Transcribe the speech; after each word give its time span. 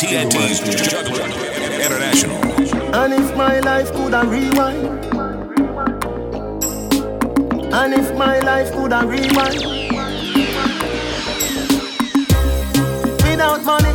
TNT's 0.00 0.60
Juggler 0.90 1.26
International. 1.76 2.40
And 2.94 3.12
if 3.12 3.36
my 3.36 3.60
life 3.60 3.92
could 3.92 4.14
have 4.14 4.30
rewind, 4.30 4.86
and 7.74 7.92
if 7.92 8.16
my 8.16 8.38
life 8.38 8.72
could 8.72 8.92
have 8.92 9.10
rewind, 9.10 9.60
without 13.28 13.62
money, 13.62 13.92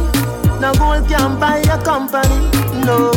no 0.61 0.73
gold 0.75 1.09
can 1.09 1.39
buy 1.39 1.57
a 1.73 1.83
company. 1.83 2.51
No, 2.85 3.09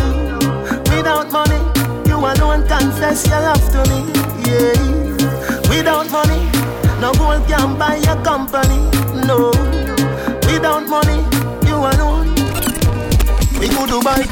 without 0.89 1.31
money, 1.31 1.61
you 2.09 2.17
alone 2.17 2.67
confess 2.67 3.29
your 3.29 3.41
love 3.41 3.69
to 3.69 3.85
me. 3.91 4.01
Yeah, 4.49 4.73
without 5.69 6.11
money, 6.11 6.41
no 7.03 7.13
gold 7.13 7.47
can 7.47 7.77
buy 7.77 7.97
a 7.97 8.17
company. 8.25 8.81
No, 9.27 9.51
without 10.49 10.89
money. 10.89 11.28
We 13.79 13.87
go 13.87 14.01
Dubai. 14.01 14.23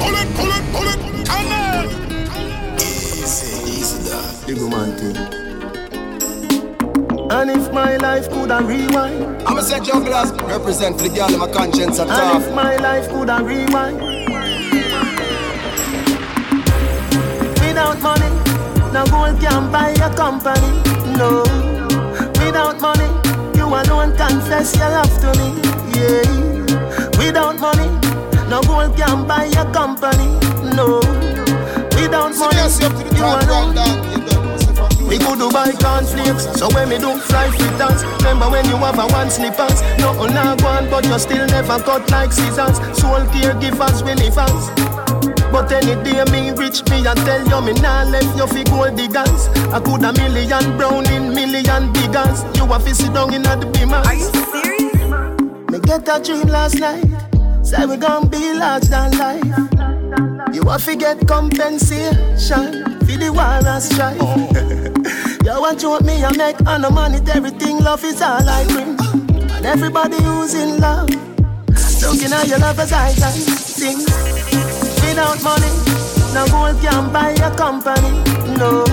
Pull 0.00 0.14
it, 0.14 0.28
pull 0.36 0.50
it, 0.52 0.64
pull 0.72 0.88
it, 0.88 1.00
come 1.26 1.52
on! 1.52 1.86
Easy, 2.76 3.70
easy, 3.70 4.10
dog. 4.10 4.34
The 4.46 4.54
woman 4.60 4.90
thing. 4.98 5.16
And 7.30 7.50
if 7.50 7.72
my 7.72 7.96
life 7.96 8.28
could 8.28 8.50
have 8.50 8.68
rewind, 8.68 9.42
I'ma 9.46 9.60
say 9.62 9.80
jugglers 9.80 10.32
represent 10.42 10.98
for 10.98 11.08
the 11.08 11.14
girl 11.14 11.32
in 11.32 11.38
my 11.38 11.50
conscience 11.50 11.98
at 12.00 12.08
and 12.08 12.16
top. 12.16 12.42
if 12.42 12.54
my 12.54 12.76
life 12.76 13.08
could 13.08 13.28
have 13.30 13.46
rewind, 13.46 14.00
without 17.64 17.98
money, 18.00 18.28
no 18.92 19.06
gold 19.06 19.40
can 19.40 19.70
buy 19.72 19.90
a 19.90 20.14
company. 20.14 20.82
No, 21.16 21.44
without 22.44 22.78
money, 22.80 23.08
you 23.56 23.64
alone 23.64 24.14
confess 24.16 24.76
your 24.76 24.90
love 24.90 25.18
to 25.20 25.32
me. 25.38 25.60
Yeah, 25.94 26.49
without 27.20 27.60
money, 27.60 27.88
no 28.48 28.62
gold 28.64 28.96
can 28.96 29.28
buy 29.28 29.44
a 29.52 29.64
company. 29.72 30.32
No, 30.72 31.00
without 31.92 32.32
So 32.32 32.48
money, 32.48 32.56
yes, 32.56 32.80
up 32.82 32.92
to 32.96 33.04
the 33.04 33.12
you 33.12 33.22
alone. 33.22 33.76
Uh, 33.76 33.84
you 34.08 34.24
don't 34.24 34.44
know, 34.46 34.56
say 34.56 34.72
from 34.72 34.88
you. 34.96 35.06
We 35.06 35.18
could 35.20 35.38
do 35.38 35.50
buy 35.52 35.72
cornflakes, 35.76 36.48
so 36.56 36.72
when 36.72 36.88
me 36.88 36.96
do 36.98 37.12
fly 37.28 37.50
fritters 37.50 38.00
Remember 38.24 38.48
when 38.48 38.64
you 38.66 38.76
have 38.80 38.98
a 38.98 39.06
one 39.12 39.28
slippers 39.28 39.82
Nothing 39.98 40.32
oh, 40.38 40.52
a 40.52 40.56
go 40.56 40.68
on, 40.68 40.88
but 40.88 41.04
you 41.04 41.18
still 41.18 41.46
never 41.48 41.82
cut 41.82 42.08
like 42.10 42.32
scissors 42.32 42.78
Soul 42.96 43.26
caregivers, 43.34 44.00
we 44.06 44.14
live 44.14 44.38
us 44.38 44.70
but 45.50 45.72
any 45.72 46.00
day 46.04 46.22
me 46.30 46.52
reach 46.52 46.88
me 46.90 47.04
I 47.04 47.14
tell 47.26 47.42
you 47.42 47.60
me 47.60 47.72
nah 47.80 48.04
left 48.04 48.36
you 48.38 48.46
fi 48.46 48.62
gold 48.70 48.96
diggers 48.96 49.48
I 49.74 49.80
could 49.80 50.04
a 50.04 50.12
million 50.12 50.76
brown 50.78 51.10
in 51.10 51.34
million 51.34 51.92
biggers 51.92 52.44
You 52.56 52.72
a 52.72 52.78
fi 52.78 52.92
sit 52.92 53.12
down 53.12 53.34
in 53.34 53.44
a 53.44 53.56
the 53.56 53.66
beamers 53.66 54.06
Are 54.06 54.14
you 54.14 54.30
serious? 54.52 55.70
Me 55.72 55.80
get 55.80 56.08
a 56.08 56.22
dream 56.22 56.46
last 56.46 56.78
night 56.78 57.09
Say 57.62 57.86
we 57.86 57.96
gon' 57.96 58.28
be 58.28 58.54
large 58.54 58.84
than 58.84 59.12
life. 59.18 59.44
You 60.54 60.62
want 60.62 60.82
to 60.84 60.96
get 60.96 61.26
compensation 61.28 62.98
For 63.00 63.16
the 63.16 63.30
war 63.32 63.60
and 63.62 63.82
strife. 63.82 64.20
You 65.44 65.60
want 65.60 65.80
to 65.80 66.00
me 66.00 66.22
I 66.22 66.36
make 66.36 66.66
on 66.66 66.82
the 66.82 66.90
money 66.90 67.18
Everything 67.32 67.78
love 67.78 68.04
is 68.04 68.20
all 68.20 68.46
I 68.46 68.64
bring. 68.66 68.98
And 69.50 69.64
everybody 69.66 70.22
who's 70.22 70.54
in 70.54 70.78
love 70.80 71.08
Looking 72.02 72.32
at 72.32 72.46
your 72.48 72.58
lover's 72.58 72.92
eyes 72.92 73.22
I 73.22 73.32
can 73.32 73.56
sing 73.56 73.98
Without 75.00 75.42
money 75.42 75.70
No 76.34 76.46
gold 76.52 76.80
can 76.82 77.12
buy 77.12 77.30
a 77.30 77.54
company. 77.56 78.10
No. 78.58 78.84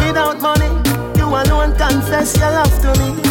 Without 0.00 0.40
money 0.40 0.70
You 1.18 1.26
alone 1.26 1.76
confess 1.76 2.36
your 2.38 2.50
love 2.52 2.80
to 2.82 3.00
me 3.00 3.29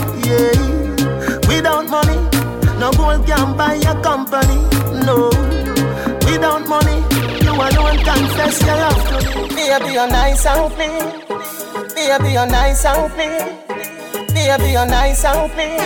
nice 10.44 10.58
and 10.58 10.74
clean 10.74 11.96
Baby 11.96 12.34
you're 12.34 12.46
nice 12.48 12.86
and 12.86 13.12
clean 13.12 14.28
Baby 14.34 14.72
you're 14.72 14.86
nice 14.86 15.26
and 15.26 15.52
clean 15.52 15.80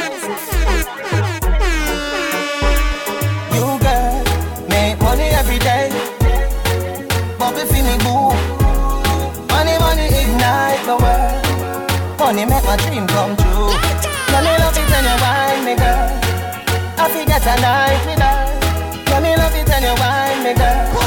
You 3.51 3.79
girl 3.79 4.23
Make 4.69 4.99
money 5.01 5.29
every 5.33 5.59
day. 5.59 5.89
Bubble 7.39 7.65
for 7.65 7.73
me 7.73 7.95
boo. 8.03 8.33
Money, 9.49 9.77
money 9.79 10.07
ignite 10.21 10.85
the 10.85 10.97
world. 11.01 12.19
Money 12.19 12.45
make 12.45 12.63
my 12.63 12.77
dream 12.77 13.07
come 13.07 13.35
true. 13.35 13.73
Let 14.31 14.43
me 14.43 14.53
love 14.61 14.77
it 14.77 14.89
when 14.89 15.03
you 15.03 15.17
wine 15.21 15.65
me 15.65 15.75
girl. 15.75 16.09
I 16.97 17.09
forget 17.09 17.41
a 17.41 17.61
night 17.61 18.05
with 18.05 18.19
her 18.19 19.11
Let 19.11 19.23
me 19.23 19.35
love 19.35 19.55
it 19.55 19.67
when 19.67 19.83
you 19.83 19.95
wine 19.99 20.43
me 20.43 20.53
girl 20.53 21.02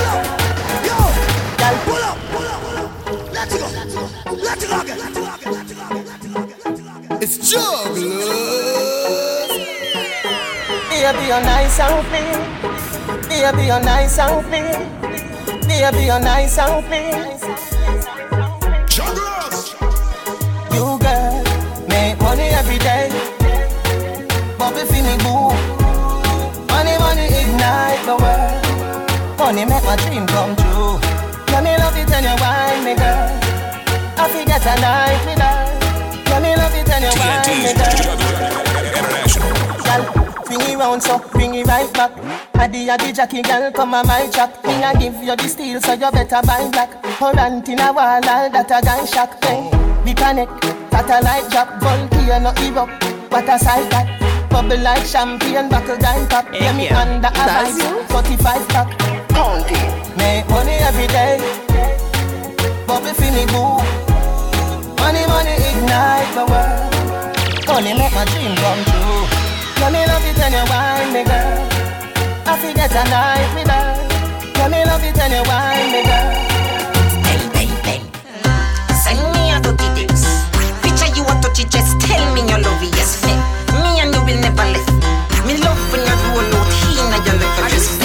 It's 7.21 7.51
jugglers. 7.51 7.99
Baby, 10.89 11.27
you're 11.27 11.41
nice 11.41 11.81
and 11.81 12.07
clean. 12.07 12.41
Baby, 13.29 13.67
you're 13.67 13.81
nice 13.81 14.19
and 14.21 14.47
clean. 14.47 14.79
Baby, 15.67 16.05
you're 16.05 16.21
nice 16.21 16.59
and 16.59 16.85
clean. 16.87 17.39
Jugglers! 18.87 19.75
You 20.73 20.97
girl, 21.01 21.43
make 21.89 22.21
money 22.21 22.49
every 22.55 22.79
day. 22.79 23.11
For 24.59 24.71
me 24.71 24.83
boo. 25.25 25.51
Money, 26.71 26.95
money 26.99 27.27
ignite 27.35 28.03
the 28.07 28.15
world. 28.23 29.39
Money 29.39 29.65
make 29.65 29.83
my 29.83 29.97
dream 30.07 30.27
come 30.29 30.55
true. 30.55 31.01
Let 31.49 31.65
me 31.65 31.77
love 31.79 31.97
it 31.97 32.09
when 32.09 32.23
you 32.23 32.37
wine 32.41 32.85
me, 32.85 32.95
girl. 32.95 33.46
I 34.27 34.29
forget 34.29 34.67
a 34.67 34.75
night 34.83 35.23
with 35.23 35.39
her. 35.39 35.55
Let 36.35 36.43
me 36.43 36.51
love 36.59 36.75
it 36.75 36.89
when 36.91 37.03
you 37.07 37.15
wine 37.15 37.47
me, 37.47 37.63
TNT's 37.63 37.79
girl. 37.79 37.95
Juggler 37.95 38.83
International. 38.83 39.55
Girl, 39.87 40.03
bring 40.43 40.67
it 40.67 40.77
round 40.77 41.01
so 41.01 41.19
bring 41.31 41.55
it 41.55 41.67
right 41.69 41.93
back. 41.95 42.11
Adi 42.59 42.91
adi 42.91 43.13
Jackie 43.13 43.43
girl 43.43 43.71
come 43.71 43.95
on 43.95 44.05
my 44.05 44.27
track. 44.35 44.51
Me 44.67 44.83
a 44.83 44.91
give 44.99 45.15
you 45.23 45.37
the 45.37 45.47
steel 45.47 45.81
so 45.81 45.93
you 45.93 46.11
better 46.11 46.43
buy 46.43 46.69
black. 46.75 46.91
Current 47.23 47.69
in 47.69 47.79
a 47.79 47.93
wall 47.93 48.03
all 48.03 48.51
that 48.51 48.67
a 48.67 48.83
gun 48.83 49.07
shock. 49.07 49.31
Hey, 49.45 49.71
we 50.05 50.13
connect, 50.13 50.59
satellite 50.91 51.47
drop, 51.55 51.79
volcano 51.79 52.51
erupt. 52.67 53.31
What 53.31 53.47
a 53.47 53.57
sight 53.63 53.89
that. 53.95 54.11
Bubble 54.51 54.83
like 54.83 55.07
champagne, 55.07 55.69
buckle 55.69 55.99
gun 55.99 56.27
pop. 56.27 56.51
Yeah, 56.53 56.77
me 56.77 56.87
yeah. 56.87 56.99
under 56.99 57.31
a 57.31 57.45
vice, 57.47 57.79
45 58.11 58.69
pack. 58.75 58.89
Make 60.19 60.49
money 60.51 60.83
every 60.83 61.07
day. 61.07 61.39
Bubble 62.89 63.15
for 63.15 63.31
me 63.31 63.47
boo. 63.55 63.86
Money, 65.97 66.29
money 66.29 66.37
the 66.37 66.45
world. 66.45 67.67
Money 67.73 67.93
make 67.97 68.13
my 68.13 68.25
dream 68.29 68.53
come 68.61 68.85
true. 68.85 69.25
Let 69.81 69.93
me 69.97 70.05
love 70.05 70.25
it 70.29 70.37
when 70.37 70.53
you 70.53 70.65
wine 70.69 71.09
me, 71.09 71.25
girl. 71.25 71.57
I 72.45 72.53
forget 72.61 72.93
a 72.93 73.03
night 73.09 73.49
with 73.57 73.73
her. 73.73 73.97
Let 74.61 74.69
me 74.71 74.85
love 74.85 75.01
it 75.01 75.17
when 75.17 75.33
you 75.33 75.41
wine 75.49 75.89
me, 75.89 76.05
girl. 76.05 76.37
Hey, 77.25 77.41
hey, 77.57 77.69
hey. 77.89 78.01
Send 78.93 79.25
me 79.33 79.49
a 79.49 79.57
dirty 79.57 79.89
tips. 79.97 80.29
Picture 80.85 81.09
you 81.17 81.25
a 81.25 81.33
touch 81.41 81.65
it, 81.65 81.71
just 81.73 81.97
tell 82.05 82.25
me 82.35 82.45
you 82.45 82.61
love 82.61 82.83
it, 82.85 82.93
yes. 82.93 83.25
Hey. 83.25 83.41
Me 83.81 83.97
and 84.05 84.13
you 84.13 84.21
will 84.21 84.41
never 84.45 84.69
left. 84.69 84.93
Me 85.49 85.57
love 85.65 85.81
when 85.97 86.05
you 86.05 86.17
roll 86.29 86.45
out 86.61 86.73
here 86.77 87.09
in 87.09 87.25
your 87.25 87.41
little 87.41 87.69
just. 87.73 87.97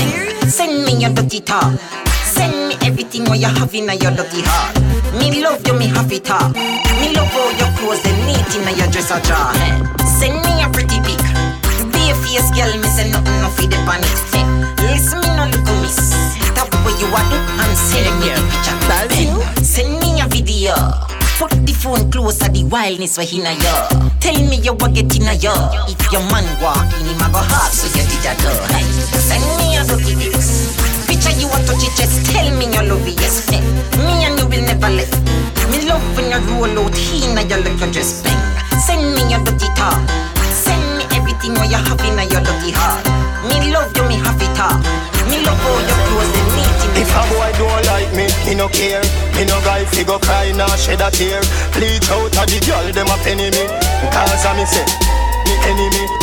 Send 0.47 0.85
me 0.85 0.95
your 0.95 1.11
dirty 1.11 1.41
talk. 1.41 1.75
Send 2.23 2.55
me 2.69 2.75
everything 2.87 3.25
what 3.25 3.39
you 3.39 3.51
have 3.51 3.75
in 3.75 3.91
your 3.99 4.15
dirty 4.15 4.47
heart. 4.47 4.79
Me 5.19 5.43
love 5.43 5.59
you, 5.67 5.73
me 5.73 5.87
have 5.87 6.11
it 6.11 6.31
all. 6.31 6.51
Me 6.99 7.13
love 7.15 7.35
all 7.35 7.51
your 7.59 7.70
clothes 7.81 8.05
and 8.05 8.17
neat 8.29 8.49
in 8.53 8.77
your 8.77 8.89
dress 8.93 9.09
or. 9.09 9.19
Hey. 9.57 9.73
Send 10.05 10.37
me 10.45 10.53
a 10.61 10.69
pretty 10.69 11.01
pic. 11.01 11.21
Be 11.89 12.13
a 12.13 12.15
face 12.21 12.49
girl, 12.53 12.71
me 12.77 12.87
say 12.93 13.09
nothing 13.09 13.37
no 13.41 13.49
feed 13.57 13.73
up 13.73 13.89
on 13.89 13.99
it. 14.05 14.21
Listen 14.85 15.19
me 15.21 15.29
no 15.33 15.49
little 15.49 15.77
miss. 15.81 15.97
Stop 16.53 16.69
where 16.85 16.95
you 17.01 17.09
are 17.09 17.25
and 17.33 17.73
send 17.77 18.13
me 18.21 18.29
the 18.29 18.41
picture. 18.53 18.77
That's 18.87 19.13
Hey. 19.15 19.25
you. 19.25 19.41
Send 19.65 19.99
me 19.99 20.21
a 20.21 20.27
video. 20.29 20.75
Put 21.39 21.51
the 21.65 21.73
phone 21.73 22.11
close 22.11 22.37
closer, 22.37 22.51
the 22.53 22.63
wildness 22.65 23.17
we 23.17 23.25
in 23.33 23.47
a 23.49 23.53
yo. 23.57 23.73
Tell 24.21 24.37
me 24.49 24.57
you 24.61 24.73
what 24.73 24.93
get 24.93 25.15
in 25.17 25.27
a 25.27 25.33
yo. 25.33 25.53
If 25.89 26.11
your 26.13 26.21
man 26.29 26.45
walk 26.61 26.85
in, 27.01 27.07
him 27.09 27.17
a 27.17 27.27
go 27.33 27.41
hard, 27.41 27.73
so 27.73 27.87
you 27.97 28.05
did 28.05 28.25
a 28.29 28.33
do. 28.37 28.51
Hey. 28.69 28.85
Send 29.17 29.43
me 29.57 29.77
a 29.77 29.83
dirty 29.89 30.13
pics. 30.21 31.00
Picture 31.21 31.37
you 31.37 31.47
want 31.53 31.69
touch 31.69 31.85
it, 31.85 31.93
just 31.93 32.25
tell 32.33 32.49
me 32.57 32.65
you 32.65 32.81
love 32.81 33.05
it, 33.05 33.13
yes. 33.21 33.45
Eh? 33.53 33.61
Me 34.01 34.25
and 34.25 34.41
you 34.41 34.45
will 34.49 34.65
never 34.65 34.89
let. 34.89 35.05
Me 35.69 35.85
love 35.85 36.01
when 36.17 36.33
you 36.33 36.41
roll 36.49 36.81
out 36.81 36.97
here 36.97 37.29
in 37.29 37.37
your 37.45 37.61
little 37.61 37.91
dress 37.93 38.25
bang. 38.25 38.41
Send 38.81 39.05
me 39.13 39.21
your 39.29 39.37
dirty 39.45 39.69
talk. 39.77 40.01
Send 40.49 40.81
me 40.97 41.05
everything 41.13 41.53
what 41.61 41.69
you 41.69 41.77
have 41.77 42.01
in 42.01 42.17
your 42.25 42.41
dirty 42.41 42.73
heart. 42.73 43.05
Me 43.45 43.69
love 43.69 43.93
you, 43.93 44.01
me 44.09 44.17
have 44.17 44.41
it 44.41 44.57
all. 44.57 44.81
Me 45.29 45.37
love 45.45 45.61
all 45.61 45.81
your 45.85 46.01
clothes 46.09 46.33
and 46.41 46.49
neat 46.57 46.81
in 46.89 47.05
If 47.05 47.13
a 47.13 47.21
boy 47.29 47.53
don't 47.53 47.85
like 47.85 48.09
me, 48.17 48.25
me 48.49 48.57
no 48.57 48.65
care. 48.73 49.05
Me 49.37 49.45
no 49.45 49.61
guy 49.61 49.85
fi 49.93 50.01
go 50.01 50.17
cry 50.17 50.49
nor 50.57 50.73
shed 50.73 51.05
a 51.05 51.13
tear. 51.13 51.37
Bleach 51.77 52.09
out 52.09 52.33
a 52.33 52.49
the 52.49 52.57
girl 52.65 52.89
dem 52.89 53.05
a 53.05 53.15
penny 53.21 53.53
me. 53.53 53.69
Cause 54.09 54.41
a 54.41 54.57
me 54.57 54.65
say, 54.65 54.89
me 55.45 55.53
enemy. 55.69 56.20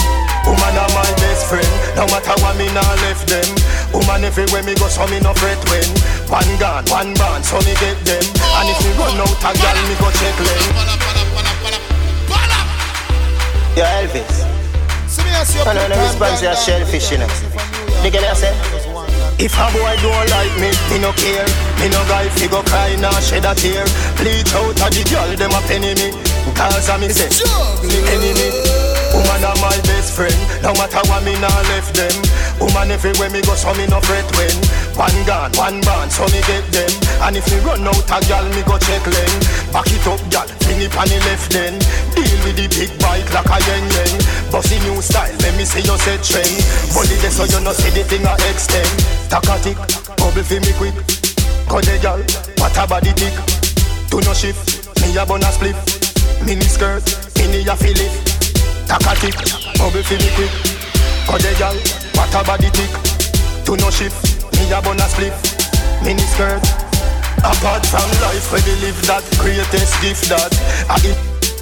Woman 0.79 0.95
are 0.95 1.03
my 1.03 1.11
best 1.19 1.47
friend. 1.51 1.67
No 1.97 2.07
matter 2.07 2.35
what 2.39 2.55
me 2.57 2.71
nah 2.71 2.95
left 3.03 3.27
them. 3.27 3.47
Woman 3.91 4.23
everywhere 4.23 4.63
me 4.63 4.75
go, 4.75 4.87
so 4.87 5.07
me 5.11 5.19
no 5.19 5.35
fret 5.35 5.59
when. 5.71 5.83
One 6.31 6.47
gun, 6.59 6.85
one 6.87 7.15
band, 7.15 7.45
so 7.45 7.59
me 7.67 7.75
get 7.83 7.99
them. 8.07 8.23
And 8.23 8.71
if 8.71 8.79
me 8.87 8.95
run 8.95 9.19
out 9.19 9.43
a 9.43 9.51
gal, 9.59 9.79
me 9.91 9.95
go 9.99 10.07
check 10.15 10.37
them. 10.39 10.63
Yeah, 13.75 14.03
Elvis. 14.03 14.47
I 15.67 15.75
know 15.75 15.89
the 15.89 15.99
response 15.99 16.43
is 16.43 16.63
shellfish, 16.63 17.11
you 17.11 17.19
know. 17.19 17.31
The 18.03 18.11
girl 18.11 18.35
say, 18.35 18.55
if 19.39 19.55
a 19.59 19.67
boy 19.75 19.95
don't 19.99 20.31
like 20.31 20.55
me, 20.63 20.71
me 20.91 21.03
no 21.03 21.11
care. 21.19 21.47
Me 21.83 21.89
no 21.91 22.03
guy 22.07 22.29
fi 22.29 22.47
go 22.47 22.63
cry 22.63 22.95
nor 23.01 23.19
shed 23.21 23.45
a 23.45 23.55
tear. 23.55 23.85
Bleach 24.15 24.55
out 24.55 24.79
a 24.79 24.87
the 24.95 25.03
girl, 25.11 25.31
them 25.35 25.51
a 25.51 25.61
penny 25.67 25.95
me. 25.99 26.15
Cause 26.55 26.89
I 26.89 26.99
me 26.99 27.09
say, 27.09 27.31
enemy. 28.15 28.68
Woman 29.13 29.45
are 29.45 29.59
my 29.63 29.77
best 29.89 30.15
friend. 30.15 30.37
No 30.63 30.73
matter 30.75 31.03
what 31.09 31.23
me 31.25 31.35
nah 31.41 31.53
left 31.73 31.95
them. 31.95 32.15
Woman 32.61 32.91
everywhere 32.91 33.31
me 33.31 33.41
go, 33.43 33.55
so 33.55 33.73
me 33.75 33.87
no 33.87 34.01
fret 34.03 34.27
when. 34.37 34.55
One 34.99 35.19
gun, 35.25 35.51
one 35.55 35.81
band, 35.81 36.11
so 36.11 36.27
me 36.35 36.41
get 36.45 36.67
them. 36.75 36.91
And 37.23 37.37
if 37.37 37.47
me 37.49 37.59
run 37.63 37.87
out 37.87 38.11
a 38.11 38.19
gal, 38.27 38.45
me 38.51 38.63
go 38.67 38.77
check 38.79 39.05
them. 39.07 39.33
Back 39.71 39.89
it 39.89 40.07
up, 40.07 40.21
gal, 40.31 40.49
fling 40.65 40.83
it 40.83 40.95
on 40.97 41.07
the 41.07 41.19
left 41.29 41.49
then. 41.55 41.79
Deal 42.13 42.39
with 42.43 42.57
the 42.59 42.67
big 42.69 42.91
bike 42.99 43.29
like 43.33 43.47
a 43.47 43.59
yen 43.69 43.85
yen. 43.95 44.13
Bossy 44.51 44.79
new 44.85 45.01
style, 45.01 45.35
let 45.41 45.55
me 45.57 45.65
see 45.65 45.85
you 45.87 45.97
set 46.03 46.21
trend. 46.25 46.57
Bully 46.93 47.17
this 47.23 47.37
so 47.37 47.45
you 47.47 47.61
no 47.63 47.73
see 47.73 47.91
the 47.95 48.03
thing 48.05 48.27
I 48.27 48.35
extend. 48.51 48.91
Takatik, 49.31 49.79
bubble 50.19 50.43
fi 50.43 50.59
me 50.59 50.73
quick. 50.77 50.97
Cause 51.69 51.85
the 51.87 51.99
gal, 52.03 52.21
what 52.59 52.77
a 52.77 52.85
body 52.87 53.13
tick. 53.15 53.37
Do 54.11 54.21
no 54.21 54.33
shift, 54.35 54.89
me 55.03 55.17
a 55.17 55.25
bonus 55.25 55.55
split. 55.55 55.77
Mini 56.45 56.65
skirt, 56.65 57.05
mini 57.37 57.67
a 57.67 57.77
feel 57.77 57.99
it. 58.89 58.93
Takatik, 58.93 59.37
bubble 59.79 60.03
fi 60.03 60.17
me 60.17 60.31
quick. 60.35 60.53
Cause 61.29 61.43
the 61.43 61.53
gal, 61.59 61.77
what 62.17 62.33
a 62.33 62.41
body 62.45 62.71
tick. 62.73 62.91
To 63.67 63.77
no 63.77 63.91
shift, 63.91 64.17
me 64.57 64.73
a 64.73 64.81
bun 64.81 64.97
a 64.97 65.05
split 65.09 65.37
Mini 66.01 66.25
skirt. 66.25 66.65
Apart 67.45 67.85
from 67.85 68.09
life 68.25 68.51
we 68.51 68.59
believe 68.65 68.99
that 69.07 69.23
Greatest 69.39 69.95
gift 70.03 70.27
that 70.27 70.51
I 70.91 70.99
eat 71.07 71.21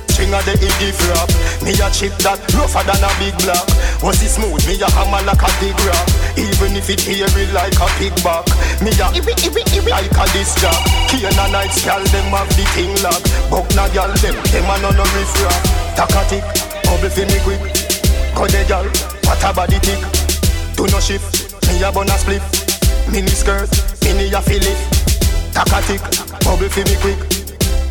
string 0.09 0.33
of 0.33 0.41
the 0.49 0.57
gift 0.57 1.05
rap 1.13 1.29
Me 1.61 1.77
a 1.77 1.93
chip 1.93 2.17
that 2.25 2.41
rougher 2.57 2.81
than 2.87 3.03
a 3.03 3.11
big 3.21 3.37
block. 3.43 3.67
Was 4.01 4.23
it 4.23 4.33
smooth, 4.33 4.63
me 4.71 4.79
a 4.81 4.89
hammer 4.89 5.21
like 5.27 5.43
a 5.43 5.51
big 5.61 5.77
rock. 5.85 6.07
Even 6.39 6.79
if 6.79 6.89
it 6.89 7.03
hairy 7.03 7.51
like 7.53 7.77
a 7.77 7.89
pig 7.99 8.15
back. 8.23 8.47
Me 8.81 8.95
a 8.97 9.07
ibi 9.13 9.35
ibi 9.43 9.67
ibi 9.75 9.91
like 9.91 10.15
a 10.15 10.25
disc 10.33 10.63
jack 10.63 10.79
Key 11.11 11.27
and 11.27 11.37
a 11.37 11.47
night 11.51 11.75
scale, 11.75 12.07
them 12.15 12.31
have 12.33 12.49
the 12.55 12.65
thing 12.73 12.95
lock 13.03 13.21
Buck 13.51 13.67
na 13.75 13.91
gal, 13.93 14.15
them, 14.23 14.39
them 14.55 14.71
a 14.71 14.75
no 14.81 14.95
no 14.95 15.05
riff 15.13 15.35
rap 15.43 15.61
Takatik 15.99 16.66
Bubble 16.87 17.11
fi 17.11 17.25
me 17.27 17.39
quick. 17.45 17.61
Cause 18.35 18.53
the 18.53 18.65
gal, 18.69 18.85
what 19.25 19.43
a 19.43 19.53
body 19.53 19.79
tick. 19.81 20.01
Do 20.77 20.87
no 20.87 21.01
shift, 21.01 21.55
me 21.69 21.83
a 21.83 21.91
bun 21.91 22.09
a 22.09 22.19
split 22.19 22.43
Mini 23.11 23.29
skirt, 23.29 23.71
mini 24.05 24.31
a 24.33 24.43
fill 24.43 24.61
it 24.61 24.77
Takatik, 25.57 26.03
bubble 26.45 26.69
fi 26.69 26.85
me 26.85 26.97
quick. 27.01 27.19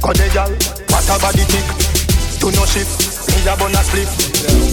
Cause 0.02 0.18
the 0.18 0.30
gal, 0.34 0.52
what 0.94 1.10
a 1.10 1.18
body 1.20 1.44
tick. 1.50 1.66
Do 2.40 2.52
no 2.52 2.66
shift, 2.66 2.94
me 3.34 3.42
a 3.50 3.58
bun 3.58 3.74
a 3.74 3.82
split 3.84 4.10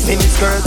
Mini 0.06 0.28
skirt. 0.28 0.62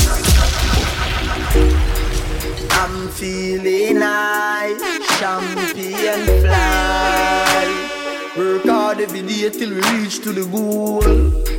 I'm 2.72 3.08
feeling 3.10 4.02
high, 4.02 4.76
champion 5.20 6.42
fly. 6.42 7.68
Work 8.38 8.66
hard 8.96 9.10
every 9.10 9.22
day 9.22 9.50
till 9.50 9.70
we 9.70 9.82
reach 9.92 10.22
to 10.22 10.32
the 10.32 10.46
goal. 10.46 11.02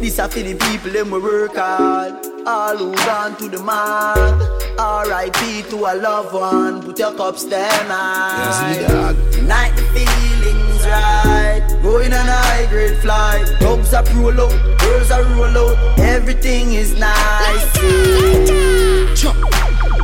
This 0.01 0.19
a 0.19 0.29
for 0.29 0.41
the 0.41 0.55
people 0.55 0.91
them 0.91 1.11
we 1.11 1.21
work 1.21 1.57
hard. 1.57 2.15
All 2.47 2.77
who 2.77 2.95
gone 2.95 3.37
to 3.37 3.49
the 3.49 3.59
mark. 3.59 4.41
R.I.P. 4.79 5.63
to 5.71 5.77
a 5.77 5.95
loved 5.97 6.35
one. 6.35 6.83
Put 6.83 6.99
your 6.99 7.15
cups 7.15 7.45
down 7.45 7.87
high. 7.87 9.15
Tonight 9.33 9.75
the 9.77 9.83
feelings 9.95 10.87
right. 10.87 11.63
Going 11.83 12.13
on 12.13 12.29
a 12.29 12.33
high 12.33 12.67
grade 12.71 12.99
flight. 12.99 13.47
Dogs 13.61 13.93
are 13.95 14.05
roll 14.15 14.41
out, 14.41 14.79
girls 14.81 15.11
are 15.11 15.25
roll 15.35 15.59
out. 15.59 15.99
Everything 15.99 16.75
is 16.75 16.99
nice. 16.99 17.77
Yeah. 17.77 19.33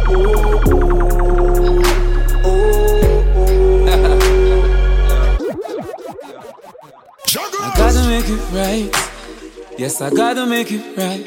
Oh, 0.09 0.61
oh, 0.67 0.73
oh. 0.73 0.92
I 7.65 7.73
gotta 7.77 8.09
make 8.09 8.29
it 8.29 8.43
right. 8.53 9.79
Yes, 9.79 10.01
I 10.01 10.11
gotta 10.11 10.47
make 10.47 10.73
it 10.73 10.97
right. 10.97 11.25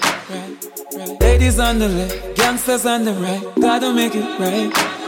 Ladies 1.22 1.60
on 1.60 1.80
the 1.80 1.88
left, 1.88 2.36
gangsters 2.36 2.86
on 2.86 3.06
the 3.06 3.14
right. 3.14 3.42
Gotta 3.62 3.94
make 3.94 4.16
it 4.16 4.40
right. 4.40 5.05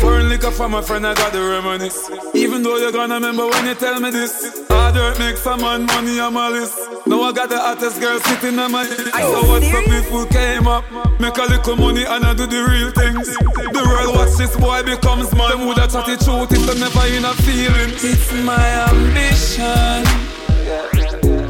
Pouring 0.00 0.28
liquor 0.28 0.50
for 0.50 0.68
my 0.68 0.80
friend, 0.80 1.06
I 1.06 1.14
gotta 1.14 1.40
reminisce. 1.40 2.10
Even 2.34 2.62
though 2.62 2.76
you're 2.78 2.92
gonna 2.92 3.14
remember 3.14 3.46
when 3.46 3.66
you 3.66 3.74
tell 3.74 4.00
me 4.00 4.10
this. 4.10 4.64
Hard 4.68 4.94
work 4.94 5.18
makes 5.18 5.42
some 5.42 5.60
man 5.60 5.84
money 5.86 6.18
on 6.18 6.32
my 6.32 6.48
list. 6.48 6.78
Now 7.06 7.22
I 7.22 7.32
got 7.32 7.48
the 7.50 7.58
hottest 7.58 8.00
girl 8.00 8.18
sitting 8.20 8.58
on 8.58 8.72
my 8.72 8.84
head. 8.84 9.12
So 9.12 9.40
what's 9.48 9.66
up 9.66 9.84
if 9.88 10.10
we 10.10 10.26
came 10.26 10.66
up? 10.66 10.84
Make 11.20 11.36
a 11.36 11.42
little 11.42 11.76
money 11.76 12.04
and 12.04 12.24
I 12.24 12.34
do 12.34 12.46
the 12.46 12.64
real 12.64 12.90
things. 12.90 13.28
The 13.76 13.82
world 13.84 14.16
watch 14.16 14.36
this 14.38 14.56
boy 14.56 14.82
becomes 14.82 15.34
man. 15.34 15.50
Them 15.50 15.66
woulda 15.66 15.84
it 15.84 16.20
truth 16.24 16.52
if 16.52 16.66
they 16.66 16.80
never 16.80 17.06
in 17.12 17.24
a 17.24 17.34
feeling. 17.44 17.92
It's 18.00 18.32
my 18.42 18.66
ambition. 18.88 20.04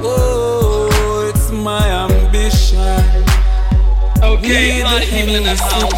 Oh, 0.02 1.30
it's 1.32 1.50
my 1.52 1.86
ambition. 1.86 2.19
Okay, 4.22 4.82
not 4.82 5.02
even 5.02 5.34
in 5.36 5.44
the 5.44 5.56
house. 5.56 5.92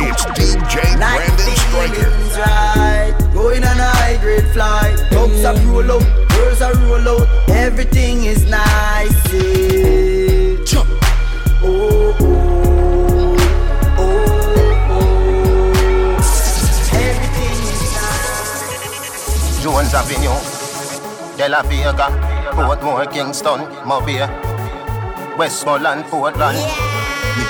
It's 0.00 0.24
DJ 0.34 0.96
Brandon 0.98 1.56
Striker. 1.62 2.10
Right. 2.34 3.14
Going 3.32 3.62
on 3.62 3.78
a 3.78 3.84
high 3.84 4.16
grade 4.20 4.48
flight. 4.52 4.98
Dogs 5.10 5.44
are 5.44 5.54
mm. 5.54 5.70
roll 5.70 5.92
out, 5.92 6.28
girls 6.30 6.60
are 6.60 6.74
roll 6.74 7.08
out. 7.08 7.28
Everything 7.48 8.24
is 8.24 8.44
nice. 8.50 9.32
Yeah. 9.32 10.58
Oh, 11.62 12.16
oh, 12.20 13.36
oh, 13.98 14.16
oh. 14.90 15.08
Everything 16.94 17.58
is 17.70 17.82
nice. 17.94 19.62
Jones 19.62 19.94
Avenue 19.94 20.38
De 21.36 21.48
La 21.48 21.62
Vega 21.62 22.10
Portmore, 22.52 23.06
Kingston, 23.08 23.60
Mobile 23.86 24.28
Westmoreland, 25.38 26.04
Portland 26.06 26.58
Me 26.58 26.87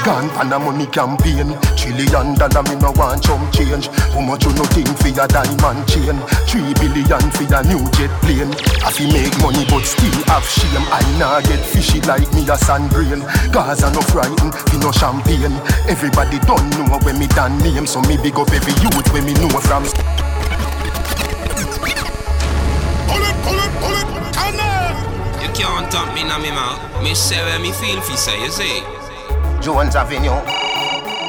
gone 0.04 0.28
pan 0.30 0.52
a 0.52 0.58
money 0.58 0.86
campaign 0.86 1.56
Trillion 1.76 2.34
dollar 2.34 2.62
me 2.68 2.76
no 2.76 2.92
want 2.92 3.22
chump 3.22 3.52
change 3.52 3.88
How 4.12 4.20
much 4.20 4.44
you 4.44 4.52
no 4.54 4.64
think 4.70 4.90
for 4.98 5.08
your 5.08 5.26
diamond 5.28 5.86
chain 5.88 6.18
Three 6.46 6.74
billion 6.78 7.24
for 7.34 7.46
your 7.46 7.62
new 7.64 7.82
jet 7.96 8.12
plane 8.22 8.52
I 8.84 8.90
fi 8.92 9.06
make 9.10 9.36
money 9.40 9.64
but 9.70 9.84
still 9.84 10.18
have 10.28 10.44
shame 10.44 10.84
I 10.92 11.02
nah 11.18 11.40
get 11.40 11.64
fishy 11.64 12.00
like 12.02 12.30
me 12.34 12.48
a 12.48 12.56
sand 12.56 12.90
grain 12.90 13.20
Cause 13.52 13.82
I 13.82 13.92
no 13.92 14.00
frightened 14.02 14.54
fi 14.54 14.76
no 14.78 14.92
champagne 14.92 15.56
Everybody 15.88 16.38
don't 16.46 16.68
know 16.78 16.98
when 17.02 17.18
me 17.18 17.26
done 17.28 17.58
name 17.58 17.86
So 17.86 18.00
me 18.02 18.16
big 18.16 18.36
up 18.36 18.50
every 18.50 18.74
youth 18.82 19.08
when 19.12 19.24
me 19.24 19.34
know 19.34 19.48
from 19.60 19.84
Pull 23.08 23.24
it, 23.24 23.36
pull 23.42 23.56
it, 23.56 23.72
pull 23.80 23.96
it. 23.96 24.06
Come 24.36 24.60
on. 24.60 25.42
You 25.42 25.48
can't 25.56 25.90
talk 25.90 26.14
me 26.14 26.22
na 26.24 26.38
me 26.38 26.50
mouth. 26.50 27.02
Me 27.02 27.14
say 27.14 27.40
where 27.40 27.58
me 27.58 27.72
feel 27.72 28.00
fi 28.02 28.14
say, 28.16 28.42
you 28.42 28.50
see. 28.50 29.07
Jones 29.60 29.96
Avenue. 29.96 30.30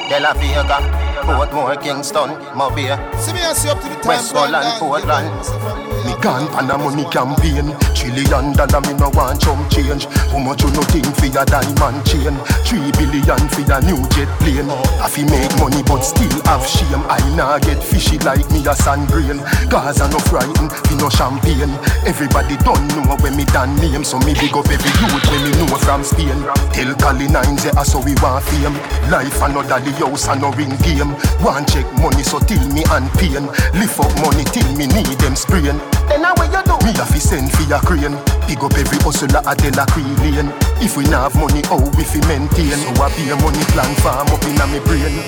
De 0.10 0.20
La 0.20 0.34
Vega 0.34 0.80
Portmore, 1.26 1.82
Kingston, 1.82 2.30
Mobile 2.56 2.98
See 3.20 3.34
me 3.34 3.42
as 3.42 3.64
you 3.64 3.72
up 3.72 3.82
to 3.82 3.88
the 3.90 3.96
time. 3.96 4.08
Westmoreland, 4.08 4.64
gang, 4.64 4.72
gang. 4.72 4.80
Portland. 4.80 5.80
Me 6.08 6.16
gone 6.24 6.48
pan 6.48 6.72
a 6.72 6.78
money 6.78 7.04
campaign. 7.12 7.76
Trillion 7.94 8.56
dollar 8.56 8.82
me 8.88 8.94
no 8.96 9.12
want 9.12 9.42
chump 9.42 9.70
change. 9.70 10.06
How 10.32 10.40
much 10.40 10.64
you 10.64 10.72
no 10.72 10.82
think 10.88 11.12
for 11.20 11.28
your 11.28 11.44
diamond 11.44 12.00
chain? 12.08 12.36
Three 12.64 12.88
billion 12.96 13.44
for 13.52 13.62
your 13.68 13.82
new 13.84 14.00
jet 14.16 14.32
plane. 14.40 14.72
I 15.04 15.12
fi 15.12 15.28
make 15.28 15.52
money 15.60 15.84
but 15.84 16.02
still 16.02 16.32
have 16.48 16.64
shame. 16.64 17.04
I 17.12 17.20
nah 17.36 17.60
get 17.60 17.84
fishy 17.84 18.18
like 18.20 18.48
me 18.52 18.64
a 18.66 18.74
sand 18.76 19.12
grain. 19.12 19.44
Cause 19.68 20.00
I 20.00 20.08
no 20.10 20.20
frightened 20.32 20.72
fi 20.72 20.96
no 20.96 21.10
champagne. 21.12 21.76
Everybody 22.08 22.56
don't 22.64 22.88
know 22.96 23.20
when 23.20 23.36
me 23.36 23.44
done 23.52 23.76
name. 23.84 24.04
So 24.04 24.18
me 24.24 24.34
big 24.40 24.56
up 24.56 24.72
every 24.72 24.94
youth 25.04 25.26
when 25.28 25.44
me 25.44 25.52
know 25.60 25.76
from 25.84 26.04
Spain. 26.08 26.40
Tell 26.72 26.96
Cali 26.96 27.28
nine 27.28 27.58
say 27.60 27.76
I 27.76 27.84
so 27.84 28.00
we 28.00 28.16
want 28.24 28.48
fame. 28.48 28.80
Life 29.12 29.42
another 29.44 29.84
the 29.84 29.92
house 30.00 30.28
and 30.32 30.42
no 30.42 30.52
ring 30.56 30.76
game 30.88 31.12
Want 31.44 31.70
check 31.70 31.86
money 32.00 32.24
so 32.24 32.40
till 32.40 32.62
me 32.74 32.84
and 32.92 33.08
pain. 33.18 33.46
Lift 33.76 34.00
up 34.00 34.12
money 34.24 34.44
till 34.52 34.68
me 34.76 34.88
need 34.88 35.12
them 35.20 35.36
sprain. 35.36 35.78
Then 36.08 36.24
how 36.24 36.36
you 36.44 36.62
do? 36.64 36.76
Me 36.86 36.92
have 36.98 37.12
to 37.12 37.20
send 37.20 37.52
for 37.52 37.64
your 37.68 37.80
crane. 37.82 38.16
Big 38.48 38.60
up 38.64 38.74
every 38.76 39.00
hustler 39.06 39.44
at 39.46 39.58
the 39.62 39.70
Lacree 39.78 40.08
lane 40.24 40.52
If 40.82 40.98
we 40.98 41.04
not 41.06 41.32
have 41.32 41.36
money 41.36 41.62
how 41.70 41.80
we 41.96 42.04
fi 42.04 42.20
maintain? 42.28 42.80
So 42.80 43.04
I 43.04 43.08
be 43.16 43.30
a 43.30 43.36
money 43.40 43.64
plan 43.72 43.92
farm 44.02 44.28
up 44.30 44.44
inna 44.44 44.66
me 44.68 44.80
brain. 44.84 45.22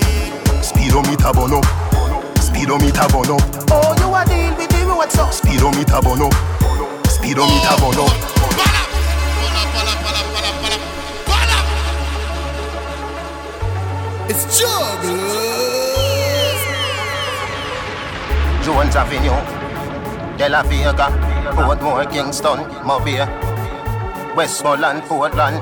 Speedometer 0.63 1.31
burn 1.33 1.53
up. 1.53 1.65
Speedometer 2.37 3.07
burn 3.09 3.31
up. 3.31 3.43
Oh, 3.71 3.95
you 3.99 4.09
a 4.11 4.21
deal 4.25 4.53
with 4.57 4.71
me, 4.73 4.83
what's 4.93 5.17
up? 5.17 5.33
Speedometer 5.33 6.01
burn 6.01 6.21
up. 6.21 6.33
Speedometer 7.07 7.75
burn 7.79 7.99
up. 8.03 8.31
It's 14.33 14.57
jugglers. 14.57 15.80
Jones 18.63 18.95
Avenue, 18.95 19.31
De 20.37 20.47
La 20.47 20.61
Vega, 20.63 21.09
Portmore, 21.55 22.07
Kingston, 22.07 22.59
Mobile, 22.85 23.27
Westmoreland, 24.35 25.03
Portland. 25.03 25.59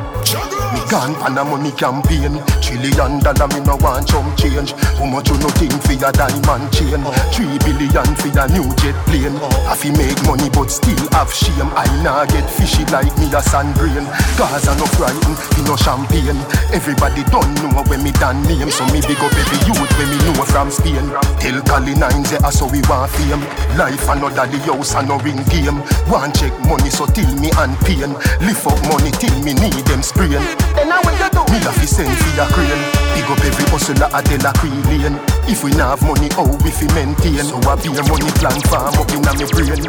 Me 0.73 0.81
gone 0.89 1.15
pan 1.15 1.38
a 1.38 1.43
money 1.43 1.71
campaign. 1.71 2.38
Trillion 2.61 3.19
dollar 3.19 3.47
me 3.49 3.59
no 3.65 3.75
want 3.81 4.07
chum 4.07 4.29
change. 4.38 4.73
How 5.01 5.05
much 5.05 5.29
you 5.29 5.38
no 5.41 5.49
think 5.57 5.73
for 5.81 5.93
your 5.97 6.11
diamond 6.13 6.69
chain. 6.69 7.01
Three 7.33 7.57
billion 7.65 8.09
for 8.13 8.29
your 8.29 8.47
new 8.53 8.69
jet 8.77 8.93
plane. 9.09 9.33
I 9.65 9.73
fi 9.73 9.89
make 9.97 10.21
money 10.29 10.49
but 10.53 10.69
still 10.69 11.01
have 11.17 11.33
shame. 11.33 11.73
I 11.73 11.89
nah 12.05 12.25
get 12.29 12.45
fishy 12.45 12.85
like 12.93 13.09
me 13.17 13.33
a 13.33 13.41
sand 13.41 13.73
grain. 13.73 14.05
Cause 14.38 14.67
I 14.69 14.77
no 14.77 14.85
frighten, 14.93 15.33
me 15.57 15.65
no 15.65 15.73
champagne. 15.73 16.38
Everybody 16.69 17.25
don't 17.33 17.49
know 17.65 17.81
when 17.89 18.03
me 18.05 18.11
done 18.21 18.45
name. 18.45 18.69
So 18.69 18.85
me 18.93 19.01
big 19.01 19.17
up 19.25 19.33
every 19.33 19.59
youth 19.65 19.89
when 19.97 20.07
me 20.13 20.17
know 20.29 20.45
from 20.45 20.69
Spain. 20.69 21.09
Tell 21.41 21.57
Cali 21.65 21.97
nines 21.97 22.29
yeah 22.31 22.49
so 22.53 22.69
we 22.69 22.85
want 22.85 23.09
fame. 23.17 23.41
Life 23.73 24.05
another 24.05 24.45
the 24.45 24.59
house 24.69 24.93
and 24.93 25.09
no 25.09 25.17
ring 25.25 25.41
game. 25.49 25.81
Want 26.05 26.38
check 26.38 26.53
money 26.69 26.93
so 26.93 27.09
till 27.09 27.33
me 27.41 27.49
and 27.57 27.73
pain. 27.81 28.13
Lift 28.45 28.58
up 28.65 28.79
money 28.87 29.11
till 29.11 29.35
me 29.43 29.53
need 29.53 29.85
them 29.87 30.01
sprain 30.01 30.31
Then 30.75 30.89
how 30.89 30.99
will 31.05 31.15
you 31.15 31.29
do? 31.31 31.43
Me 31.53 31.59
have 31.63 31.75
to 31.79 31.87
send 31.87 32.11
for 32.11 32.31
your 32.35 32.47
crane. 32.51 32.81
Big 33.15 33.29
up 33.29 33.39
every 33.39 33.65
hustler 33.71 34.09
a 34.09 34.19
Dela 34.23 34.51
Cree 34.57 34.73
lane 34.89 35.19
If 35.47 35.63
we 35.63 35.71
not 35.77 35.99
have 35.99 36.03
money 36.03 36.29
how 36.33 36.47
we 36.63 36.71
fi 36.71 36.87
maintain? 36.95 37.45
So 37.45 37.61
I 37.63 37.75
be 37.79 37.93
a 37.93 38.03
money 38.09 38.31
plan 38.41 38.59
farm 38.67 38.95
up 38.99 39.11
inna 39.11 39.31
me 39.37 39.45
brain. 39.53 39.79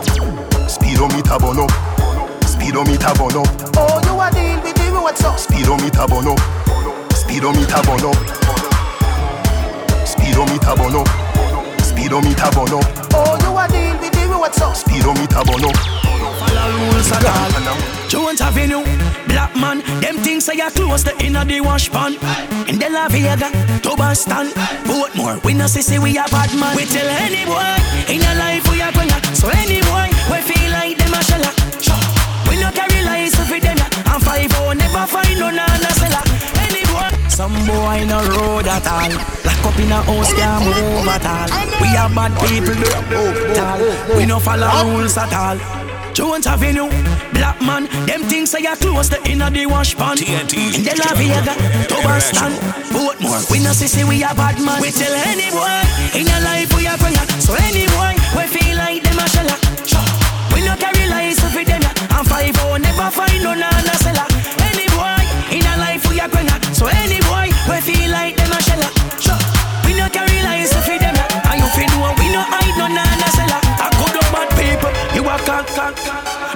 Speedometer 0.69 1.39
burn 1.41 1.59
up. 1.63 1.73
Speedometer 2.47 3.15
burn 3.19 3.39
up. 3.39 3.49
Oh 3.75 3.99
you 4.07 4.15
a 4.21 4.29
deal 4.31 4.59
with 4.63 4.77
the 4.77 4.87
roads 4.93 5.25
up 5.25 5.39
Speedometer 5.39 6.07
burn 6.07 6.29
up. 6.31 6.41
Speedometer 7.17 7.83
burn 7.87 8.07
up. 8.07 8.19
Speedometer 10.07 10.75
burn 10.77 10.97
up. 11.01 11.09
Speedometer 11.83 12.51
burn 12.55 12.75
up. 12.77 12.87
Oh 13.15 13.35
you 13.41 13.51
a 13.57 13.65
deal 13.67 13.97
with 13.99 14.13
the 14.13 14.23
roads 14.31 14.61
up 14.61 14.77
Speedometer 14.77 15.43
burn 15.47 15.65
up 15.65 16.00
Follow 16.61 16.93
rules 16.93 17.11
at 17.13 17.25
all. 17.25 18.09
Jones 18.09 18.41
Avenue, 18.41 18.85
black 19.27 19.57
man. 19.57 19.81
Them 20.01 20.17
things 20.19 20.45
say 20.45 20.57
you 20.57 20.71
close 20.71 21.03
the 21.03 21.17
inner 21.25 21.45
the 21.45 21.61
wash 21.61 21.89
pan. 21.91 22.15
In 22.69 22.79
De 22.79 22.89
La 22.91 23.09
Vega, 23.09 23.49
to 23.81 23.97
Boston, 23.97 24.53
Portmore. 24.85 25.43
We 25.43 25.55
no 25.55 25.67
see 25.67 25.81
say 25.81 25.99
we 25.99 26.19
a 26.19 26.25
bad 26.29 26.53
man. 26.61 26.77
We 26.77 26.85
tell 26.85 27.09
any 27.09 27.45
boy 27.47 27.73
in 28.13 28.21
a 28.21 28.33
life 28.37 28.69
we 28.69 28.83
a 28.83 28.93
gonna. 28.93 29.17
So 29.35 29.49
any 29.49 29.81
boy 29.81 30.09
we 30.29 30.39
feel 30.45 30.71
like 30.73 30.99
them 30.99 31.15
a 31.15 31.21
shella. 31.25 31.51
We 32.49 32.61
no 32.61 32.71
carry 32.73 33.01
lies 33.09 33.33
we 33.51 33.59
them. 33.61 33.79
And 33.81 34.23
five 34.23 34.53
oh 34.61 34.75
never 34.77 35.07
find 35.07 35.39
no 35.41 35.49
nana 35.49 35.91
seller. 35.97 36.25
Any 36.61 36.85
boy. 36.93 37.09
Some 37.29 37.57
boy 37.65 38.05
no 38.05 38.21
road 38.37 38.69
at 38.69 38.85
all. 38.85 39.09
Lock 39.49 39.65
up 39.65 39.79
in 39.81 39.93
a 39.93 40.03
house 40.03 40.33
can't 40.35 40.65
move 40.65 41.09
at 41.09 41.25
all. 41.25 41.49
We 41.81 41.89
are 41.97 42.11
bad 42.13 42.33
people, 42.45 42.77
do 42.77 43.61
all. 43.65 44.19
We 44.19 44.27
no 44.27 44.39
follow 44.39 44.69
rules 44.93 45.17
at 45.17 45.33
all. 45.33 45.90
Jones 46.21 46.47
Avenue, 46.47 46.91
black 47.33 47.59
man, 47.63 47.89
them 48.05 48.21
things 48.29 48.51
say 48.51 48.61
you 48.61 48.77
close 48.77 49.09
the 49.09 49.17
inner 49.25 49.49
the 49.49 49.65
wash 49.65 49.97
pan. 49.97 50.19
TNT, 50.19 50.77
in 50.77 50.85
De 50.85 50.93
La 51.01 51.17
Vega, 51.17 51.57
to 51.89 51.97
Boston, 52.05 52.53
Portmore. 52.93 53.41
We 53.51 53.59
no 53.65 53.73
see 53.73 53.89
say 53.89 54.05
we 54.05 54.23
a 54.23 54.29
bad 54.37 54.61
man. 54.61 54.83
We 54.83 54.91
tell 54.93 55.15
any 55.17 55.49
boy 55.49 55.81
in 56.13 56.29
your 56.29 56.43
life 56.45 56.77
we 56.77 56.85
a 56.85 56.93
bring 57.01 57.17
So 57.41 57.57
any 57.65 57.89
boy 57.97 58.13
we 58.37 58.45
feel 58.53 58.77
like 58.77 59.03
them 59.03 59.17
a 59.17 59.25
shella. 59.33 59.57
We 60.53 60.61
no 60.61 60.77
carry 60.77 61.09
lies 61.09 61.41
we 61.57 61.65
them. 61.65 61.81
And 61.89 62.29
five 62.29 62.53
oh 62.69 62.77
never 62.77 63.09
find 63.09 63.41
no 63.43 63.55
nana 63.57 63.97
seller. 64.05 64.29
Any 64.69 64.93
boy 64.93 65.25
in 65.57 65.65
your 65.65 65.79
life 65.81 66.05
we 66.05 66.21
a 66.21 66.29
bring 66.29 66.53
So 66.77 66.85
any 66.85 67.25
boy 67.25 67.49
we 67.65 67.81
feel 67.81 68.11
like 68.13 68.40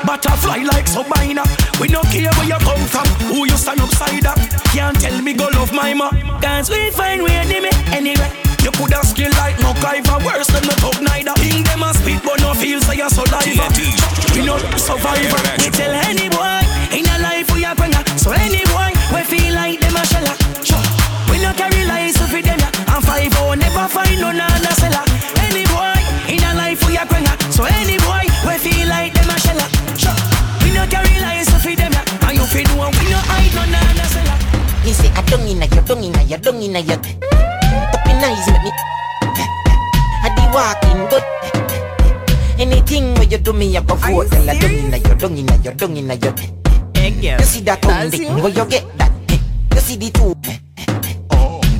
Butterfly 0.05 0.63
like 0.65 0.87
Sabina. 0.87 1.45
We 1.81 1.89
no 1.89 2.03
care 2.13 2.31
where 2.37 2.47
you 2.47 2.59
come 2.61 2.85
from. 2.87 3.07
Who 3.33 3.47
you 3.47 3.57
stand 3.57 3.81
upside 3.81 4.27
up. 4.27 4.39
Can't 4.73 4.99
tell 5.01 5.21
me 5.23 5.33
go 5.35 5.49
love 5.55 5.73
my 5.73 5.95
ma. 5.95 6.11
Cause 6.41 6.71
we 6.71 6.91
find 6.91 7.23
way 7.23 7.43
to 7.43 7.61
me 7.61 7.71
anyway. 7.93 8.31
You 8.63 8.71
coulda 8.73 9.05
skill 9.05 9.31
like 9.37 9.59
no 9.61 9.75
Kiva, 9.75 10.19
worse 10.25 10.49
than 10.49 10.65
no 10.65 10.75
talk 10.81 11.01
neither. 11.01 11.33
Think 11.37 11.67
them 11.67 11.83
a 11.83 11.93
speak 11.93 12.23
but 12.25 12.41
no 12.41 12.55
feel 12.55 12.81
say 12.81 12.97
you 12.97 13.11
saliva. 13.11 13.69
We 14.35 14.45
no 14.45 14.57
survivor. 14.77 15.41
We 15.59 15.69
tell 15.71 15.93
any 15.93 16.29
Don't 35.35 35.49
inna 35.49 35.67
your, 35.67 35.83
don't 35.83 36.05
inna 36.05 36.23
your, 36.23 36.39
don't 36.39 36.63
inna 36.63 36.79
your. 36.79 36.97
Top 36.97 38.07
in 38.07 38.23
eyes 38.23 38.47
make 38.47 38.63
me. 38.63 38.71
I 40.23 40.31
be 40.31 40.47
walking 40.55 41.09
good. 41.11 41.25
Anything 42.61 43.15
where 43.15 43.25
you 43.25 43.39
do 43.39 43.53
me, 43.53 43.77
I 43.77 43.83
go 43.83 43.97
vote. 43.97 44.31
Girl, 44.31 44.49
I 44.49 44.57
don't 44.57 44.71
inna 44.71 44.97
your, 44.97 45.17
don't 45.17 45.37
inna 45.37 45.57
your, 45.57 45.75
don't 45.75 45.97
inna 45.97 46.15
your. 46.15 46.35
You 47.21 47.45
see 47.45 47.63
that 47.63 47.83
tongue 47.83 48.13
thing, 48.13 48.33
where 48.41 48.53
you 48.53 48.65
get 48.67 48.87
that? 48.97 49.11
You 49.75 49.81
see 49.81 49.97
the 49.97 50.11
two. 50.13 50.37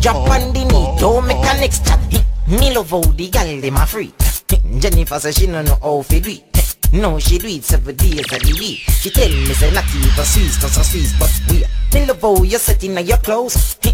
Drop 0.01 0.29
on 0.29 0.53
the 0.53 0.65
knee, 0.65 0.99
don't 0.99 1.25
make 1.25 1.39
a 1.39 1.55
next 1.61 1.87
chat. 1.87 2.01
Me 2.49 2.75
love 2.75 2.91
how 2.91 3.03
the 3.03 3.29
gal 3.31 3.61
dem 3.61 3.77
a 3.77 3.87
free. 3.87 4.13
Jennifer 4.81 5.21
say 5.21 5.31
she 5.31 5.47
no 5.47 5.63
know 5.63 5.79
how 5.81 6.03
fi 6.03 6.19
do 6.19 6.31
it. 6.31 6.54
No, 6.95 7.19
she 7.19 7.43
it 7.43 7.65
seven 7.65 7.97
days 7.97 8.21
of 8.21 8.39
the 8.39 8.55
week. 8.57 8.79
She 8.87 9.11
tell 9.11 9.29
me 9.29 9.53
say 9.53 9.69
not 9.75 9.85
even 9.97 10.11
Swiss, 10.25 10.57
cause 10.63 10.79
a 10.79 10.85
Swiss, 10.85 11.13
but 11.19 11.29
we. 11.51 11.65
Me 11.93 12.07
love 12.07 12.23
oh, 12.23 12.37
how 12.37 12.43
you 12.45 12.57
set 12.57 12.85
in 12.85 12.97
your 13.05 13.19
clothes. 13.19 13.79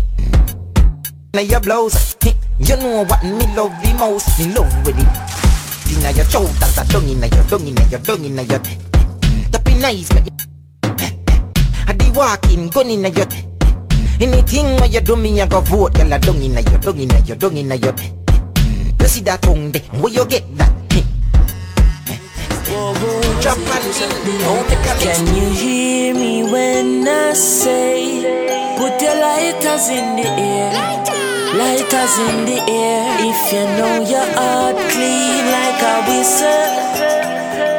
Now 1.32 1.40
your 1.40 1.60
blouse, 1.60 2.16
you 2.58 2.76
know 2.76 3.04
what 3.04 3.22
me 3.24 3.46
love 3.56 3.72
the 3.80 3.96
most. 3.98 4.38
Me 4.38 4.52
love 4.52 4.68
with 4.84 4.98
it. 4.98 5.96
Inna 5.96 6.10
your 6.10 6.26
shoulders, 6.26 6.76
a 6.76 6.84
dung 6.92 7.08
inna 7.08 7.26
your 7.28 7.44
dung 7.44 7.66
inna 7.66 7.84
your 7.88 8.00
dung 8.00 8.24
inna 8.24 8.42
your. 8.42 8.58
That 8.58 9.62
be 9.64 9.74
nice, 9.76 10.10
but 10.10 10.28
I 11.86 11.92
the 11.94 12.12
walking 12.14 12.68
gun 12.68 12.90
inna 12.90 13.08
your. 13.08 13.28
Anything 14.20 14.76
where 14.76 14.90
you 14.90 15.00
do 15.00 15.16
me, 15.16 15.40
I 15.40 15.46
go 15.46 15.62
vote. 15.62 15.94
Girl, 15.94 16.12
I 16.12 16.18
dung 16.18 16.42
inna 16.42 16.60
your 16.60 16.78
dung 16.80 16.98
inna 16.98 17.18
your 17.20 17.36
dung 17.36 17.56
inna 17.56 17.76
your. 17.76 17.94
You 19.00 19.06
see 19.06 19.22
that 19.22 19.40
tongue 19.40 19.72
there, 19.72 19.82
where 20.02 20.12
you 20.12 20.26
get 20.26 20.44
that? 20.58 20.79
Can 25.00 25.26
you 25.34 25.50
hear 25.50 26.14
me 26.14 26.42
when 26.44 27.08
I 27.08 27.32
say, 27.32 28.22
put 28.78 29.00
your 29.02 29.16
lighters 29.18 29.88
in 29.88 30.16
the 30.16 30.28
air? 30.28 30.70
Lighters 31.58 32.14
in 32.18 32.44
the 32.46 32.58
air. 32.70 33.16
If 33.20 33.52
you 33.52 33.64
know 33.76 34.00
your 34.06 34.28
heart 34.38 34.76
clean 34.92 35.44
like 35.50 35.82
a 35.82 35.96
whistle, 36.06 36.70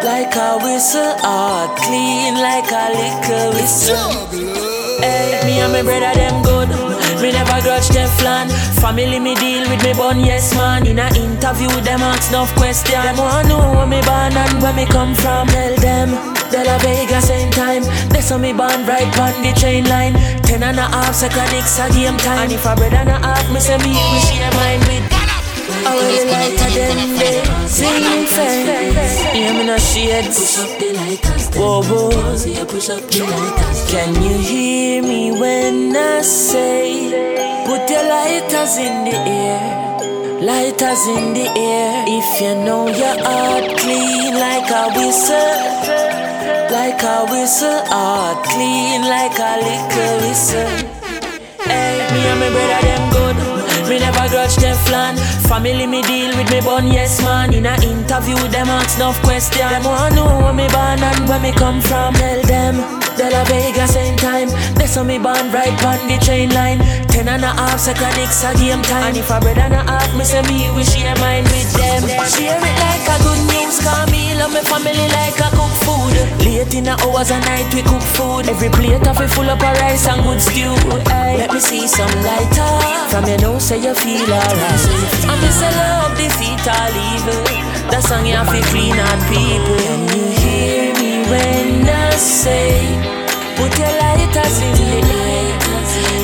like 0.04 0.36
a 0.36 0.58
whistle, 0.64 1.16
heart 1.20 1.78
clean 1.78 2.36
like 2.36 2.72
a 2.72 2.86
liquor 3.00 3.52
whistle. 3.56 4.12
Hey, 5.00 5.40
me 5.46 5.60
and 5.60 5.72
my 5.72 5.84
brother 5.84 6.14
them 6.14 6.42
good. 6.44 6.91
Me 7.22 7.32
never 7.32 7.62
grudge 7.62 7.90
Teflon. 7.90 8.50
Family 8.82 9.20
me 9.20 9.36
deal 9.36 9.70
with 9.70 9.84
me 9.84 9.94
bun, 9.94 10.20
yes 10.20 10.56
man. 10.56 10.88
In 10.88 11.00
a 11.00 11.08
interview, 11.14 11.70
them 11.82 12.02
ask 12.02 12.32
enough 12.32 12.54
question. 12.56 13.00
Them 13.02 13.18
want 13.18 13.48
to 13.48 13.54
know 13.54 13.72
where 13.78 13.86
me 13.86 14.02
born 14.02 14.34
and 14.34 14.62
where 14.62 14.74
me 14.74 14.86
come 14.86 15.14
from. 15.14 15.48
Tell 15.48 15.76
them, 15.78 16.10
De 16.50 16.64
La 16.66 16.78
Vega 16.80 17.22
same 17.22 17.52
time. 17.52 17.84
They 18.10 18.22
saw 18.22 18.38
me 18.38 18.54
born 18.54 18.86
right 18.86 19.14
on 19.20 19.34
the 19.44 19.54
train 19.54 19.86
line. 19.86 20.14
Ten 20.42 20.64
and 20.64 20.80
a 20.80 20.88
half 20.90 21.14
seconds 21.14 21.80
a 21.80 21.86
game 21.94 22.18
time. 22.18 22.50
And 22.50 22.52
if 22.54 22.66
a 22.66 22.76
brother 22.76 22.96
and 22.96 23.10
a 23.10 23.20
half, 23.20 23.46
me 23.54 23.60
say 23.60 23.78
me, 23.78 23.94
we 23.94 24.20
share 24.26 24.52
mine 24.58 24.82
with. 24.90 25.06
I 25.84 25.96
will 25.96 26.26
lighter 26.34 26.70
than 26.78 26.98
they 27.22 27.38
singing 27.68 28.26
fence. 28.28 29.22
Yeah, 29.34 29.54
me 29.58 29.64
no 29.66 29.78
shade. 29.78 30.26
Push 30.26 30.60
up 30.60 30.72
the 30.80 30.90
lighters. 30.94 31.46
Whoa, 31.56 31.82
whoa. 31.84 32.10
Push 32.66 32.90
up 32.90 33.04
the 33.10 33.22
lighters. 33.30 33.80
Can 33.92 34.12
you 34.22 34.38
hear 34.38 35.02
me 35.02 35.32
when 35.32 35.96
I 35.96 36.22
say, 36.22 36.81
lighters 38.32 38.78
in 38.78 39.04
the 39.04 39.18
air? 39.28 40.42
Lighters 40.42 41.04
in 41.08 41.34
the 41.34 41.48
air. 41.58 42.06
If 42.08 42.42
you 42.42 42.56
know 42.66 42.88
your 42.88 43.18
heart 43.28 43.78
clean 43.80 44.34
like 44.46 44.70
a 44.72 44.84
whistle, 44.96 45.56
like 46.72 47.04
a 47.04 47.18
whistle, 47.32 47.82
heart 47.92 48.40
clean 48.46 49.02
like 49.16 49.38
a 49.50 49.52
liquor 49.68 50.12
whistle. 50.24 50.72
Hey, 51.68 52.00
me 52.14 52.22
and 52.32 52.40
my 52.40 52.50
brother 52.56 52.82
them 52.88 53.04
good. 53.16 53.36
Me 53.90 54.00
never 54.00 54.28
grudge 54.30 54.56
Teflon. 54.56 55.20
Family 55.50 55.86
me 55.86 56.02
deal 56.04 56.32
with 56.38 56.50
me 56.52 56.62
bun, 56.62 56.88
yes 56.88 57.22
man. 57.22 57.54
In 57.54 57.66
a 57.66 57.76
interview, 57.84 58.40
them 58.48 58.70
ask 58.70 58.98
enough 58.98 59.22
question. 59.24 59.68
Them 59.68 59.84
wanna 59.84 60.16
know 60.16 60.30
where 60.40 60.54
me 60.54 60.68
born 60.70 61.04
and 61.04 61.28
where 61.28 61.42
me 61.42 61.52
come 61.52 61.82
from. 61.82 62.14
Tell 62.14 62.42
them, 62.44 62.76
De 63.22 63.30
La 63.30 63.44
Vega 63.44 63.86
same 63.86 64.18
time. 64.18 64.50
They 64.82 64.88
so 64.88 65.04
me 65.04 65.20
band 65.20 65.54
right 65.54 65.78
on 65.86 66.02
the 66.10 66.18
train 66.26 66.50
line. 66.58 66.80
Ten 67.06 67.28
and 67.28 67.44
a 67.44 67.54
half 67.54 67.78
it's 67.78 68.42
a 68.42 68.50
game 68.58 68.82
time. 68.82 69.14
And 69.14 69.18
if 69.18 69.30
I 69.30 69.40
bread 69.40 69.60
and 69.60 69.76
a 69.76 69.84
half, 69.86 70.10
me 70.18 70.24
say 70.24 70.42
me 70.50 70.74
we 70.74 70.82
share 70.84 71.14
mine 71.22 71.46
with 71.54 71.70
them. 71.78 72.02
Share 72.34 72.58
it 72.58 72.78
like 72.82 73.06
a 73.14 73.18
good 73.22 73.42
news, 73.54 73.78
call 73.86 74.10
me 74.10 74.34
love 74.42 74.50
me 74.50 74.62
family 74.66 75.06
like 75.14 75.38
a 75.38 75.54
cook 75.54 75.70
food. 75.86 76.18
Late 76.42 76.74
in 76.74 76.86
the 76.90 76.98
hours 77.06 77.30
of 77.30 77.46
night 77.46 77.70
we 77.78 77.86
cook 77.86 78.02
food. 78.02 78.50
Every 78.50 78.74
plate 78.74 79.06
of 79.06 79.22
it 79.22 79.30
full 79.30 79.50
up 79.54 79.62
of 79.62 79.78
rice 79.78 80.08
and 80.10 80.26
good 80.26 80.42
stew. 80.42 80.74
Aye. 81.14 81.38
Let 81.38 81.54
me 81.54 81.60
see 81.60 81.86
some 81.86 82.10
lighter. 82.26 82.74
From 83.14 83.30
your 83.30 83.38
nose 83.38 83.70
say 83.70 83.78
you 83.86 83.94
feel 83.94 84.34
alright. 84.34 84.82
I 85.30 85.34
miss 85.46 85.62
a 85.62 85.70
love 85.78 86.18
defeat 86.18 86.66
all 86.66 86.96
evil. 87.14 87.38
That 87.94 88.02
song 88.02 88.26
you 88.26 88.34
have 88.34 88.50
to 88.50 88.62
clean 88.74 88.98
out 88.98 89.22
people. 89.30 89.78
Can 89.78 90.10
you 90.10 90.26
hear 90.42 90.90
me 90.98 91.22
when 91.30 91.86
I 91.86 92.01
say, 92.18 92.98
put 93.56 93.72
your 93.78 93.94
lighters 94.02 94.62
in 94.62 94.74
the 94.80 95.00
air, 95.12 95.52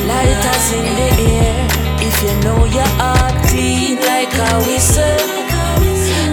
lighters 0.07 0.67
in 0.73 0.85
the 0.97 1.09
air. 1.31 1.67
If 1.99 2.15
you 2.23 2.33
know 2.43 2.65
your 2.65 2.91
heart 2.97 3.35
clean 3.47 3.97
like 4.01 4.33
a 4.33 4.51
whistle, 4.65 5.17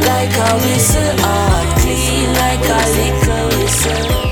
like 0.08 0.34
a 0.34 0.50
whistle, 0.64 1.14
heart 1.25 1.68
clean 1.80 2.28
like 2.42 2.64
a 2.64 2.80
liquor 2.96 3.44
whistle. 3.56 4.25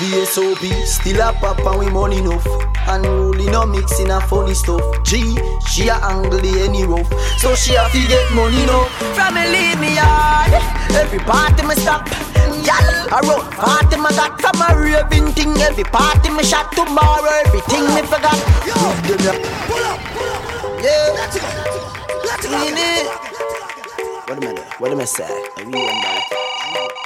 The 0.00 0.26
SOP 0.26 0.62
still 0.86 1.20
a 1.20 1.32
pop 1.32 1.58
and 1.60 1.78
we 1.78 1.88
money 1.90 2.18
enough. 2.18 2.46
Unruly 2.88 3.46
no 3.46 3.64
mixing 3.64 4.10
a 4.10 4.20
funny 4.20 4.54
stuff. 4.54 4.82
G, 5.04 5.38
she 5.68 5.88
a 5.88 5.94
angle 5.94 6.44
any 6.44 6.84
rough. 6.84 7.08
So 7.38 7.54
she 7.54 7.74
a 7.76 7.88
fi 7.88 8.06
get 8.08 8.32
money 8.34 8.66
no. 8.66 8.84
From 9.14 9.34
me 9.34 9.46
leave 9.46 9.78
me 9.78 9.94
yard. 9.94 10.52
Every 10.90 11.20
party 11.20 11.64
me 11.64 11.74
stop. 11.76 12.31
Y'all 12.62 13.10
a 13.10 13.18
run 13.26 13.50
party 13.52 13.96
me 13.96 14.10
got 14.14 14.40
from 14.40 14.60
a 14.62 14.68
raving 14.78 15.32
thing. 15.32 15.56
Every 15.60 15.84
party 15.84 16.30
me 16.30 16.44
shot 16.44 16.70
tomorrow. 16.72 17.30
Everything 17.44 17.84
me 17.94 18.02
forgot. 18.02 18.38
Ya. 18.66 18.74
Pull 19.68 19.84
up, 19.84 19.98
pull 20.14 20.30
up. 20.30 20.82
Yeah. 20.82 21.12
Let's 21.18 21.38
go. 21.38 21.48
Let's 22.24 22.46
go. 22.46 22.52
What 24.26 24.42
am 24.42 24.48
I 24.48 24.54
do? 24.54 24.62
What 24.78 24.90
am 24.92 25.00
I 25.00 25.04
say? 25.04 26.98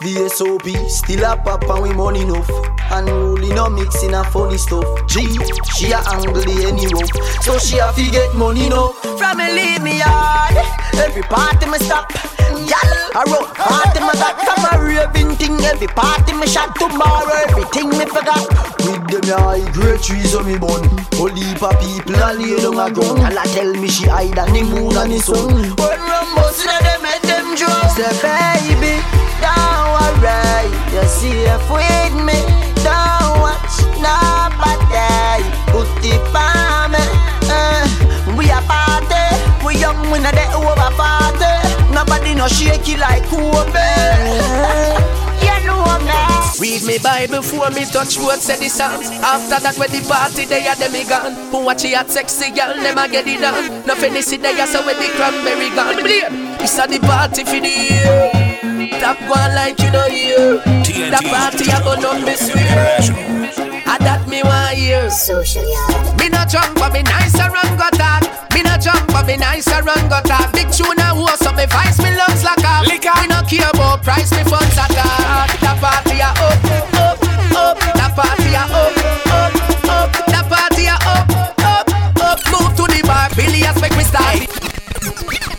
The 0.00 0.28
SOP 0.28 0.66
still 0.88 1.24
a 1.24 1.36
pop 1.36 1.62
and 1.68 1.82
we 1.82 1.92
money 1.92 2.22
enough. 2.22 2.48
Unruly 2.90 3.50
no 3.54 3.68
mixing 3.70 4.14
a 4.14 4.24
funny 4.24 4.58
stuff. 4.58 4.84
G, 5.06 5.38
she 5.76 5.92
a 5.92 5.98
angle 6.10 6.42
the 6.42 6.66
any 6.66 6.86
rough. 6.90 7.12
So 7.42 7.58
she 7.58 7.78
a 7.78 7.92
fi 7.92 8.10
get 8.10 8.34
money 8.34 8.68
no. 8.68 8.92
From 9.18 9.38
me 9.38 9.52
leave 9.52 9.82
me 9.82 9.98
yard. 9.98 10.58
Every 10.94 11.22
party 11.22 11.66
me 11.66 11.78
stop. 11.78 12.10
Y'all 12.52 12.92
a 13.14 13.22
run 13.30 13.46
party 13.54 14.00
me 14.00 14.12
got 14.18 14.36
from 14.42 14.62
a 14.66 14.72
raving 14.82 15.36
thing. 15.36 15.60
Every 15.64 15.86
party 15.86 16.32
me 16.34 16.46
shot 16.46 16.74
tomorrow. 16.74 17.30
Everything 17.48 17.90
me 17.90 18.06
forgot. 18.06 18.42
With 18.82 19.06
them 19.06 19.38
high 19.38 19.62
great 19.72 20.02
trees 20.02 20.34
on 20.34 20.46
me 20.46 20.58
bun. 20.58 20.82
Heap 21.22 21.62
of 21.62 21.78
people 21.78 22.18
a 22.18 22.34
lay 22.34 22.58
down 22.58 22.82
a 22.82 22.90
ground. 22.90 23.22
And 23.22 23.38
I 23.38 23.46
tell 23.54 23.72
me 23.72 23.86
she 23.88 24.08
hide 24.10 24.36
on 24.36 24.52
the 24.52 24.62
moon 24.66 24.96
and 24.98 25.12
the 25.12 25.20
sun. 25.22 25.38
Mm. 25.54 25.78
When 25.78 26.00
Rambo 26.02 26.50
see 26.50 26.66
them 26.66 27.00
make 27.02 27.22
them 27.22 27.54
drunk. 27.54 27.94
Say 27.94 28.10
baby, 28.18 28.81
you're 30.92 31.08
safe 31.08 31.70
with 31.70 32.14
me. 32.24 32.38
Don't 32.84 33.40
watch 33.40 33.76
nobody 33.96 35.42
put 35.72 35.88
it 36.04 36.20
on 36.36 36.92
me. 36.92 37.04
Uh, 37.48 38.36
we 38.36 38.50
a 38.50 38.60
party, 38.68 39.24
we 39.64 39.80
young, 39.80 39.98
we 40.10 40.18
not 40.20 40.34
the 40.34 40.44
over 40.54 40.92
party. 40.96 41.52
Nobody 41.92 42.34
no 42.34 42.48
shaky 42.48 42.96
like 42.96 43.24
Kobe. 43.24 45.08
Read 46.62 46.84
me 46.84 46.96
Bible 46.98 47.38
before 47.38 47.70
me 47.70 47.84
touch 47.86 48.16
road, 48.18 48.38
say 48.38 48.56
the 48.56 48.68
songs. 48.68 49.08
After 49.10 49.58
that, 49.58 49.76
when 49.78 49.90
the 49.90 50.00
party, 50.06 50.44
they 50.44 50.64
are 50.68 50.76
them 50.76 50.92
gone. 51.08 51.50
Who 51.50 51.64
watch 51.64 51.84
it 51.84 52.08
sexy 52.08 52.50
girl, 52.50 52.70
a 52.78 53.08
get 53.08 53.26
it 53.26 53.40
done. 53.40 53.84
No 53.84 53.96
finish 53.96 54.30
it 54.32 54.42
there, 54.42 54.66
so 54.68 54.86
when 54.86 54.96
the 54.96 55.08
cranberry 55.16 55.70
gone. 55.74 55.98
It's 56.62 56.78
a 56.78 56.86
the 56.86 57.00
party 57.00 57.42
for 57.42 57.58
the 57.58 57.68
year. 57.68 58.41
Top 59.02 59.18
one 59.26 59.52
like 59.56 59.80
you 59.82 59.90
know 59.90 60.06
here. 60.06 60.62
The 60.62 61.18
party 61.26 61.66
I 61.74 61.82
go 61.82 61.98
not 61.98 62.22
be 62.24 62.38
sweet. 62.38 62.70
I 63.82 63.98
that 63.98 64.28
me 64.30 64.46
one 64.46 64.78
year. 64.78 65.10
Social 65.10 65.66
Me 66.14 66.30
no 66.30 66.46
drunk, 66.46 66.78
but 66.78 66.94
me 66.94 67.02
nice 67.02 67.34
and 67.34 67.50
run 67.50 67.66
got 67.74 67.98
that. 67.98 68.22
Me 68.54 68.62
no 68.62 68.78
drunk, 68.78 69.10
but 69.10 69.26
me 69.26 69.42
nice 69.42 69.66
and 69.66 69.84
run 69.84 70.06
got 70.06 70.22
that. 70.30 70.54
Big 70.54 70.70
tune 70.70 70.94
and 71.02 71.18
war, 71.18 71.34
so 71.34 71.50
me 71.50 71.66
vice 71.66 71.98
me 71.98 72.14
lungs 72.14 72.46
like 72.46 72.62
a 72.62 72.86
liquor. 72.86 73.10
Me 73.18 73.26
no 73.26 73.42
care 73.42 73.66
about 73.74 74.06
price, 74.06 74.30
me 74.30 74.46
funds 74.46 74.78
attack. 74.78 75.50
The 75.58 75.74
party 75.82 76.22
a 76.22 76.30
up, 76.38 76.62
up, 76.94 77.18
up. 77.58 77.76
The 77.82 78.06
party 78.06 78.54
a 78.54 78.62
up, 78.70 78.94
up, 79.34 79.50
up. 79.90 80.10
The 80.30 80.40
party 80.46 80.86
a 80.86 80.94
up, 81.10 81.26
up, 81.58 81.90
up. 82.22 82.38
Move 82.54 82.70
to 82.78 82.86
the 82.86 83.02
bar, 83.02 83.26
billions 83.34 83.82
make 83.82 83.98
me 83.98 84.06
start. 84.06 84.46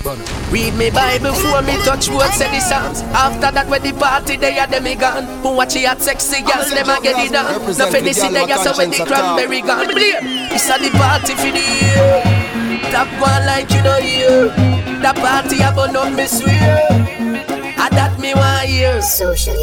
Read 0.03 0.75
me 0.75 0.91
Bible 0.91 1.31
before 1.31 1.61
me 1.61 1.79
touch 1.87 2.09
road, 2.09 2.27
say 2.35 2.51
the 2.51 2.59
songs. 2.59 2.99
After 3.15 3.55
that, 3.55 3.71
when 3.71 3.81
the 3.83 3.93
party, 3.93 4.35
they 4.35 4.59
are 4.59 4.67
them 4.67 4.83
gone. 4.99 5.23
Who 5.39 5.55
watch 5.55 5.77
it 5.77 5.87
at 5.87 6.01
sexy 6.01 6.43
girls, 6.43 6.71
them 6.75 6.91
a 6.91 6.99
get 6.99 7.15
it 7.23 7.31
done. 7.31 7.47
No 7.63 7.87
finish 7.87 8.19
it 8.19 8.33
there, 8.35 8.57
so 8.59 8.75
when 8.75 8.91
the 8.91 8.99
cranberry 9.07 9.61
gone. 9.61 9.87
It's 9.95 10.67
a 10.67 10.75
the 10.75 10.91
party 10.99 11.39
for 11.39 11.55
the 11.55 11.63
year. 11.63 12.19
Top 12.91 13.07
one 13.15 13.47
like 13.47 13.71
you 13.71 13.81
know 13.81 13.95
here. 14.03 14.51
The 14.99 15.15
party 15.15 15.63
I 15.63 15.71
burn 15.71 15.95
up 15.95 16.11
me 16.11 16.27
swear. 16.27 16.83
I 17.79 17.87
that 17.95 18.19
me 18.19 18.35
one 18.35 18.67
year. 18.67 19.01
Social 19.01 19.55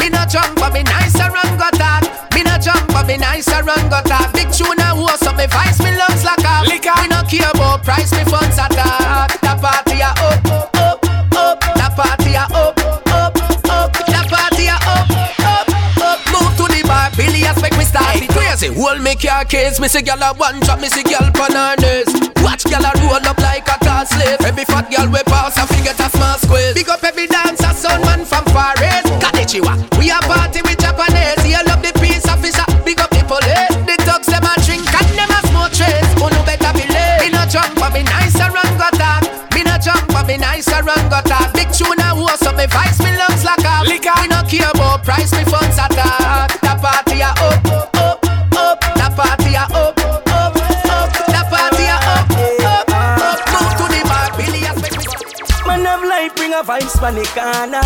Me 0.00 0.08
no 0.08 0.24
drunk, 0.24 0.56
but 0.56 0.72
me 0.72 0.88
nice 0.88 1.20
and 1.20 1.36
run 1.36 1.52
got 1.60 1.76
that. 1.76 2.32
Me 2.32 2.42
no 2.42 2.56
drunk, 2.56 2.88
but 2.88 3.06
me 3.06 3.18
nice 3.20 3.48
and 3.52 3.66
run 3.66 3.88
got 3.92 4.08
that. 4.08 4.32
Big 4.32 4.48
tune 4.56 4.80
and 4.80 4.98
war, 4.98 5.20
so 5.20 5.36
me 5.36 5.44
vice 5.52 5.78
me 5.84 5.92
lungs 5.92 6.24
like 6.24 6.41
liquor. 6.64 6.94
Me 7.02 7.08
no 7.08 7.22
care 7.24 7.50
about 7.50 7.82
price, 7.84 8.12
me 8.12 8.24
funds 8.24 8.58
attack. 8.58 9.40
The 9.40 9.52
party 9.60 10.00
a 10.00 10.10
up, 10.10 10.44
up, 10.76 11.06
up. 11.34 11.60
The 11.60 11.86
party 11.96 12.34
a 12.34 12.44
up, 12.50 12.78
up, 13.08 13.36
up. 13.70 13.92
The 13.92 14.20
party 14.28 14.66
a 14.66 14.76
up, 14.76 15.10
up, 15.42 15.68
up. 16.02 16.18
Move 16.32 16.52
to 16.58 16.64
the 16.72 16.82
bar, 16.86 17.10
billions 17.16 17.60
make 17.62 17.76
me 17.76 17.84
start 17.84 18.16
it 18.16 18.30
crazy. 18.30 18.68
Hold 18.74 19.00
me 19.02 19.14
car 19.14 19.44
case, 19.44 19.80
me 19.80 19.88
see 19.88 20.02
gyal 20.02 20.22
a 20.22 20.34
one 20.36 20.60
drop, 20.60 20.80
me 20.80 20.88
see 20.88 21.02
gyal 21.02 21.32
pon 21.34 21.52
her 21.52 21.76
knees. 21.80 22.10
Watch 22.42 22.64
gyal 22.64 22.84
a 22.84 22.90
roll 23.06 23.26
up 23.26 23.38
like 23.38 23.68
a 23.68 23.78
car 23.84 24.04
slave. 24.06 24.40
Every 24.42 24.64
fat 24.64 24.90
gyal 24.90 25.12
we 25.12 25.22
pass, 25.24 25.56
I 25.58 25.66
forget 25.66 25.98
a 26.00 26.10
small 26.10 26.38
squeeze. 26.38 26.74
Big 26.74 26.88
up 26.88 27.02
every 27.04 27.26
dancer, 27.26 27.72
son 27.74 28.00
man 28.02 28.24
from 28.24 28.44
Far 28.52 28.74
East. 28.82 29.06
Konnichiwa, 29.22 29.74
we 29.98 30.10
a 30.10 30.18
party 30.26 30.62
with 30.62 30.78
Japanese. 30.78 31.42
You 31.46 31.62
love 31.66 31.82
the 31.82 31.91
Me 39.82 39.90
no 39.90 39.98
but 40.14 40.26
me 40.28 40.36
nice 40.38 40.70
and 40.70 40.86
run 40.86 41.10
got 41.10 41.24
that. 41.26 41.50
Big 41.58 41.66
tune 41.74 41.98
and 41.98 42.14
war, 42.14 42.30
so 42.38 42.54
me 42.54 42.70
vice 42.70 43.02
me 43.02 43.10
lungs 43.18 43.42
like 43.42 43.66
a 43.66 43.82
liquor. 43.82 44.14
Me 44.22 44.30
no 44.30 44.38
care 44.46 44.70
about 44.70 45.02
price, 45.02 45.34
me 45.34 45.42
funds 45.42 45.74
attack. 45.74 46.54
The 46.62 46.70
party 46.78 47.18
a 47.18 47.34
up, 47.42 47.66
up, 47.66 48.22
up. 48.54 48.78
The 48.94 49.06
party 49.10 49.58
a 49.58 49.66
up, 49.74 49.98
up, 49.98 50.22
up. 50.30 51.10
The 51.26 51.42
party 51.50 51.90
a 51.90 51.98
up, 51.98 52.30
up, 52.30 52.94
up. 52.94 53.42
Move 53.50 53.74
to 53.74 53.86
the 53.90 54.00
bar, 54.06 54.30
billions 54.38 54.78
make 54.86 54.94
me. 54.94 55.06
Man 55.66 55.82
of 55.82 56.06
life 56.06 56.30
bring 56.38 56.54
a 56.54 56.62
vibes 56.62 56.94
from 56.94 57.18
the 57.18 57.26
corner. 57.34 57.82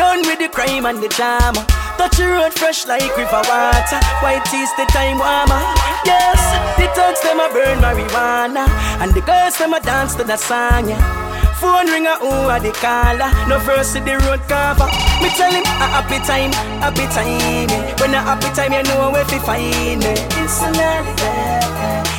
Done 0.00 0.24
with 0.24 0.40
the 0.40 0.48
crime 0.48 0.88
and 0.88 1.04
the 1.04 1.12
drama. 1.12 1.60
Touch 2.00 2.16
the 2.16 2.32
road 2.32 2.56
fresh 2.56 2.88
like 2.88 3.12
river 3.12 3.44
water. 3.44 4.00
White 4.24 4.44
teeth 4.48 4.72
the 4.80 4.88
time 4.88 5.20
warmer. 5.20 5.60
Yes, 6.08 6.40
the 6.80 6.88
thugs 6.96 7.20
them 7.20 7.44
a 7.44 7.52
burn 7.52 7.76
marijuana, 7.84 8.64
and 9.04 9.12
the 9.12 9.20
girls 9.20 9.60
them 9.60 9.74
a 9.76 9.80
dance 9.84 10.14
to 10.16 10.24
the 10.24 10.40
song. 10.40 10.88
Yeah. 10.88 11.25
Phone 11.60 11.86
ring 11.88 12.06
a 12.06 12.16
who 12.18 12.28
are 12.28 12.60
the 12.60 12.72
caller. 12.72 13.30
No 13.48 13.58
verse 13.60 13.94
to 13.94 14.00
the 14.00 14.18
road 14.28 14.40
cover. 14.48 14.86
Me 15.22 15.28
tell 15.36 15.50
him 15.50 15.64
a 15.64 15.86
happy 15.88 16.18
time, 16.26 16.52
happy 16.84 17.06
time. 17.16 17.68
yeah. 17.70 17.96
When 18.00 18.12
a 18.14 18.20
happy 18.20 18.50
time, 18.54 18.72
you 18.72 18.82
know 18.84 19.10
where 19.10 19.24
to 19.24 19.40
find 19.40 20.00
me. 20.04 20.12
It's 20.12 20.60
a 20.60 20.70
there. 20.76 21.02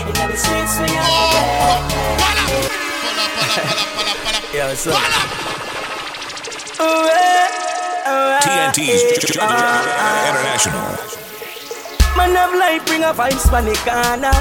In 0.09 0.13
the 0.17 0.37
streets 0.37 0.79
we 0.81 0.89
are. 0.97 1.07
Yo, 4.53 4.73
so. 4.83 4.91
TNT's 8.41 9.01
International. 9.37 10.97
Man 12.17 12.33
of 12.35 12.53
life 12.57 12.85
bring 12.87 13.03
a 13.03 13.13
vibes 13.13 13.45
from 13.49 13.65
the 13.65 13.75
corner. 13.85 14.33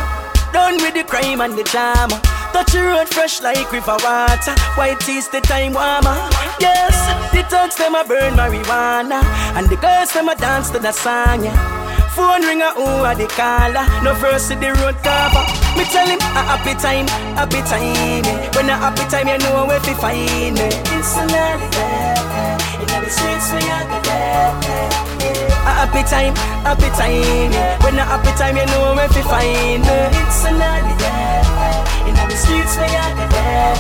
Done 0.53 0.77
with 0.83 0.95
the 0.95 1.05
crime 1.05 1.41
and 1.43 1.53
the 1.59 1.65
drama. 1.65 2.36
Touch 2.57 2.73
the 2.73 2.81
road 2.81 3.07
fresh 3.09 3.43
like 3.43 3.71
river 3.71 3.99
water. 4.03 4.55
White 4.81 4.99
teeth 5.01 5.31
the 5.31 5.43
time 5.43 5.75
warmer. 5.75 6.17
Yes, 6.59 6.97
the 7.31 7.43
thugs 7.51 7.77
them 7.77 7.95
a 7.95 8.03
burn 8.03 8.33
marijuana, 8.33 9.21
and 9.53 9.69
the 9.69 9.77
girls 9.77 10.11
them 10.15 10.31
a 10.31 10.35
dance 10.35 10.71
to 10.71 10.79
the 10.79 10.91
song. 10.91 11.45
Yeah. 11.45 11.53
Phone 12.17 12.41
ring 12.47 12.63
a 12.63 12.71
who 12.73 13.05
are 13.05 13.15
the 13.15 13.27
caller. 13.27 13.85
No 14.03 14.15
verse 14.15 14.49
to 14.49 14.55
the 14.57 14.73
road 14.81 14.97
cover. 15.05 15.45
Me 15.77 15.85
tell 15.93 16.09
him 16.09 16.19
a 16.19 16.43
happy 16.49 16.73
time, 16.81 17.07
happy 17.37 17.61
time. 17.69 18.25
yeah. 18.25 18.57
When 18.57 18.71
a 18.71 18.77
happy 18.77 19.05
time, 19.11 19.29
you 19.29 19.37
know 19.37 19.67
where 19.67 19.81
to 19.81 19.95
find 19.97 20.57
me. 20.57 20.69
It's 20.97 21.13
a 21.13 21.27
there. 21.29 21.61
In 22.81 22.89
the 23.05 23.11
streets 23.11 23.53
we 23.53 23.69
are 23.69 24.03
there. 24.03 25.16
Happy 25.67 26.03
time, 26.09 26.35
happy 26.65 26.91
time. 26.97 27.53
When 27.83 27.99
a 27.99 28.05
happy 28.05 28.33
time, 28.39 28.57
you 28.57 28.67
know 28.67 28.95
where 28.95 29.09
to 29.09 29.23
find 29.25 29.83
me. 29.83 29.99
It's 30.23 30.45
a 30.45 30.51
holiday. 30.53 32.09
In 32.09 32.15
the 32.15 32.37
streets, 32.37 32.77
we. 32.79 32.87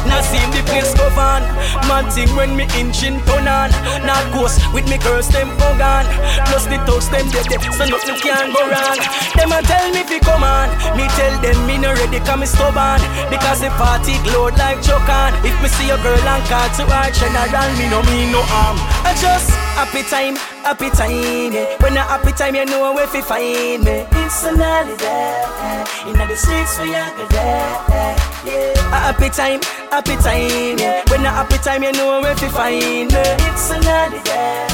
Now 0.06 0.22
see 0.22 0.42
the 0.54 0.62
place 0.66 0.94
go 0.94 1.06
on. 1.18 1.42
Man 1.87 2.11
thing 2.11 2.30
when 2.37 2.56
me 2.56 2.66
inching 2.78 3.20
turn 3.26 3.46
on. 3.46 3.70
Now 4.06 4.18
ghost 4.32 4.62
with 4.72 4.88
me 4.88 4.98
girls 4.98 5.28
them 5.28 5.50
go 5.59 5.68
gone. 5.78 6.06
Plus 6.46 6.66
the 6.66 6.78
thugs 6.87 7.09
them 7.11 7.26
dead, 7.30 7.46
so 7.74 7.85
nothing 7.87 8.18
can 8.22 8.52
go 8.54 8.62
wrong. 8.66 8.98
Them 9.35 9.52
a 9.52 9.62
tell 9.62 9.87
me 9.92 10.02
fi 10.02 10.18
come 10.20 10.42
on. 10.42 10.68
Me 10.96 11.06
tell 11.18 11.35
them 11.42 11.59
me 11.66 11.78
no 11.78 11.92
ready, 11.94 12.20
come 12.20 12.40
me 12.40 12.46
stubborn. 12.46 13.02
Because 13.30 13.61
the 13.61 13.70
party 13.78 14.18
glowed 14.26 14.56
like 14.59 14.78
chokan. 14.82 15.35
If 15.44 15.56
me 15.62 15.68
see 15.68 15.90
a 15.90 15.98
girl 16.02 16.18
and 16.18 16.44
call 16.50 16.68
to 16.78 16.85
her 16.87 17.11
general, 17.11 17.68
me 17.78 17.87
no 17.90 18.02
mean 18.11 18.32
no 18.32 18.42
harm. 18.42 18.78
I 19.04 19.12
just 19.20 19.50
happy 19.78 20.02
time, 20.09 20.37
happy 20.62 20.90
time. 20.90 21.36
Yeah. 21.37 21.77
When 21.81 21.96
a 21.96 22.01
happy 22.01 22.33
time, 22.33 22.55
you 22.55 22.64
know 22.64 22.92
where 22.94 23.07
fi 23.07 23.20
find 23.20 23.85
me. 23.85 24.07
It's 24.25 24.44
a 24.44 24.57
holiday. 24.57 25.85
In 26.09 26.16
the 26.16 26.37
streets, 26.37 26.79
we 26.81 26.94
are 26.94 27.12
there. 27.29 28.16
Yeah. 28.46 28.96
A 28.96 28.99
happy 29.12 29.29
time, 29.29 29.61
happy 29.90 30.16
time. 30.16 30.79
Yeah. 30.79 31.05
When 31.11 31.25
a 31.25 31.31
happy 31.31 31.59
time, 31.59 31.83
you 31.83 31.92
know 31.92 32.20
where 32.22 32.35
to 32.35 32.49
find 32.49 33.12
me. 33.12 33.22
It's 33.49 33.70
a 33.70 33.77
holiday. 33.85 34.66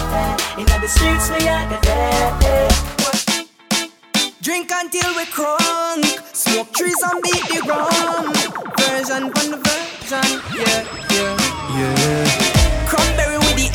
In 0.60 0.66
the 0.66 0.86
streets, 0.86 1.30
we 1.30 1.48
are 1.48 1.66
there. 1.82 2.68
Drink 4.40 4.70
until 4.72 5.14
we 5.16 5.24
crunk, 5.26 6.04
smoke 6.34 6.72
trees 6.74 7.00
and 7.02 7.22
beat 7.22 7.42
the 7.50 7.60
rum. 7.66 8.32
Version 8.78 9.24
on 9.24 9.46
the 9.50 9.58
version, 9.66 10.28
yeah, 10.54 10.82
yeah, 11.10 11.36
yeah. 11.74 12.86
Cranberry 12.86 13.38
with 13.38 13.56
the 13.56 13.68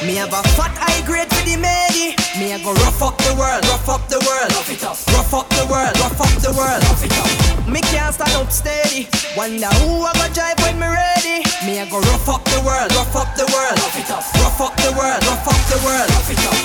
80, 0.00 0.06
me 0.06 0.14
have 0.16 0.32
a 0.32 0.42
fat 0.56 0.89
high 1.20 1.28
grade 1.28 1.46
the 1.46 1.56
medi. 1.60 2.16
Me 2.38 2.52
a 2.52 2.58
go 2.58 2.72
rough 2.72 3.02
up 3.02 3.16
the 3.18 3.34
world, 3.36 3.64
rough 3.68 3.88
up 3.88 4.08
the 4.08 4.18
world, 4.24 4.48
rough 4.56 4.70
it 4.70 4.84
up, 4.84 4.96
rough 5.12 5.34
up 5.34 5.48
the 5.50 5.66
world, 5.68 5.92
rough 6.00 6.20
up 6.20 6.32
the 6.40 6.52
world, 6.56 6.80
rough 6.88 7.04
it 7.04 7.12
up. 7.20 7.68
Me 7.68 7.80
can't 7.92 8.14
stand 8.14 8.32
up 8.32 8.50
steady. 8.50 9.08
Wonder 9.36 9.68
who 9.84 10.04
I 10.04 10.12
go 10.16 10.26
drive 10.32 10.58
when 10.64 10.78
me 10.80 10.88
ready. 10.88 11.44
Me 11.66 11.78
a 11.78 11.86
go 11.86 12.00
rough 12.00 12.28
up 12.28 12.44
the 12.44 12.60
world, 12.64 12.88
rough 12.96 13.16
up 13.16 13.28
the 13.36 13.44
world, 13.52 13.76
rough 13.76 13.98
it 14.00 14.10
up, 14.10 14.24
rough 14.40 14.60
up 14.60 14.74
the 14.80 14.92
world, 14.96 15.20
rough 15.28 15.48
up 15.48 15.60
the 15.68 15.78
world, 15.84 16.08
rough 16.08 16.30
it 16.32 16.42
up. 16.48 16.58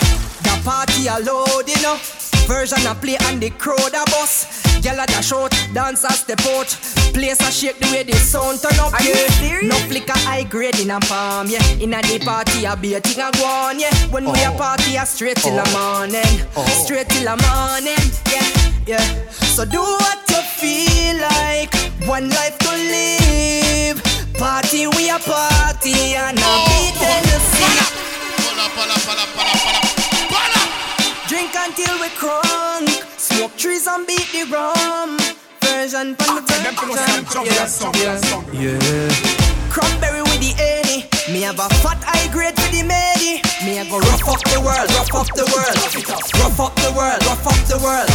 The 0.46 0.54
party 0.64 1.08
a 1.08 1.20
load, 1.20 1.68
you 1.68 1.80
know. 1.84 2.00
Version 2.48 2.86
a 2.86 2.94
play 2.94 3.18
and 3.26 3.42
the 3.42 3.50
crowd 3.50 3.94
a 3.94 4.06
bust. 4.12 4.55
Gyal 4.86 5.02
a 5.02 5.08
dash 5.08 5.34
out, 5.34 5.52
dancers 5.74 6.20
step 6.20 6.46
out. 6.46 6.68
Place 7.12 7.42
a 7.42 7.52
shake 7.52 7.80
the 7.80 7.88
way 7.92 8.04
the 8.04 8.14
sound 8.18 8.62
turn 8.62 8.78
up. 8.80 8.94
Are 8.94 9.02
you 9.02 9.16
yeah. 9.16 9.42
serious? 9.42 9.66
No 9.66 9.76
flicker 9.90 10.14
high 10.14 10.44
grade 10.44 10.80
in 10.80 10.92
a 10.92 11.00
palm, 11.00 11.48
yeah. 11.50 11.82
In 11.82 11.92
a 11.92 12.02
the 12.04 12.20
party 12.24 12.66
a 12.66 12.78
be 12.78 12.94
a 12.94 13.02
thing 13.02 13.18
a 13.18 13.32
go 13.32 13.46
on, 13.46 13.80
yeah. 13.80 13.90
When 14.14 14.26
we 14.26 14.44
a 14.44 14.52
party 14.52 14.96
a 14.96 15.04
straight 15.08 15.38
till 15.38 15.56
the 15.56 15.66
morning, 15.74 16.38
straight 16.86 17.10
till 17.10 17.26
the 17.26 17.36
morning, 17.50 18.06
yeah, 18.30 18.46
yeah. 18.86 19.30
So 19.32 19.66
do 19.66 19.82
what 19.82 20.22
you 20.30 20.42
feel 20.54 21.18
like. 21.18 21.74
One 22.06 22.30
life 22.30 22.56
to 22.60 22.70
live. 22.70 23.98
Party 24.38 24.86
we 24.86 25.10
a 25.10 25.18
party 25.18 26.14
and 26.14 26.38
a 26.38 26.52
beat 26.70 26.94
Tennessee. 26.94 27.86
Drink 31.36 31.52
until 31.52 32.00
we 32.00 32.08
crunk. 32.16 32.88
Smoke 33.20 33.58
trees 33.58 33.88
and 33.88 34.08
beat 34.08 34.24
the 34.32 34.48
rum. 34.48 35.20
Version 35.60 36.16
from 36.16 36.40
the 36.40 36.44
version. 36.48 36.72
Yeah, 37.44 37.68
yeah. 38.00 38.80
yeah. 38.80 39.68
Cranberry 39.68 40.24
with 40.24 40.40
the 40.40 40.56
80. 40.56 41.34
Me 41.34 41.42
have 41.44 41.60
a 41.60 41.68
fat 41.84 42.00
high 42.08 42.32
grade 42.32 42.56
for 42.56 42.72
the 42.72 42.88
medi. 42.88 43.44
Me 43.68 43.80
a 43.80 43.84
go 43.84 44.00
rough 44.00 44.24
up 44.32 44.40
the 44.48 44.64
world, 44.64 44.88
rough 44.96 45.12
up 45.12 45.28
the 45.36 45.44
world. 45.52 45.76
Rough 46.40 46.56
up 46.56 46.74
the 46.80 46.96
world, 46.96 47.20
rough 47.28 47.48
up 47.52 47.60
the 47.68 47.84
world. 47.84 48.08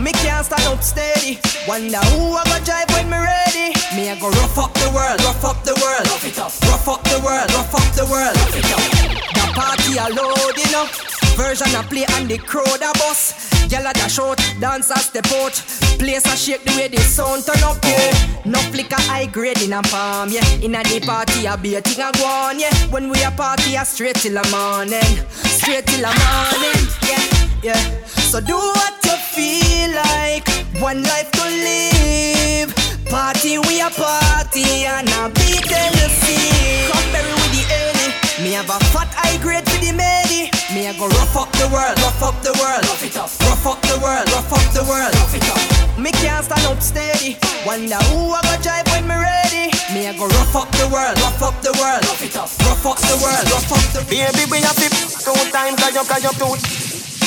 Me 0.00 0.12
can't 0.24 0.40
stand 0.40 0.64
up 0.64 0.80
steady. 0.80 1.36
Wonder 1.68 2.00
who 2.16 2.40
I 2.40 2.44
go 2.48 2.56
drive 2.64 2.88
when 2.96 3.12
me 3.12 3.20
ready. 3.20 3.76
Me 3.92 4.08
a 4.08 4.16
go 4.16 4.32
rough 4.40 4.56
up 4.56 4.72
the 4.80 4.88
world, 4.96 5.20
rough 5.28 5.44
up 5.44 5.60
the 5.68 5.76
world. 5.76 6.08
Rough 6.08 6.88
up 6.88 7.04
the 7.04 7.20
world, 7.20 7.52
rough 7.52 7.74
up 7.76 7.88
the 7.92 8.08
world. 8.08 8.32
The 8.32 9.44
party 9.52 10.00
a 10.00 10.08
load, 10.08 10.56
you 10.56 10.72
know. 10.72 11.19
Version 11.36 11.74
a 11.74 11.82
play 11.82 12.04
and 12.16 12.28
the 12.28 12.38
crowd 12.38 12.82
a 12.82 12.92
bust. 12.98 13.34
Gyal 13.70 13.88
a 13.88 13.92
dash 13.92 14.18
out, 14.18 14.38
dancers 14.60 15.06
step 15.06 15.26
out. 15.32 15.52
Place 15.98 16.26
a 16.26 16.36
shake 16.36 16.64
the 16.64 16.72
way 16.76 16.88
the 16.88 17.00
sound 17.00 17.44
turn 17.46 17.62
up, 17.62 17.78
yeah. 17.84 18.12
No 18.44 18.58
flicker 18.70 19.00
high 19.08 19.26
grade 19.26 19.62
in 19.62 19.72
a 19.72 19.82
palm, 19.82 20.30
yeah. 20.30 20.46
In 20.62 20.74
a 20.74 20.82
the 20.82 21.00
party 21.00 21.46
a 21.46 21.56
be 21.56 21.76
a 21.76 21.80
thing 21.80 22.02
a 22.02 22.10
go 22.12 22.24
on, 22.24 22.58
yeah. 22.58 22.74
When 22.90 23.10
we 23.10 23.22
a 23.22 23.30
party 23.30 23.76
a 23.76 23.84
straight 23.84 24.16
till 24.16 24.34
the 24.34 24.48
morning, 24.50 25.26
straight 25.44 25.86
till 25.86 26.02
the 26.02 26.12
morning, 26.12 26.82
yeah, 27.06 27.24
yeah. 27.62 28.04
So 28.06 28.40
do 28.40 28.56
what 28.56 28.94
you 29.04 29.16
feel 29.34 29.90
like. 29.94 30.48
One 30.80 31.02
life 31.02 31.30
to 31.32 31.44
live. 31.44 32.74
Party 33.10 33.58
we 33.58 33.80
a 33.80 33.90
party 33.90 34.86
and 34.86 35.08
a 35.08 35.28
beat 35.34 35.64
Tennessee. 35.64 36.88
Cranberry 36.88 37.32
with 37.34 37.52
the 37.52 37.62
early. 37.82 38.42
Me 38.42 38.52
have 38.52 38.70
a 38.70 38.78
fat 38.90 39.12
high 39.14 39.36
grade 39.42 39.68
for 39.68 39.78
the 39.84 39.92
medi. 39.92 40.59
Me 40.72 40.86
a 40.86 40.94
go 40.94 41.08
rough 41.08 41.36
up 41.36 41.50
the 41.58 41.66
world, 41.74 41.98
rough 41.98 42.22
up 42.22 42.42
the 42.46 42.54
world, 42.62 42.86
rough 42.86 43.02
it 43.02 43.16
up, 43.18 43.26
rough 43.42 43.66
up 43.66 43.82
the 43.82 43.98
world, 43.98 44.22
rough 44.30 44.52
up 44.54 44.62
the 44.70 44.86
world, 44.86 45.10
rough 45.18 45.34
it 45.34 45.42
up. 45.50 45.98
Me 45.98 46.12
can't 46.12 46.44
stand 46.44 46.62
up 46.62 46.80
steady. 46.80 47.34
Wonder 47.66 47.98
who 48.14 48.30
I 48.30 48.38
go 48.46 48.54
drive 48.62 48.86
when 48.94 49.02
me 49.02 49.18
ready. 49.18 49.74
Me 49.90 50.06
a 50.06 50.14
go 50.14 50.30
rough 50.30 50.54
up 50.54 50.70
the 50.78 50.86
world, 50.86 51.18
rough 51.18 51.42
up 51.42 51.58
the 51.66 51.74
world, 51.74 52.06
rough 52.06 52.22
it 52.22 52.36
up, 52.38 52.46
rough 52.62 52.86
up 52.86 52.98
the 53.02 53.18
world, 53.18 53.46
rough 53.50 53.72
up 53.74 53.82
the. 53.90 54.00
Baby, 54.06 54.46
we 54.46 54.62
have 54.62 54.78
it 54.78 54.94
two 54.94 55.34
times, 55.50 55.74
cause 55.74 55.90
you, 55.90 56.04
cause 56.06 56.22
you 56.22 56.34
too. 56.38 56.54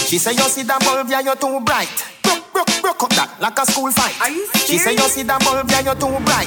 She 0.08 0.18
say 0.20 0.32
you 0.32 0.48
see 0.48 0.64
that 0.64 0.80
bulb, 0.80 1.10
yeah, 1.10 1.20
you're 1.20 1.36
too 1.36 1.60
bright. 1.60 2.13
Broke, 2.54 2.70
broke, 2.82 3.04
up 3.04 3.10
that 3.18 3.30
like 3.42 3.58
a 3.58 3.66
school 3.66 3.92
fight. 3.92 4.14
Are 4.22 4.30
you 4.30 4.46
She 4.54 4.78
say 4.78 4.94
you 4.94 5.08
see 5.10 5.24
that 5.24 5.42
bulb, 5.42 5.66
yeah, 5.74 5.82
you're 5.82 5.98
too 5.98 6.14
bright. 6.22 6.46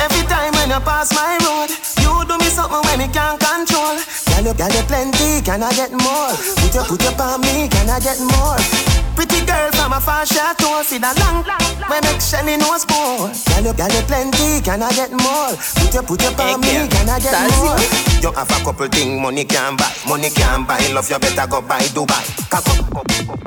Every 0.00 0.24
time 0.28 0.52
when 0.56 0.72
you 0.72 0.80
pass 0.80 1.12
my 1.12 1.36
road, 1.44 1.68
you 2.00 2.12
do 2.24 2.34
me 2.40 2.48
something 2.48 2.80
when 2.88 2.98
me 3.04 3.08
can't 3.12 3.36
control. 3.36 4.00
Girl, 4.32 4.44
you, 4.48 4.54
girl, 4.56 4.72
you 4.72 4.84
plenty, 4.88 5.44
can 5.44 5.62
I 5.62 5.72
get 5.76 5.92
more? 5.92 6.32
Put 6.64 6.72
your, 6.72 6.84
put 6.88 7.02
your 7.04 7.12
palm 7.20 7.40
me, 7.44 7.68
can 7.68 7.88
I 7.88 8.00
get 8.00 8.16
more? 8.20 8.95
Pretty 9.16 9.40
girl 9.46 9.72
from 9.72 9.92
a 9.92 10.00
far 10.00 10.26
short 10.26 10.58
tour, 10.58 10.84
see 10.84 10.98
that 10.98 11.16
long, 11.16 11.40
when 11.88 12.04
make 12.04 12.20
Shelly 12.20 12.60
nose 12.60 12.84
more. 12.92 13.32
Girl, 13.32 13.64
you, 13.64 13.72
you 13.72 14.04
plenty, 14.04 14.60
can 14.60 14.84
I 14.84 14.92
get 14.92 15.10
more? 15.10 15.56
Put 15.80 15.94
your, 15.94 16.04
put 16.04 16.20
your 16.20 16.32
palm 16.36 16.60
me, 16.60 16.84
can 16.86 17.08
I 17.08 17.16
get 17.18 17.32
more? 17.56 17.80
You 18.20 18.30
have 18.36 18.50
a 18.50 18.58
couple 18.64 18.88
thing 18.88 19.20
money 19.20 19.44
can 19.44 19.76
buy, 19.76 19.88
money 20.06 20.28
can 20.30 20.64
buy. 20.68 20.80
Love 20.92 21.08
you 21.08 21.18
better 21.18 21.46
go 21.48 21.62
buy 21.62 21.80
Dubai. 21.96 22.24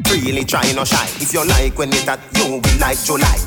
Freely 0.10 0.44
try 0.44 0.72
no 0.74 0.84
shy. 0.84 1.06
If 1.22 1.34
you 1.34 1.46
like 1.46 1.78
when 1.78 1.94
it 1.94 2.06
that 2.06 2.20
you 2.34 2.58
will 2.58 2.80
like 2.82 2.98
July. 3.06 3.38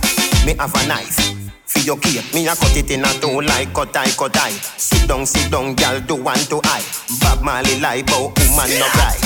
Me 0.47 0.55
have 0.59 0.75
a 0.75 0.87
knife. 0.87 1.19
For 1.67 1.81
your 1.81 1.97
cake, 1.99 2.23
me 2.35 2.47
a 2.47 2.55
cut 2.55 2.77
it 2.77 2.91
in 2.91 3.05
a 3.05 3.09
two 3.19 3.41
like 3.41 3.75
cut 3.75 3.97
eye, 3.97 4.11
cut 4.17 4.37
eye. 4.37 4.51
Sit 4.79 5.09
down, 5.09 5.27
sit 5.27 5.51
down, 5.51 5.75
girl, 5.75 6.01
do 6.01 6.17
one 6.23 6.39
to 6.51 6.61
eye. 6.65 6.85
Bob 7.21 7.43
Marley 7.43 7.81
lie, 7.81 8.03
but 8.03 8.31
woman 8.39 8.71
no 8.79 8.87
cry. 8.95 9.17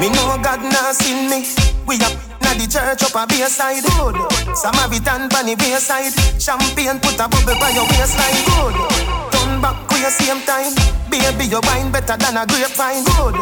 Me 0.00 0.08
know 0.10 0.38
God 0.42 0.62
not 0.62 0.94
seen 0.94 1.28
me. 1.30 1.46
We 1.86 1.96
up 2.02 2.14
na 2.42 2.54
the 2.54 2.66
church 2.70 3.02
up 3.02 3.14
a 3.18 3.26
bayside. 3.26 3.82
Good. 3.82 4.16
Samaritan 4.54 5.28
pan 5.28 5.46
the 5.46 5.54
bayside. 5.56 6.14
Champagne 6.38 6.98
put 7.02 7.18
a 7.18 7.26
bubble 7.28 7.58
by 7.58 7.70
your 7.74 7.86
waistline. 7.90 8.42
Good. 8.46 8.74
Turn 9.34 9.60
back 9.60 9.88
your 10.08 10.10
same 10.10 10.40
time. 10.46 10.72
Baby, 11.10 11.50
your 11.50 11.60
wine 11.66 11.90
better 11.90 12.16
than 12.16 12.36
a 12.38 12.46
grapevine. 12.46 13.04
Good. 13.04 13.34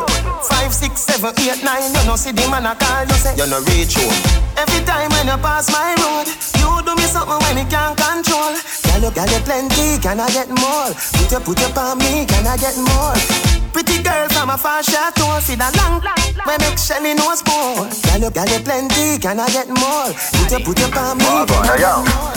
Five, 0.48 0.72
six, 0.72 1.06
seven, 1.06 1.32
eight, 1.44 1.62
nine. 1.62 1.92
You 1.94 2.02
know 2.08 2.16
see 2.16 2.32
the 2.32 2.48
man 2.48 2.66
a 2.66 2.74
call 2.74 3.04
you 3.04 3.18
say 3.20 3.36
you 3.36 3.46
no 3.46 3.60
reach 3.70 3.94
home. 3.94 4.16
Every 4.56 4.82
time 4.84 5.10
when 5.12 5.28
you 5.28 5.38
pass 5.38 5.70
my 5.70 5.94
road, 6.00 6.26
you 6.58 6.70
do 6.82 6.92
me 6.96 7.06
something 7.06 7.38
when 7.38 7.54
me 7.54 7.64
can't 7.70 7.94
control. 7.94 8.56
Girl, 8.88 9.02
you, 9.04 9.12
you 9.12 9.40
plenty, 9.44 10.00
can 10.00 10.20
I 10.20 10.28
get 10.32 10.48
more? 10.48 10.90
Put 11.20 11.30
your, 11.30 11.40
put 11.40 11.60
your 11.60 11.70
palm 11.70 11.98
me, 11.98 12.24
can 12.26 12.46
I 12.46 12.56
get 12.56 12.76
more? 12.80 13.55
Pretty 13.76 14.02
girl 14.02 14.26
from 14.30 14.48
a 14.48 14.56
far 14.56 14.82
short 14.82 15.14
tour, 15.16 15.38
see 15.44 15.54
that 15.54 15.76
long, 15.76 16.00
when 16.48 16.56
make 16.64 16.80
Shelly 16.80 17.12
nose 17.12 17.44
more. 17.44 17.84
Girl, 18.08 18.24
you, 18.24 18.32
girl, 18.32 18.48
you 18.48 18.64
plenty, 18.64 19.20
can 19.20 19.36
I 19.36 19.52
get 19.52 19.68
more? 19.68 20.16
Put 20.16 20.48
your, 20.48 20.64
put 20.64 20.80
your 20.80 20.88
palm 20.88 21.20
me, 21.20 21.28
can 21.44 21.60
I 21.60 21.76
get 21.76 22.00
more? 22.08 22.32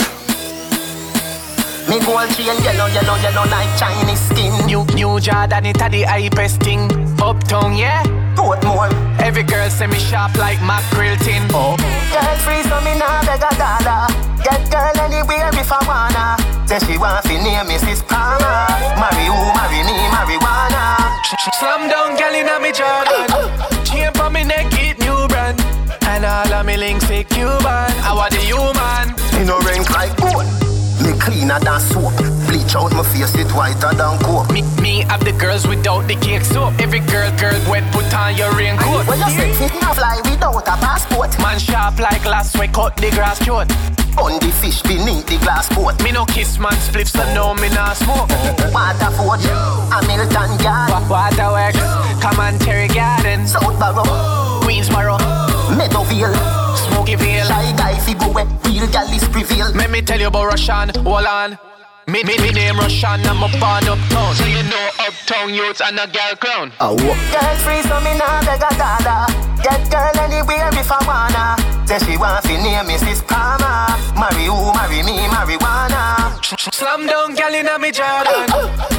Me 1.88 1.96
gold 2.04 2.28
chain 2.36 2.60
yellow, 2.60 2.92
yellow, 2.92 3.16
yellow 3.24 3.48
like 3.48 3.72
Chinese 3.80 4.20
skin. 4.20 4.52
New, 4.68 4.84
new 4.92 5.16
Jordan, 5.16 5.64
it 5.64 5.80
a 5.80 5.88
the 5.88 6.04
hypest 6.04 6.60
thing. 6.60 6.92
Uptown, 7.16 7.72
yeah. 7.72 8.04
Portmore. 8.36 8.92
Every 9.18 9.42
girl 9.42 9.70
say 9.70 9.86
me 9.86 9.98
sharp 9.98 10.36
like 10.36 10.60
mackerel 10.60 11.16
tin. 11.24 11.48
Oh. 11.56 11.72
Girl 12.12 12.36
free 12.44 12.60
so 12.68 12.76
me 12.84 13.00
nah 13.00 13.24
beg 13.24 13.40
a 13.40 13.50
dollar 13.56 14.12
Get 14.44 14.60
girl 14.70 14.96
anywhere 15.04 15.50
if 15.52 15.70
I 15.70 15.80
wanna 15.88 16.36
Say 16.66 16.78
she 16.86 16.98
want 16.98 17.24
fi 17.24 17.36
name 17.36 17.66
Mrs. 17.68 18.02
Palmer 18.08 18.66
Marry 18.98 19.26
who, 19.28 19.36
marry 19.54 19.80
me, 19.84 19.96
marijuana 20.08 20.39
Slam 21.38 21.88
down, 21.88 22.16
gal 22.16 22.34
inna 22.34 22.58
me 22.58 22.72
Jordan. 22.72 23.28
Chain 23.84 24.12
for 24.14 24.30
me 24.30 24.42
neck, 24.42 24.66
it 24.72 24.98
new 24.98 25.28
brand. 25.28 25.60
And 26.02 26.24
all 26.24 26.52
of 26.52 26.66
me 26.66 26.76
links 26.76 27.06
say 27.06 27.22
Cuban. 27.22 27.60
I 28.02 28.12
want 28.14 28.32
the 28.32 28.40
human. 28.40 29.14
Me 29.38 29.46
no 29.46 29.60
rank 29.60 29.88
like 29.90 30.16
gold 30.16 30.59
cleaner 31.40 31.58
than 31.60 31.80
soap. 31.80 32.16
Bleach 32.46 32.74
out 32.74 32.92
my 32.92 33.02
face, 33.02 33.34
it 33.34 33.50
whiter 33.52 33.94
than 33.94 34.18
coke. 34.20 34.50
Me, 34.52 34.62
me 34.80 35.02
have 35.08 35.24
the 35.24 35.32
girls 35.32 35.66
without 35.66 36.06
the 36.06 36.16
cake 36.16 36.44
soap. 36.44 36.74
Every 36.78 37.00
girl, 37.00 37.30
girl, 37.38 37.58
wet, 37.70 37.84
put 37.92 38.12
on 38.14 38.36
your 38.36 38.52
raincoat. 38.54 39.06
When 39.06 39.18
you 39.18 39.30
say 39.30 39.52
fit 39.54 39.72
now 39.80 39.94
fly 39.94 40.20
without 40.24 40.68
a 40.68 40.76
passport. 40.84 41.38
Man 41.38 41.58
sharp 41.58 41.98
like 41.98 42.22
glass, 42.22 42.56
we 42.58 42.68
cut 42.68 42.96
the 42.96 43.10
grass 43.10 43.42
short. 43.44 43.70
On 44.18 44.38
the 44.40 44.52
fish 44.60 44.82
beneath 44.82 45.26
the 45.26 45.38
glass 45.38 45.68
boat. 45.74 46.02
Me 46.02 46.12
no 46.12 46.24
kiss 46.26 46.58
man 46.58 46.76
spliff, 46.84 47.08
so 47.08 47.24
no 47.34 47.54
me 47.54 47.68
nah 47.70 47.94
smoke. 47.94 48.28
Waterford, 48.74 49.40
Hamilton 49.94 50.50
Garden, 50.58 51.08
Waterworks, 51.08 51.80
Commentary 52.20 52.88
Garden, 52.88 53.46
South 53.46 53.78
Barrow, 53.78 54.04
Queensboro, 57.00 57.04
Meadowville, 57.04 57.44
Smokyville. 57.44 57.46
Shy 57.46 57.76
guy 57.76 57.98
fi 57.98 58.14
go 58.14 58.32
where 58.32 58.46
real 58.64 58.86
gal 58.88 59.08
is 59.12 59.24
prevail. 59.28 59.72
Let 59.72 59.90
me 59.90 60.02
tell 60.02 60.20
you 60.20 60.28
about 60.28 60.46
Russian, 60.46 60.90
hold 61.04 61.26
on. 61.26 61.58
Me, 62.06 62.24
me, 62.24 62.36
me 62.38 62.50
name 62.50 62.78
Russian, 62.78 63.20
I'm 63.26 63.42
a 63.42 63.48
born 63.60 63.86
uptown. 63.86 64.34
So 64.34 64.44
you 64.46 64.62
know 64.64 64.90
uptown 64.98 65.54
youths 65.54 65.80
and 65.80 65.98
a 65.98 66.06
girl 66.06 66.34
crown. 66.36 66.72
Oh, 66.80 66.96
girl 66.96 67.56
free 67.62 67.82
so 67.82 68.00
me 68.00 68.18
nah 68.18 68.40
beg 68.42 68.62
a 68.62 68.70
dada. 68.74 69.26
Get 69.62 69.90
girl 69.90 70.24
anywhere 70.24 70.70
if 70.72 70.90
I 70.90 70.98
wanna. 71.06 71.86
Say 71.86 71.98
she 71.98 72.16
want 72.16 72.44
fi 72.44 72.56
name 72.56 72.86
Mrs. 72.86 73.26
Palmer. 73.26 73.94
Marry 74.18 74.46
who, 74.46 74.72
marry 74.74 75.02
me, 75.02 75.18
marijuana. 75.28 76.34
Slam 76.72 77.06
down 77.06 77.34
gal 77.34 77.54
inna 77.54 77.78
me 77.78 77.92
Jordan. 77.92 78.48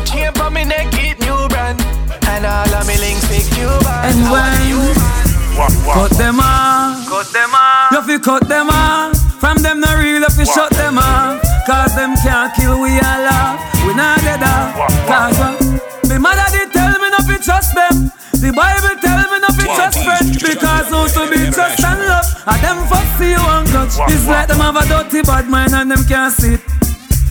Chain 0.05 0.31
on 0.39 0.53
me 0.53 0.63
neck, 0.63 0.87
it 0.93 1.19
new 1.19 1.47
brand. 1.49 1.81
And 2.27 2.45
all 2.45 2.75
of 2.75 2.87
me 2.87 2.97
links 2.97 3.27
big 3.27 3.45
Cuban. 3.51 4.05
And 4.07 4.31
when 4.31 5.20
cut 5.55 6.11
them 6.17 6.39
off, 6.39 7.07
Cut 7.07 7.27
them 7.33 7.51
off. 7.53 7.91
you 7.91 8.01
fi 8.03 8.19
cut 8.23 8.47
them 8.47 8.69
off. 8.69 9.17
From 9.39 9.57
them 9.57 9.79
no 9.79 9.95
real, 9.97 10.21
you 10.21 10.29
fi 10.29 10.43
shut 10.43 10.71
them 10.71 10.97
off. 10.97 11.41
Cause 11.65 11.95
them 11.95 12.15
can't 12.23 12.53
kill 12.55 12.79
we 12.81 12.99
off. 12.99 13.59
We 13.85 13.93
not 13.93 14.19
dead 14.21 14.43
off. 14.43 14.75
Cause 15.07 15.39
uh, 15.39 16.09
me 16.09 16.17
mother 16.17 16.45
did 16.51 16.71
tell 16.71 16.97
me 16.99 17.09
not 17.09 17.25
fi 17.25 17.37
trust 17.37 17.75
them. 17.75 18.11
The 18.41 18.51
Bible 18.53 18.95
tell 19.01 19.21
me 19.31 19.39
not 19.39 19.53
fi 19.55 19.65
trust 19.75 20.03
friends 20.03 20.37
because 20.41 20.87
who 20.89 21.07
to 21.09 21.29
be 21.29 21.51
trust 21.51 21.83
and 21.83 21.99
love. 22.07 22.25
And 22.47 22.61
them 22.63 22.81
you 23.21 23.37
and 23.37 23.67
touch. 23.69 23.93
It's 24.09 24.27
like 24.27 24.47
them 24.47 24.59
have 24.59 24.75
a 24.75 24.85
dirty 24.87 25.21
bad 25.21 25.47
mind 25.47 25.73
and 25.73 25.91
them 25.91 26.03
can't 26.07 26.33
see. 26.33 26.57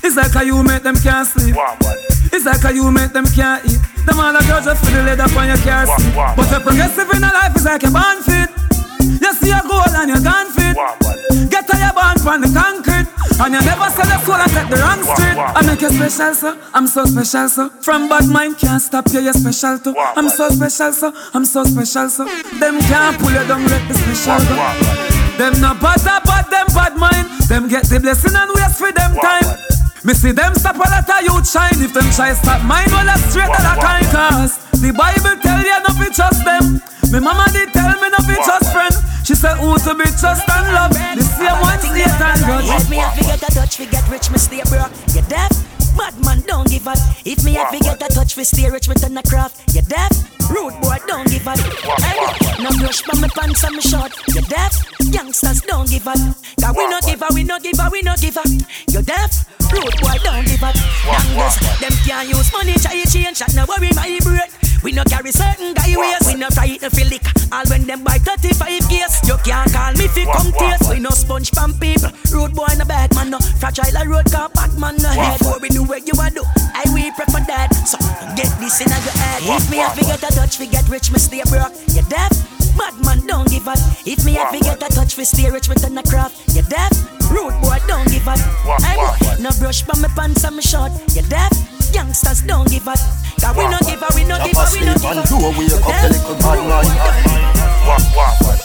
It's 0.03 0.17
like 0.17 0.33
how 0.33 0.43
you 0.43 0.63
make 0.63 0.83
them 0.83 0.97
can't 0.97 1.27
sleep. 1.27 1.57
It's 2.33 2.47
like 2.47 2.61
how 2.63 2.71
you 2.71 2.91
make 2.91 3.13
them 3.13 3.27
can't 3.27 3.65
eat. 3.67 3.81
Them 4.07 4.21
all 4.21 4.33
the 4.33 4.41
girls 4.47 4.65
just 4.65 4.85
for 4.85 4.91
the 4.91 5.03
leather 5.03 5.29
on 5.39 5.47
your 5.49 5.59
car 5.59 5.87
seat. 5.87 6.15
But 6.15 6.47
the 6.49 6.61
progressive 6.61 7.11
in 7.11 7.25
a 7.25 7.31
life 7.33 7.55
is 7.57 7.65
like 7.65 7.83
a 7.83 7.91
band 7.91 8.25
fit. 8.25 8.51
You 9.21 9.33
see 9.35 9.51
a 9.51 9.61
goal 9.67 9.85
and 9.87 10.09
you're 10.09 10.23
gone 10.23 10.49
fit. 10.53 10.77
Get 11.51 11.67
to 11.69 11.77
your 11.77 11.93
band 11.93 12.21
from 12.21 12.41
the 12.41 12.51
concrete. 12.55 13.09
And 13.41 13.55
you 13.55 13.61
never 13.65 13.89
sell 13.91 14.09
your 14.09 14.21
soul 14.21 14.37
and 14.37 14.53
take 14.53 14.69
the 14.69 14.77
wrong 14.77 15.03
street. 15.03 15.37
I 15.37 15.61
make 15.65 15.81
you 15.81 15.91
special, 15.91 16.35
so 16.35 16.59
I'm 16.75 16.87
so 16.87 17.05
special, 17.05 17.49
so 17.49 17.69
From 17.81 18.09
bad 18.09 18.29
mind 18.29 18.59
can't 18.59 18.83
stop 18.83 19.09
you, 19.13 19.21
you're 19.21 19.33
special 19.33 19.79
too. 19.79 19.95
I'm 19.99 20.29
so 20.29 20.51
special, 20.51 20.93
so 20.93 21.13
I'm 21.33 21.45
so 21.45 21.65
special, 21.65 22.09
so 22.11 22.25
Them 22.61 22.81
can't 22.81 23.19
pull 23.19 23.33
you 23.33 23.45
down, 23.49 23.67
let 23.67 23.89
the 23.89 23.95
special 23.95 24.39
go. 24.45 24.57
Them 25.39 25.61
no 25.61 25.73
bother, 25.81 26.21
but 26.25 26.51
them 26.51 26.67
bad 26.77 26.97
mind. 26.97 27.29
Them 27.49 27.69
get 27.69 27.85
the 27.85 27.99
blessing 27.99 28.37
and 28.37 28.51
waste 28.55 28.77
for 28.77 28.93
them 28.93 29.17
time. 29.17 29.80
Me 30.03 30.15
see 30.15 30.33
them 30.33 30.55
stop 30.55 30.77
a 30.77 30.79
lot 30.79 31.09
of 31.09 31.21
youth 31.23 31.49
shine 31.49 31.77
If 31.77 31.93
them 31.93 32.09
try 32.17 32.33
stop 32.33 32.65
mine, 32.65 32.89
well 32.89 33.05
that's 33.05 33.21
straight 33.29 33.53
to 33.53 33.61
the 33.61 33.75
kind 33.81 34.07
Cause 34.09 34.57
the 34.81 34.93
Bible 34.97 35.37
tell 35.43 35.61
you 35.61 35.77
not 35.85 35.97
to 36.01 36.09
trust 36.09 36.45
them 36.45 36.81
Me 37.13 37.21
mama 37.21 37.45
did 37.53 37.73
tell 37.73 37.93
me 38.01 38.09
not 38.09 38.25
to 38.25 38.35
trust 38.41 38.73
friend 38.73 38.95
She 39.25 39.35
said 39.35 39.57
who 39.61 39.77
to 39.77 39.93
be 39.95 40.09
trust 40.17 40.49
and 40.49 40.67
love 40.73 40.93
The 40.93 41.25
same 41.37 41.61
one 41.61 41.81
and 42.21 42.41
God 42.47 42.81
If 42.81 42.91
me 42.91 42.97
have 42.97 43.17
to 43.19 43.25
get 43.25 43.43
a 43.43 43.53
touch, 43.53 43.79
we 43.79 43.87
get 43.87 44.09
rich, 44.09 44.31
me 44.31 44.39
stay 44.39 44.63
broke. 44.69 44.93
You 45.15 45.23
deaf? 45.29 45.51
Bad 45.97 46.15
man, 46.25 46.41
don't 46.47 46.69
give 46.69 46.87
up. 46.87 46.99
If 47.25 47.45
me 47.45 47.55
have 47.55 47.71
to 47.73 47.79
get 47.79 48.03
a 48.03 48.09
touch, 48.09 48.37
we 48.37 48.45
stay 48.45 48.71
rich, 48.71 48.89
we 48.89 48.95
turn 48.95 49.17
a 49.17 49.23
craft. 49.23 49.75
You 49.75 49.83
deaf? 49.83 50.11
Rude 50.51 50.81
boy, 50.81 50.97
don't 51.07 51.29
give 51.29 51.47
up. 51.47 51.59
Hey, 51.59 52.63
no 52.63 52.71
brush 52.79 53.03
for 53.03 53.17
me 53.17 53.29
pants 53.29 53.65
and 53.65 53.77
me 53.77 53.83
short. 53.83 54.13
You 54.29 54.43
deaf? 54.43 54.73
Youngsters, 55.01 55.63
don't 55.63 55.89
give 55.89 56.07
up. 56.07 56.19
Cause 56.61 56.77
we 56.77 56.89
no 56.89 57.01
give 57.01 57.23
up, 57.23 57.35
we 57.35 57.45
no 57.45 57.59
give 57.59 57.81
up, 57.81 57.93
we 57.93 58.03
no 58.03 58.15
give 58.17 58.37
up. 58.37 58.47
You 58.89 59.03
deaf? 59.03 59.50
Rude 59.73 59.97
boy, 60.01 60.17
don't 60.23 60.47
give 60.47 60.63
up. 60.63 60.75
Youngsters, 61.07 61.81
them 61.81 61.95
can't 62.05 62.29
use 62.29 62.53
money, 62.53 62.75
try 62.75 63.03
change, 63.05 63.39
shot 63.39 63.55
no 63.55 63.65
worry 63.69 63.91
my 63.95 64.19
brain. 64.23 64.51
We 64.83 64.93
no 64.93 65.05
carry 65.05 65.31
certain 65.31 65.75
guy 65.75 65.93
ways. 65.95 66.25
We 66.27 66.35
no 66.37 66.49
try 66.49 66.77
to 66.79 66.89
feel 66.91 67.09
lick. 67.09 67.23
All 67.53 67.65
when 67.69 67.85
them 67.85 68.03
buy 68.03 68.17
35 68.17 68.91
years. 68.91 69.21
You 69.29 69.37
can't 69.45 69.71
call 69.73 69.93
me 69.93 70.09
fi 70.09 70.25
come 70.25 70.53
taste. 70.53 70.89
We 70.89 71.01
no 71.01 71.11
sponge 71.11 71.51
from 71.51 71.75
people. 71.75 72.11
Road 72.33 72.55
boy 72.55 72.73
no 72.79 72.85
bad 72.87 73.15
man 73.15 73.31
no. 73.31 73.39
Fragile 73.61 73.97
a 73.97 74.09
road 74.09 74.33
car 74.33 74.49
bad 74.49 74.79
man 74.79 74.97
no 74.97 75.09
head. 75.11 75.41
What 75.43 75.61
we 75.61 75.69
do 75.69 75.85
what 75.85 76.07
you 76.07 76.15
a 76.17 76.31
do. 76.31 76.43
I 76.57 76.85
we 76.95 77.11
prefer 77.13 77.45
that. 77.45 77.75
So 77.85 77.99
get 78.37 78.49
this 78.59 78.81
in 78.81 78.89
your 78.89 79.17
head. 79.21 79.43
If 79.45 79.71
me 79.71 79.79
have 79.79 79.99
to 79.99 80.03
get 80.03 80.23
a 80.23 80.35
touch, 80.35 80.59
we 80.59 80.67
get 80.67 80.89
rich, 80.89 81.13
me 81.13 81.19
stay 81.19 81.43
broke. 81.51 81.77
You 81.89 82.03
deaf? 82.09 82.60
Bad 82.77 82.95
man 83.05 83.27
don't 83.27 83.49
give 83.49 83.69
up. 83.69 83.79
If 84.07 84.25
me 84.25 84.35
have 84.35 84.53
to 84.53 84.59
get 84.61 84.83
a 84.83 84.89
touch, 84.89 85.17
we 85.17 85.25
stay 85.25 85.51
rich, 85.51 85.69
we 85.69 85.75
turn 85.75 85.97
a 85.99 86.03
craft. 86.03 86.55
You 86.55 86.63
deaf? 86.63 86.93
Rude 87.31 87.55
boy 87.63 87.79
don't 87.87 88.09
give 88.11 88.27
up. 88.27 88.39
Hey, 88.83 88.97
no 89.41 89.51
brush 89.59 89.83
for 89.83 89.97
me 90.01 90.09
pants 90.17 90.45
and 90.45 90.57
me 90.57 90.63
short. 90.63 90.93
You 91.15 91.23
deaf? 91.23 91.53
Youngsters 91.95 92.43
don't 92.43 92.69
give 92.71 92.87
up. 92.89 92.99
Cause 93.41 93.57
we 93.57 93.65
no 93.69 93.79
give 93.87 94.03
up, 94.03 94.15
we 94.15 94.25
no 94.25 94.37
give 94.45 94.57
up, 94.57 94.73
we 94.73 94.81
no 94.81 94.95
give 94.95 95.05
up. 95.05 95.29
Do 95.29 95.37
a 95.37 95.51
wake 95.59 95.73
up 95.73 95.95
the 96.03 96.09
little 96.11 96.37
bad 96.37 96.59
mind. 96.69 96.91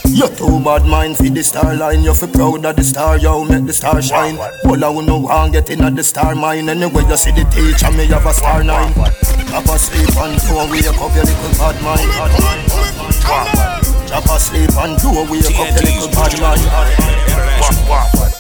You're 0.06 0.30
too 0.30 0.60
bad 0.64 0.86
mind 0.86 1.18
for 1.18 1.24
the 1.24 1.44
star 1.44 1.76
line. 1.76 2.04
You 2.04 2.14
feel 2.14 2.30
proud 2.30 2.66
of 2.66 2.76
the 2.76 2.84
star, 2.84 3.18
yo, 3.18 3.44
make 3.44 3.66
the 3.66 3.74
star 3.74 4.02
shine. 4.02 4.38
All 4.66 4.84
I 4.84 4.90
wanna 4.90 5.18
want 5.18 5.54
get 5.54 5.70
in 5.70 5.82
at 5.82 5.96
the 5.96 6.04
star 6.04 6.36
mine. 6.36 6.70
Anyway, 6.70 7.04
you 7.08 7.18
see 7.18 7.32
the 7.32 7.44
teacher, 7.46 7.92
me 7.92 8.06
have 8.08 8.26
a 8.26 8.34
star 8.34 8.64
nine. 8.64 8.94
Drop 8.94 9.66
asleep 9.66 10.16
and 10.18 10.40
do 10.42 10.58
a 10.58 10.66
wake 10.70 10.88
up 10.88 11.16
your 11.16 11.26
little 11.26 11.52
bad 11.58 11.82
mind. 11.84 13.65
Drop 14.16 14.38
asleep 14.38 14.72
and 14.78 14.98
do 15.02 15.10
a 15.10 15.30
wake 15.30 15.44
up 15.44 15.52
your 15.52 15.84
little 15.84 16.08
bad 16.08 16.40
mind. 16.40 16.62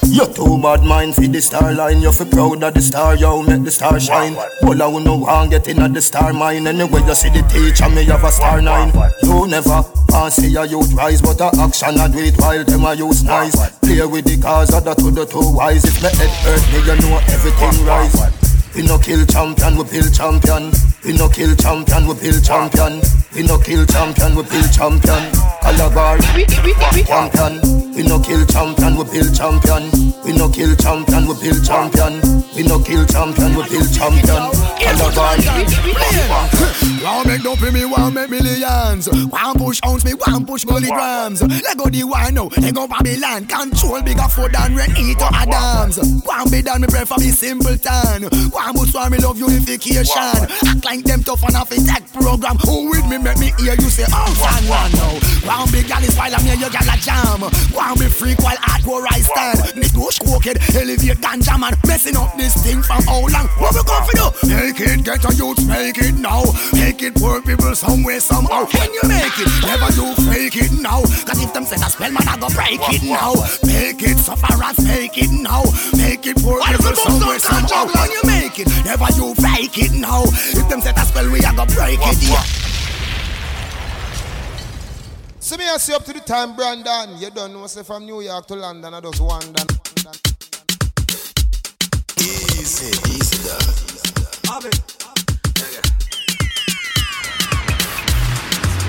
You're 0.07 0.33
too 0.33 0.57
bad 0.61 0.83
mind 0.85 1.15
for 1.15 1.27
the 1.27 1.41
star 1.41 1.73
line. 1.73 2.01
You 2.01 2.13
feel 2.13 2.27
proud 2.27 2.63
of 2.63 2.73
the 2.73 2.81
star, 2.81 3.17
yo, 3.17 3.43
make 3.43 3.65
the 3.65 3.71
star 3.71 3.99
shine. 3.99 4.38
All 4.63 4.81
I 4.81 4.88
wanna 4.88 5.17
want 5.17 5.51
get 5.51 5.67
in 5.67 5.81
at 5.81 5.93
the 5.93 6.01
star 6.01 6.31
mine. 6.31 6.65
Anyway, 6.65 7.01
you 7.05 7.13
see 7.13 7.27
the 7.27 7.41
teacher, 7.49 7.89
me 7.89 8.05
have 8.05 8.23
a 8.23 8.31
star 8.31 8.61
nine. 8.61 8.93
You 9.21 9.47
never 9.47 9.83
want 10.07 10.31
see 10.31 10.55
a 10.55 10.63
youth 10.63 10.93
rise, 10.93 11.21
but 11.21 11.41
a 11.41 11.51
action 11.59 11.99
I 11.99 12.07
do 12.07 12.19
it 12.19 12.39
while 12.39 12.63
them 12.63 12.85
a 12.85 12.93
use 12.93 13.23
nice. 13.23 13.57
Play 13.79 14.05
with 14.05 14.23
the 14.23 14.41
cause 14.41 14.73
of 14.73 14.85
the 14.85 14.93
to 14.93 15.11
the 15.11 15.25
two 15.25 15.55
wise. 15.55 15.83
If 15.83 16.01
my 16.01 16.07
head 16.07 16.31
hurt 16.47 16.63
me, 16.71 16.79
you 16.88 16.95
know 17.01 17.19
everything 17.27 17.85
rise. 17.85 18.54
We 18.75 18.81
no 18.83 18.97
kill 18.97 19.25
champion, 19.25 19.77
we 19.77 19.83
build 19.85 20.13
champion. 20.13 20.71
We 21.05 21.13
no 21.13 21.29
kill 21.29 21.55
champion, 21.55 22.07
we 22.07 22.13
build 22.15 22.43
champion. 22.43 23.01
We 23.33 23.43
no 23.43 23.57
kill 23.57 23.85
champion, 23.85 24.35
we 24.35 24.43
build 24.43 24.73
champion. 24.73 25.31
Calabar, 25.61 26.17
champion. 26.19 27.85
We 27.95 28.03
no 28.03 28.19
kill 28.19 28.45
champion, 28.45 28.97
we 28.97 29.03
build 29.05 29.34
champion. 29.34 29.84
We 30.25 30.34
no 30.34 30.49
kill 30.49 30.75
champion, 30.75 31.27
we 31.27 31.34
build 31.39 31.63
champion. 31.63 32.19
We 32.53 32.63
no 32.63 32.79
kill 32.84 33.05
champion, 33.05 33.55
we 33.55 33.63
build 33.69 33.93
champion. 33.93 34.51
Calabar. 34.75 35.38
Want 37.01 37.27
make 37.27 37.43
no 37.43 37.55
pay 37.55 37.71
me, 37.71 37.86
want 37.86 38.15
make 38.15 38.29
millions. 38.29 39.08
Want 39.08 39.58
push 39.58 39.79
ounce 39.86 40.03
me, 40.03 40.13
want 40.13 40.47
push 40.47 40.65
milligrams. 40.65 41.41
Let 41.41 41.77
go 41.77 41.86
the 41.86 42.03
wine 42.03 42.34
now, 42.34 42.49
let 42.58 42.73
go 42.73 42.88
Babylon. 42.88 43.45
Control 43.45 44.01
bigger 44.01 44.27
food 44.27 44.51
than 44.51 44.75
Reneto 44.75 45.29
Adams. 45.31 45.99
Want 46.25 46.51
be 46.51 46.62
done, 46.62 46.81
me 46.81 46.88
pray 46.88 47.05
for 47.05 47.17
me 47.17 47.29
simpleton. 47.29 48.27
Want 48.51 48.75
boots 48.75 48.91
for 48.91 49.10
me 49.10 49.19
love 49.19 49.39
unification. 49.39 50.36
Act 50.67 50.84
like 50.84 51.03
them 51.03 51.23
tough 51.23 51.43
and 51.43 51.55
off 51.55 51.71
it 51.71 51.86
tech 51.86 52.12
program. 52.12 52.58
Who 52.65 52.89
with 52.89 53.08
me 53.08 53.19
make 53.19 53.39
me 53.39 53.53
hear 53.60 53.75
you 53.75 53.89
say, 53.89 54.05
oh, 54.10 54.34
fan 54.36 54.67
one 54.67 54.91
now. 54.99 55.15
Want 55.47 55.71
big 55.71 55.88
gal 55.88 56.03
is 56.03 56.15
while 56.17 56.34
I'm 56.34 56.41
here, 56.43 56.55
you 56.55 56.69
gal 56.69 56.89
a 56.89 56.97
jam. 56.99 57.39
Want 57.86 58.00
be 58.00 58.08
freak 58.08 58.39
while 58.39 58.58
hardcore 58.58 59.06
I 59.10 59.21
stand. 59.21 59.78
This 59.78 59.93
bush 59.93 60.17
crooked, 60.17 60.58
elevate 60.76 61.21
ganja 61.21 61.60
man. 61.60 61.78
Messing 61.86 62.17
up 62.17 62.36
this 62.36 62.58
thing 62.65 62.82
from 62.82 63.04
how 63.06 63.21
long? 63.30 63.45
What 63.62 63.78
we 63.78 63.84
going 63.86 64.06
for 64.10 64.17
do? 64.17 64.28
Make 64.50 64.82
it, 64.82 65.06
get 65.06 65.24
a 65.24 65.32
youth, 65.36 65.62
make 65.69 66.00
it 66.00 66.15
now. 66.17 66.43
Make 66.74 67.04
it 67.04 67.13
work 67.21 67.45
people 67.45 67.76
somewhere, 67.76 68.19
somehow. 68.19 68.65
When 68.65 68.91
you 68.91 69.02
make 69.06 69.38
it, 69.38 69.50
never 69.62 69.93
do 69.93 70.12
fake 70.26 70.58
it 70.58 70.74
now. 70.82 71.02
Cause 71.30 71.43
if 71.43 71.54
them 71.54 71.65
say 71.65 71.78
that 71.78 71.91
spell, 71.91 72.12
man, 72.12 72.28
I 72.28 72.38
go 72.38 72.50
break 72.50 72.82
it 72.89 73.04
now. 73.06 73.38
Make 73.62 74.02
it 74.02 74.17
suffer 74.17 74.50
and 74.50 74.78
fake 74.82 75.17
it 75.21 75.32
now. 75.32 75.63
Make 75.93 76.26
it 76.26 76.41
work 76.41 76.65
people 76.65 76.95
somewhere, 76.95 77.38
somehow. 77.38 77.86
When 77.86 78.10
you 78.10 78.24
make 78.26 78.58
it, 78.60 78.67
never 78.84 79.13
you 79.13 79.36
fake 79.36 79.78
it 79.78 79.93
now. 79.93 80.24
If 80.58 80.67
them 80.69 80.82
say 80.82 80.91
that 80.91 81.06
spell, 81.06 81.30
we 81.30 81.39
are 81.45 81.54
go 81.54 81.65
break 81.69 82.02
it, 82.02 82.17
yeah. 82.26 82.74
See 85.45 85.58
me, 85.58 85.67
I 85.67 85.77
see 85.77 85.93
up 85.93 86.03
to 86.05 86.12
the 86.12 86.21
time, 86.21 86.55
Brandon. 86.55 87.19
You 87.19 87.29
don't 87.29 87.53
know, 87.53 87.67
say 87.67 87.84
from 87.84 88.08
New 88.08 88.19
York 88.19 88.47
to 88.47 88.55
London, 88.55 88.91
I 88.95 88.99
just 88.99 89.21
wonder. 89.21 89.62
Easy, 92.17 92.89
easy, 93.13 93.47
dog. 93.47 93.62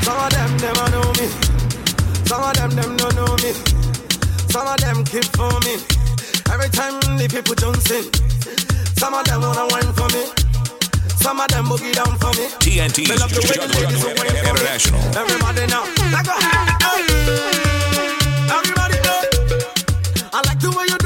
Some 0.01 0.17
of 0.17 0.31
them, 0.33 0.57
them 0.57 0.77
a 0.81 0.91
know 0.93 1.13
me. 1.21 1.29
Some 2.25 2.43
of 2.43 2.57
them, 2.57 2.71
them 2.71 2.97
don't 2.97 3.15
know 3.17 3.37
me. 3.45 3.53
Some 4.49 4.67
of 4.67 4.79
them 4.81 5.05
keep 5.05 5.29
for 5.37 5.53
me. 5.61 5.77
Every 6.51 6.71
time 6.71 6.97
the 7.19 7.29
people 7.29 7.55
don't 7.55 7.83
sing. 7.83 8.09
Some 8.97 9.13
of 9.13 9.27
them 9.27 9.43
wanna 9.43 9.69
wine 9.69 9.93
for 9.93 10.09
me. 10.09 10.46
Some 11.27 11.41
of 11.41 11.49
them 11.49 11.65
boogie 11.65 11.93
down 11.93 12.17
for 12.19 12.31
me. 12.39 12.47
TNT 12.63 13.03
is 13.03 13.11
international. 13.11 15.01
Everybody 15.17 15.67
now, 15.67 15.83
I. 16.15 16.39
Everybody 18.49 18.99
know. 19.03 19.23
I 20.33 20.43
like 20.47 20.61
the 20.61 20.71
way 20.71 20.85
you. 20.89 21.06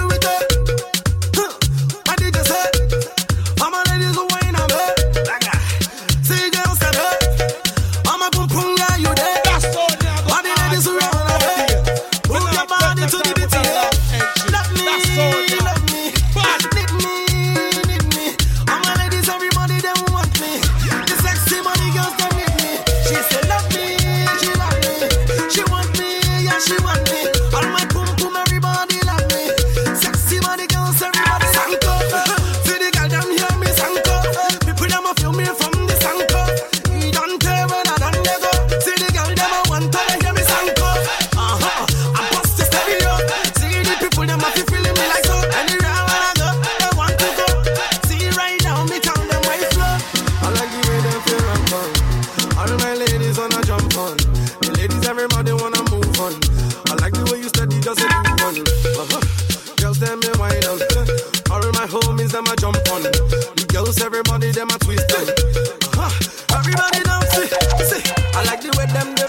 I 68.41 68.45
like 68.45 68.63
the 68.63 68.75
way 68.79 68.87
them 68.87 69.20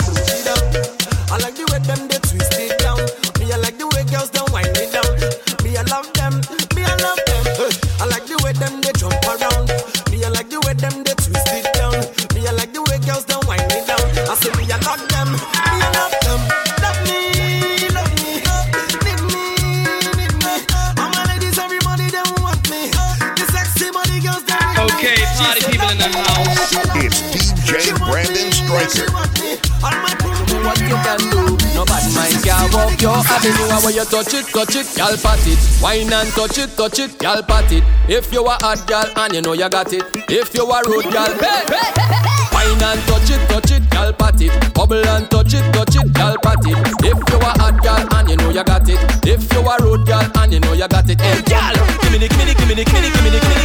touch 34.11 34.33
it, 34.33 34.45
touch 34.47 34.75
it, 34.75 34.97
y'all 34.97 35.15
pat 35.15 35.39
it. 35.47 35.59
Wine 35.81 36.11
and 36.11 36.29
touch 36.35 36.57
it, 36.57 36.75
touch 36.75 36.99
it, 36.99 37.15
y'all 37.23 37.41
pat 37.41 37.71
it. 37.71 37.83
If 38.09 38.31
you 38.33 38.45
a 38.45 38.57
hot 38.59 38.85
girl 38.85 39.07
and 39.15 39.33
you 39.33 39.41
know 39.41 39.53
you 39.53 39.69
got 39.69 39.93
it. 39.93 40.03
If 40.27 40.53
you 40.53 40.67
a 40.67 40.81
road 40.83 41.07
girl, 41.07 41.31
hey, 41.39 41.63
hey. 41.71 42.41
Wine 42.51 42.83
and 42.83 43.01
touch 43.07 43.31
it, 43.31 43.39
touch 43.47 43.71
it, 43.71 43.81
y'all 43.93 44.11
pat 44.11 44.41
it. 44.41 44.51
Bubble 44.73 45.07
and 45.07 45.29
touch 45.31 45.53
it, 45.53 45.63
touch 45.73 45.95
it, 45.95 46.11
y'all 46.17 46.35
pat 46.43 46.59
it. 46.67 46.77
If 47.07 47.17
you 47.31 47.39
a 47.39 47.51
hot 47.55 47.81
girl 47.81 48.03
and 48.19 48.29
you 48.29 48.35
know 48.35 48.49
you 48.49 48.63
got 48.63 48.87
it. 48.89 48.99
If 49.25 49.47
you 49.53 49.59
a 49.59 49.77
road 49.79 50.05
girl 50.05 50.27
and 50.35 50.53
you 50.53 50.59
know 50.59 50.73
you 50.73 50.87
got 50.87 51.09
it. 51.09 51.21
Hey, 51.21 51.41
girl, 51.47 51.73
give 52.03 52.11
me 52.11 52.19
the, 52.19 52.27
give 52.27 52.37
me 52.37 52.45
the, 52.45 52.53
give 52.59 52.67
me 52.67 52.75
the, 52.75 52.83
give 52.83 52.99
me 52.99 53.09
the, 53.31 53.39
give 53.39 53.47
me 53.47 53.55
the, 53.55 53.60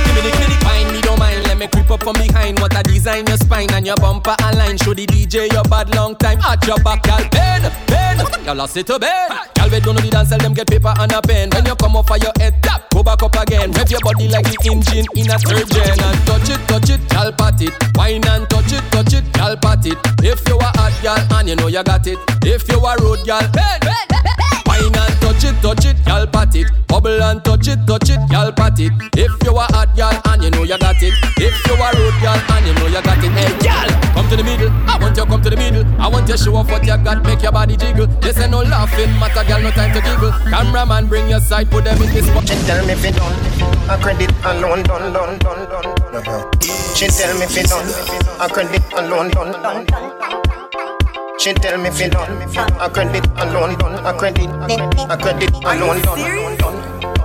up 1.96 2.02
from 2.02 2.16
behind. 2.16 2.58
What 2.60 2.76
a 2.78 2.82
design 2.82 3.26
your 3.26 3.36
spine 3.36 3.72
and 3.72 3.86
your 3.86 3.96
bumper 3.96 4.36
align. 4.44 4.76
Show 4.78 4.94
the 4.94 5.06
DJ 5.06 5.52
your 5.52 5.64
bad 5.64 5.94
long 5.94 6.16
time 6.16 6.40
at 6.40 6.64
your 6.66 6.78
back, 6.80 7.04
y'all. 7.06 7.24
Bend, 7.30 7.64
bend, 7.86 8.20
y'all 8.44 8.54
lost 8.54 8.76
it 8.76 8.86
to 8.86 8.98
bend. 8.98 9.32
Y'all 9.56 9.70
we 9.70 9.80
don't 9.80 9.94
know 9.94 10.00
the 10.00 10.10
dance, 10.10 10.28
tell 10.28 10.38
them 10.38 10.54
get 10.54 10.68
paper 10.68 10.92
and 10.98 11.12
a 11.12 11.20
pen. 11.22 11.50
When 11.50 11.64
you 11.66 11.74
come 11.76 11.96
off 11.96 12.10
of 12.10 12.22
your 12.22 12.32
head, 12.38 12.62
tap, 12.62 12.90
go 12.90 13.02
back 13.02 13.22
up 13.22 13.36
again. 13.36 13.72
Rev 13.72 13.90
your 13.90 14.00
body 14.00 14.28
like 14.28 14.44
the 14.44 14.58
engine 14.68 15.06
in 15.16 15.30
a 15.30 15.36
gen. 15.40 15.98
And 16.04 16.20
touch 16.26 16.50
it, 16.50 16.60
touch 16.68 16.90
it, 16.90 17.00
y'all 17.12 17.32
pat 17.32 17.60
it. 17.62 17.74
Wine 17.96 18.26
and 18.28 18.48
touch 18.50 18.72
it, 18.72 18.84
touch 18.92 19.14
it, 19.14 19.24
y'all 19.36 19.56
pat 19.56 19.86
it. 19.86 19.98
If 20.22 20.46
you 20.48 20.58
a 20.58 20.68
hot 20.76 20.94
girl 21.02 21.38
and 21.38 21.48
you 21.48 21.56
know 21.56 21.68
you 21.68 21.82
got 21.82 22.06
it. 22.06 22.18
If 22.44 22.68
you 22.68 22.78
a 22.78 22.92
road 23.00 23.24
girl, 23.24 23.40
bend, 23.54 23.80
bend, 23.82 24.06
bend, 24.08 24.24
bend. 24.24 24.62
Wine 24.66 24.94
and 24.94 25.05
it, 25.46 25.56
touch 25.62 25.86
it, 25.86 25.96
y'all 26.06 26.26
pat 26.26 26.54
it. 26.54 26.66
Bubble 26.86 27.22
and 27.22 27.42
touch 27.44 27.68
it, 27.68 27.78
touch 27.86 28.10
it, 28.10 28.20
y'all 28.30 28.52
pat 28.52 28.78
it. 28.80 28.92
If 29.16 29.32
you 29.44 29.54
a 29.54 29.64
hot 29.70 29.94
girl 29.96 30.12
and 30.32 30.42
you 30.42 30.50
know 30.50 30.62
you 30.62 30.78
got 30.78 31.00
it. 31.02 31.14
If 31.38 31.54
you 31.66 31.74
a 31.74 31.88
road 31.94 32.16
girl 32.20 32.36
and 32.36 32.66
you 32.66 32.74
know 32.74 32.86
you 32.86 33.02
got 33.02 33.22
it. 33.22 33.32
Hey, 33.32 33.50
girl, 33.62 33.88
come 34.14 34.28
to 34.28 34.36
the 34.36 34.44
middle. 34.44 34.70
I 34.90 34.98
want 34.98 35.16
you 35.16 35.24
come 35.24 35.42
to 35.42 35.50
the 35.50 35.56
middle. 35.56 35.84
I 36.00 36.08
want 36.08 36.28
you 36.28 36.36
show 36.36 36.56
off 36.56 36.70
what 36.70 36.82
you 36.84 36.96
got, 36.98 37.22
make 37.24 37.42
your 37.42 37.52
body 37.52 37.76
jiggle. 37.76 38.06
This 38.20 38.38
ain't 38.38 38.50
no 38.50 38.62
laughing 38.62 39.10
matter, 39.18 39.44
girl, 39.46 39.62
no 39.62 39.70
time 39.70 39.92
to 39.94 40.00
giggle. 40.02 40.32
Cameraman, 40.50 41.06
bring 41.06 41.28
your 41.28 41.40
side, 41.40 41.70
put 41.70 41.84
them 41.84 42.00
in 42.02 42.12
this 42.12 42.26
spot. 42.26 42.48
She 42.48 42.54
tell 42.66 42.84
me 42.86 42.94
fi 42.94 43.10
done, 43.10 43.36
a 43.90 43.96
credit 44.02 44.30
alone 44.44 44.82
done 44.82 45.12
done 45.12 45.38
done 45.38 45.68
done. 45.68 46.50
She 46.94 47.06
tell 47.08 47.38
me 47.38 47.46
fi 47.46 47.62
done, 47.62 47.86
a 48.40 48.48
credit 48.48 48.82
alone 48.94 49.30
done 49.30 49.52
done. 49.62 50.45
She 51.38 51.52
tell 51.52 51.78
me 51.78 51.90
fi 51.90 52.08
done, 52.08 52.32
a 52.80 52.88
credit 52.88 53.24
alone 53.36 53.76
done, 53.78 53.94
a 54.04 54.12
credit, 54.16 54.48
a 54.48 55.16
credit 55.16 55.52
alone 55.64 56.00
done. 56.02 56.56
done. 56.56 56.76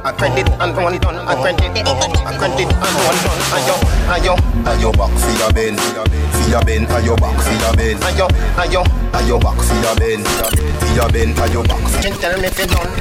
A 0.03 0.11
credit 0.11 0.47
alone 0.59 0.97
done, 0.99 1.15
a 1.15 1.35
credit, 1.41 1.71
a 1.77 2.33
credit 2.37 2.67
alone 2.67 3.17
done. 3.23 3.41
Ayo, 3.55 3.75
ayo, 4.11 4.35
Ayo 4.65 4.91
back 4.97 5.11
for 5.17 5.31
your 5.39 5.51
bend, 5.53 5.79
for 5.79 6.49
your 6.49 6.61
bend, 6.63 6.87
ayo 6.89 7.15
back 7.17 7.39
for 7.39 7.55
your 7.55 7.73
bend, 7.73 7.99
ayo, 8.01 8.27
ayo. 8.57 8.83
ayo 9.13 9.39
back 9.39 9.57
for 9.57 9.79
your 9.79 9.95
bend, 9.95 10.27
for 10.27 10.91
your 10.93 11.09
bend, 11.09 11.35
ayo 11.37 11.63
back. 11.67 12.03
She 12.03 12.11
tell 12.11 12.39
me 12.41 12.49
fi 12.49 12.65
done, 12.67 12.91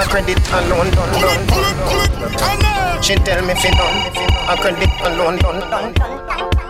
a 0.00 0.04
credit 0.08 0.40
alone 0.50 0.90
done. 0.90 1.12
Done 1.20 1.46
done. 1.46 3.02
She 3.02 3.14
tell 3.16 3.44
me 3.44 3.54
fi 3.54 3.70
done, 3.70 3.96
a 4.48 4.56
credit 4.56 4.90
alone 5.04 5.36
done 5.38 5.60
done. 5.70 6.63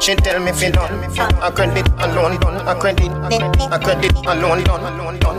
She 0.00 0.14
tell 0.14 0.40
me 0.40 0.52
fi 0.52 0.70
done, 0.70 0.94
a 1.42 1.50
credit 1.50 1.86
alone 1.98 2.38
done, 2.38 2.56
a 2.66 2.74
credit, 2.74 3.10
a 3.10 3.78
credit 3.78 4.12
alone 4.26 4.62
done, 4.64 4.82
alone 4.94 5.18
done. 5.18 5.38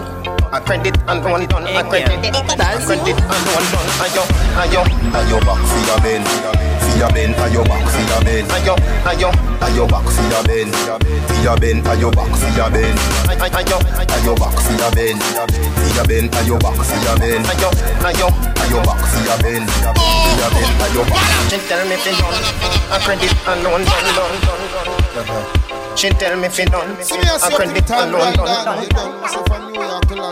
A 0.52 0.60
credit 0.60 0.98
alone 1.08 1.46
done, 1.48 1.64
a 1.68 1.84
credit, 1.84 2.10
a 2.10 2.80
credit 2.86 3.18
alone 3.18 3.68
done. 3.72 3.90
Ayo, 4.04 4.24
ayo, 4.60 4.82
Ayo 5.14 5.40
back 5.46 5.60
for 5.66 6.69
your 7.00 7.10
bend, 7.16 7.34
for 7.36 7.48
your 7.48 7.64
back, 7.64 7.88
for 7.88 8.04
your 8.04 8.20
bend, 8.28 8.48
for 8.52 8.60
a 8.60 8.76
for 9.08 9.16
your, 9.16 9.32
your 9.72 9.88
back, 9.88 10.04
for 10.04 10.20
your 10.28 10.44
bend, 10.44 10.76
for 10.76 10.92
a 10.92 11.56
bend, 11.56 11.80
your 11.96 12.12
back, 12.12 12.28
for 12.36 12.52
your 12.52 12.68
bend, 12.70 13.00
for 13.00 13.64
your, 13.64 13.80
for 13.80 14.20
your 14.20 14.36
back, 14.36 14.52
for 14.60 14.76
your 14.76 14.92
bend, 14.92 15.16
for 15.16 15.40
a 15.40 16.04
bend, 16.04 16.28
your 16.44 16.60
back, 16.60 16.76
for 16.76 17.00
your 17.00 17.16
bend, 17.16 17.48
for 17.48 17.56
a 17.56 17.72
for 18.04 18.12
your, 18.20 18.36
your 18.68 18.84
back, 18.84 19.00
for 19.08 19.24
your 19.24 19.40
bend, 19.40 19.64
back. 21.08 21.24
She 21.48 21.58
tell 21.72 21.88
me 21.88 21.96
fi 21.96 22.12
you 22.12 22.20
done, 22.20 23.00
credit 23.00 23.32
unknown. 23.48 23.88
She 25.96 26.10
tell 26.10 26.36
me 26.36 26.50
fi 26.50 26.64
you 26.64 26.70
done, 26.70 26.98
credit 27.56 27.90
unknown. 27.96 28.36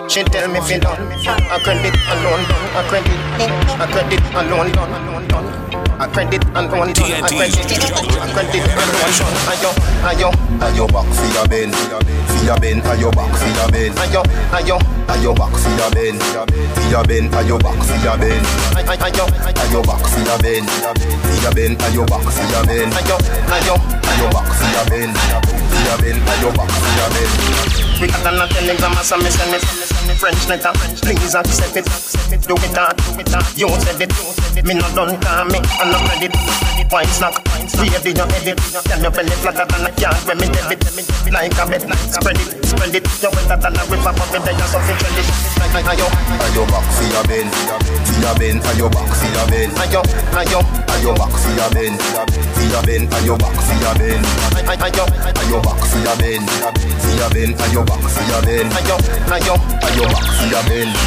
She 0.09 0.23
tell 0.23 0.47
me 0.51 0.59
fi 0.59 0.79
done. 0.79 0.99
a 0.99 1.59
credit 1.63 1.95
alone 2.11 2.43
A 2.75 2.83
credit. 2.89 3.19
A 3.79 3.87
credit 3.87 4.21
alone 4.35 4.71
done. 4.73 4.91
Alone. 5.17 5.76
A 5.99 6.07
credit 6.07 6.43
alone 6.53 6.93
done, 6.93 7.11
a 7.11 7.27
credit, 7.27 7.57
a 7.57 8.27
credit 8.29 8.63
alone 8.69 9.13
done. 9.17 9.33
Ayo, 9.49 9.71
ayo, 10.05 10.29
Ayo 10.61 10.85
back 10.93 11.05
for 11.13 11.25
your 11.33 11.47
bend, 11.47 11.73
for 11.73 12.45
your 12.45 12.57
bend, 12.59 12.83
ayo 12.83 13.09
back 13.13 13.33
for 13.33 13.49
your 13.49 13.69
bend, 13.71 13.95
ayo, 13.97 14.21
ayo, 14.53 14.77
ayo 15.07 15.33
back 15.35 15.53
for 15.57 15.69
your 15.73 15.89
bend, 15.91 16.21
for 16.21 16.89
your 16.89 17.03
bend, 17.03 17.31
ayo 17.33 17.57
back 17.57 17.81
for 17.81 17.97
your 18.05 18.17
bend, 18.17 18.45
ayo, 18.77 18.95
ayo, 19.01 19.25
ayo 19.57 19.81
back 19.85 20.05
for 20.05 20.21
your 20.21 20.37
bend, 20.37 20.69
for 20.69 21.41
your 21.41 21.53
bend, 21.53 21.77
ayo 21.81 22.05
back 22.05 22.25
for 22.29 22.45
your 22.45 22.65
bend, 22.65 22.93
ayo, 22.93 23.17
ayo. 23.49 23.75
ayo 24.17 24.29
back 24.33 24.49
for 24.53 24.69
your 24.69 24.85
bend, 24.89 25.17
for 25.17 25.81
your 25.81 25.97
bend, 25.97 26.21
ayo 26.29 26.49
back 26.57 26.69
for 26.69 26.91
your 26.97 27.09
bend. 27.09 27.86
We 27.99 28.05
got 28.07 28.29
a 28.29 28.53
telegram, 28.53 28.93
so 29.01 29.17
me 29.17 29.29
send 29.29 29.55
it. 29.55 29.63
French 30.17 30.47
letter, 30.47 30.71
please 31.01 31.35
accept 31.35 31.77
it. 31.77 31.85
Do 32.47 32.53
it 32.53 32.77
hard, 32.77 32.97
do 32.97 33.19
it 33.19 33.29
hard. 33.29 33.45
You 33.57 33.69
said 33.81 34.01
it. 34.01 34.13
Me 34.65 34.73
not 34.73 34.93
done, 34.95 35.19
call 35.21 35.45
me, 35.45 35.59
I'm 35.81 35.89
not 35.89 36.01
ready. 36.09 36.29
Wine 36.89 37.07
snack, 37.09 37.37
baby, 37.77 38.13
you 38.13 38.25
edit. 38.25 38.57
Tell 38.57 39.01
your 39.01 39.11
belly 39.11 39.35
flatter 39.41 39.65
than 39.65 39.85
a 39.85 39.91
cat 39.93 40.17
when 40.25 40.37
me 40.37 40.47
debit. 40.49 40.81
Like 41.29 41.53
a 41.57 41.65
bed, 41.67 41.83
spread 42.09 42.37
it, 42.37 42.65
spread 42.65 42.95
it. 42.95 43.05
You 43.21 43.29
wetter 43.33 43.57
than 43.57 43.77
a 43.77 43.83
river, 43.89 44.13
but 44.13 44.29
me 44.33 44.39
there, 44.45 44.67
so 44.69 44.79
fi 44.79 44.93
tread 44.97 45.17
it. 45.17 45.27
Ayo, 45.77 46.07
ayo 46.41 46.63
back 46.71 46.85
for 46.95 47.05
your 47.05 47.23
bend, 47.29 47.53
for 47.53 48.17
your 48.17 48.33
bend, 48.39 48.61
ayo 48.73 48.89
back 48.89 49.09
for 49.13 49.29
your 49.29 49.45
bend. 49.45 49.71
Ayo, 49.77 50.01
ayo, 50.33 50.59
ayo 50.97 51.11
back 51.13 51.33
for 51.37 51.53
your 51.53 51.69
bend, 51.69 52.01
for 52.01 52.65
your 52.65 52.81
bend, 52.81 53.09
ayo 53.13 53.37
back 53.37 53.53
for 53.61 53.77
your 53.77 53.93
bend. 53.99 54.25
Ayo, 54.65 55.03
ayo 55.37 55.57
back 55.61 55.79
for 55.85 55.99
your 56.01 56.15
bend, 56.17 56.49
for 56.49 57.13
your 57.13 57.29
bend, 57.29 57.53
ayo 57.61 57.85
your 57.87 58.41
bend. 58.43 58.71
Ayo, 58.73 58.95
ayo, 59.31 59.55
ayo 59.87 60.07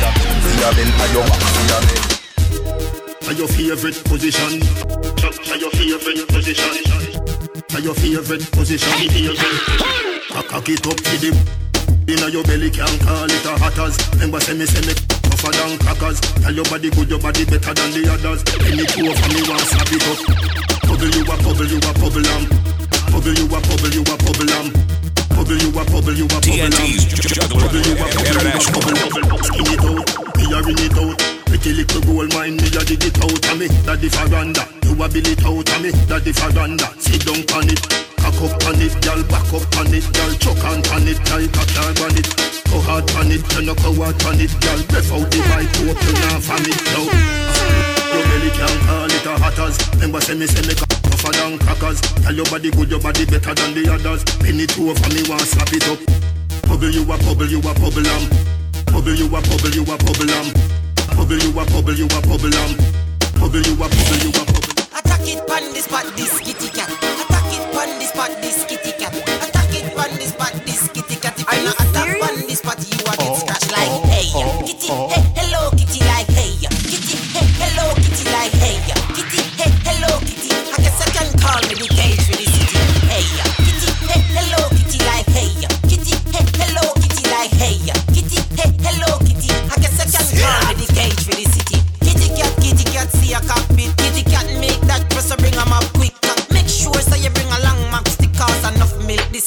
back 0.01 0.17
for 0.51 1.65
your 1.69 1.81
bend, 1.81 2.03
for 3.21 3.33
your 3.33 3.49
favorite 3.49 3.99
position? 4.05 4.63
Are 5.51 5.57
your 5.57 5.71
favorite 5.71 6.29
position? 6.29 6.75
Are 7.75 7.81
your 7.81 7.95
favorite 7.95 8.51
position? 8.53 8.93
Cock 10.51 10.69
it 10.69 10.87
up 10.87 10.97
to 10.97 11.15
the 11.23 11.61
Inna 12.09 12.29
your 12.29 12.43
belly 12.43 12.71
can't 12.71 13.01
call 13.03 13.31
it 13.31 13.45
a 13.45 13.59
hatters 13.59 13.97
Remember 14.15 14.41
say 14.41 14.55
me 14.55 14.67
say 14.67 14.81
me 14.83 14.95
tougher 15.23 15.53
than 15.53 15.79
crackers 15.79 16.21
Tell 16.43 16.53
your 16.53 16.65
body 16.65 16.91
good, 16.91 17.09
your 17.09 17.21
body 17.21 17.45
better 17.45 17.73
than 17.73 17.91
the 17.95 18.11
others 18.11 18.43
Any 18.67 18.85
two 18.87 19.07
of 19.07 19.21
me 19.31 19.41
want 19.47 19.63
slap 19.63 19.93
it 19.95 20.03
up 20.11 20.19
Bubble 20.91 21.07
you 21.07 21.23
a 21.23 21.37
bubble, 21.39 21.67
you 21.71 21.79
a 21.79 21.93
bubble 21.95 22.23
lamb 22.23 22.60
bubble, 26.11 26.19
you 26.19 26.25
a 26.25 26.29
bubble 26.29 26.51
you 26.51 26.67
a 27.41 27.49
bubble, 27.49 27.81
you 27.81 27.93
a 27.93 28.51
bubble 28.71 29.39
Skin 29.45 29.67
it 29.71 29.85
out, 29.85 30.09
me 30.37 30.45
a 30.51 30.59
ring 30.63 30.83
it 30.83 30.99
out. 30.99 31.19
Pretty 31.47 31.73
little 31.73 32.01
gold 32.03 32.35
mine, 32.35 32.57
me 32.57 32.67
a 32.67 32.83
dig 32.85 33.05
it 33.05 33.19
out. 33.19 33.31
Of 33.31 33.59
me 33.59 33.69
Daddy 33.87 34.09
faranda, 34.09 34.65
you 34.85 34.93
a 35.03 35.09
bill 35.09 35.27
it 35.27 35.45
out. 35.45 35.69
Of 35.71 35.83
me 35.83 35.91
Daddy 36.07 36.33
faranda, 36.33 36.89
sit 36.99 37.25
down 37.25 37.43
on 37.57 37.69
it. 37.71 37.81
Cock 38.19 38.37
up 38.43 38.65
on 38.67 38.81
it, 38.81 38.95
girl, 39.03 39.23
back 39.25 39.49
up 39.55 39.77
on 39.79 39.95
it, 39.95 40.07
girl, 40.13 40.33
choke 40.39 40.65
on 40.65 40.81
on 40.93 41.09
it, 41.09 41.19
like 41.31 41.57
a 41.57 41.65
car 41.73 41.95
on 42.05 42.17
it. 42.19 42.29
Go 42.71 42.81
hard 42.81 43.11
on 43.17 43.31
it, 43.31 43.43
you 43.55 43.63
know 43.63 43.75
go 43.75 43.95
hard 43.95 44.23
on 44.25 44.41
it, 44.41 44.53
girl, 44.61 44.81
breath 44.91 45.13
out 45.13 45.27
the 45.31 45.41
bike, 45.51 45.75
open 45.87 46.17
off 46.35 46.51
on 46.51 46.65
it 46.67 46.81
now. 46.91 47.07
Your 48.11 48.23
belly 48.27 48.51
can't 48.51 48.81
call 48.87 49.11
it 49.11 49.27
a 49.27 49.33
hatters. 49.39 49.79
Remember 49.95 50.21
say 50.21 50.35
me 50.35 50.47
say 50.47 50.67
me 50.67 51.00
tougher 51.21 51.33
than 51.33 51.59
crackers. 51.59 52.01
Tell 52.01 52.35
your 52.35 52.45
body 52.47 52.71
good, 52.71 52.91
your 52.91 53.01
body 53.01 53.25
better 53.27 53.55
than 53.55 53.75
the 53.75 53.93
others. 53.93 54.25
Penny 54.41 54.67
two 54.67 54.91
over 54.91 55.09
me, 55.13 55.23
want 55.29 55.43
slap 55.43 55.73
it 55.73 55.87
up. 55.89 56.01
Bubble 56.69 56.91
you 56.91 57.03
a 57.03 57.17
bubble, 57.19 57.47
you 57.47 57.59
a 57.61 57.73
bubble 57.75 58.03
lamb. 58.03 58.25
Bubble 58.87 59.15
you 59.15 59.27
a 59.27 59.41
bubble, 59.41 59.71
you 59.71 59.83
a 59.83 59.95
bubble 60.01 60.27
lamb. 60.27 60.49
Bubble 61.17 61.39
you 61.39 61.51
a 61.51 61.63
bubble, 61.67 61.95
you 61.95 62.07
a 62.07 62.19
bubble 62.25 62.51
lamb. 62.51 62.73
Bubble 63.37 63.61
you 63.61 63.75
a 63.75 63.87
bubble, 63.89 64.19
you 64.23 64.31
a 64.31 64.43
bubble. 64.45 64.65
Attack 64.97 65.27
it 65.29 65.41
pon 65.47 65.65
this 65.73 65.85
spot, 65.85 66.07
this 66.17 66.39
kitty 66.41 66.69
cat. 66.71 66.89
Attack 66.89 67.53
it 67.53 67.65
pon 67.73 67.89
this 67.99 68.11
spot, 68.11 68.31
this 68.41 68.65
kitty 68.65 68.93
cat. 68.97 69.13
Attack 69.13 69.75
it 69.77 69.97
pon 69.97 70.11
this 70.17 70.31
spot, 70.33 70.55
this 70.65 70.89
kitty 70.89 71.17
cat. 71.17 71.35
If 71.39 71.47
you 71.47 71.65
not 71.65 71.77
attack 71.81 72.21
pon 72.21 72.35
this 72.47 72.59
spot, 72.59 72.79
you 72.81 72.99
a 73.01 73.13
get 73.19 73.31
oh, 73.31 73.39
scratched 73.39 73.73
like 73.73 73.91
oh, 73.91 74.07
hey, 74.09 74.31
oh, 74.35 74.63
kitty. 74.65 74.89
Hey, 74.89 75.30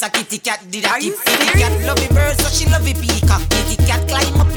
a 0.04 0.10
kitty 0.10 0.38
cat 0.38 0.60
did 0.70 0.84
a 0.84 0.88
tip. 1.00 1.16
Kitty 1.24 1.58
cat 1.58 1.72
love 1.86 1.96
the 1.96 2.12
bird 2.12 2.36
so 2.40 2.48
she 2.48 2.68
love 2.70 2.84
the 2.84 2.92
peacock. 2.94 3.40
Kitty 3.48 3.76
cat 3.86 4.06
climb 4.06 4.40
up 4.40 4.53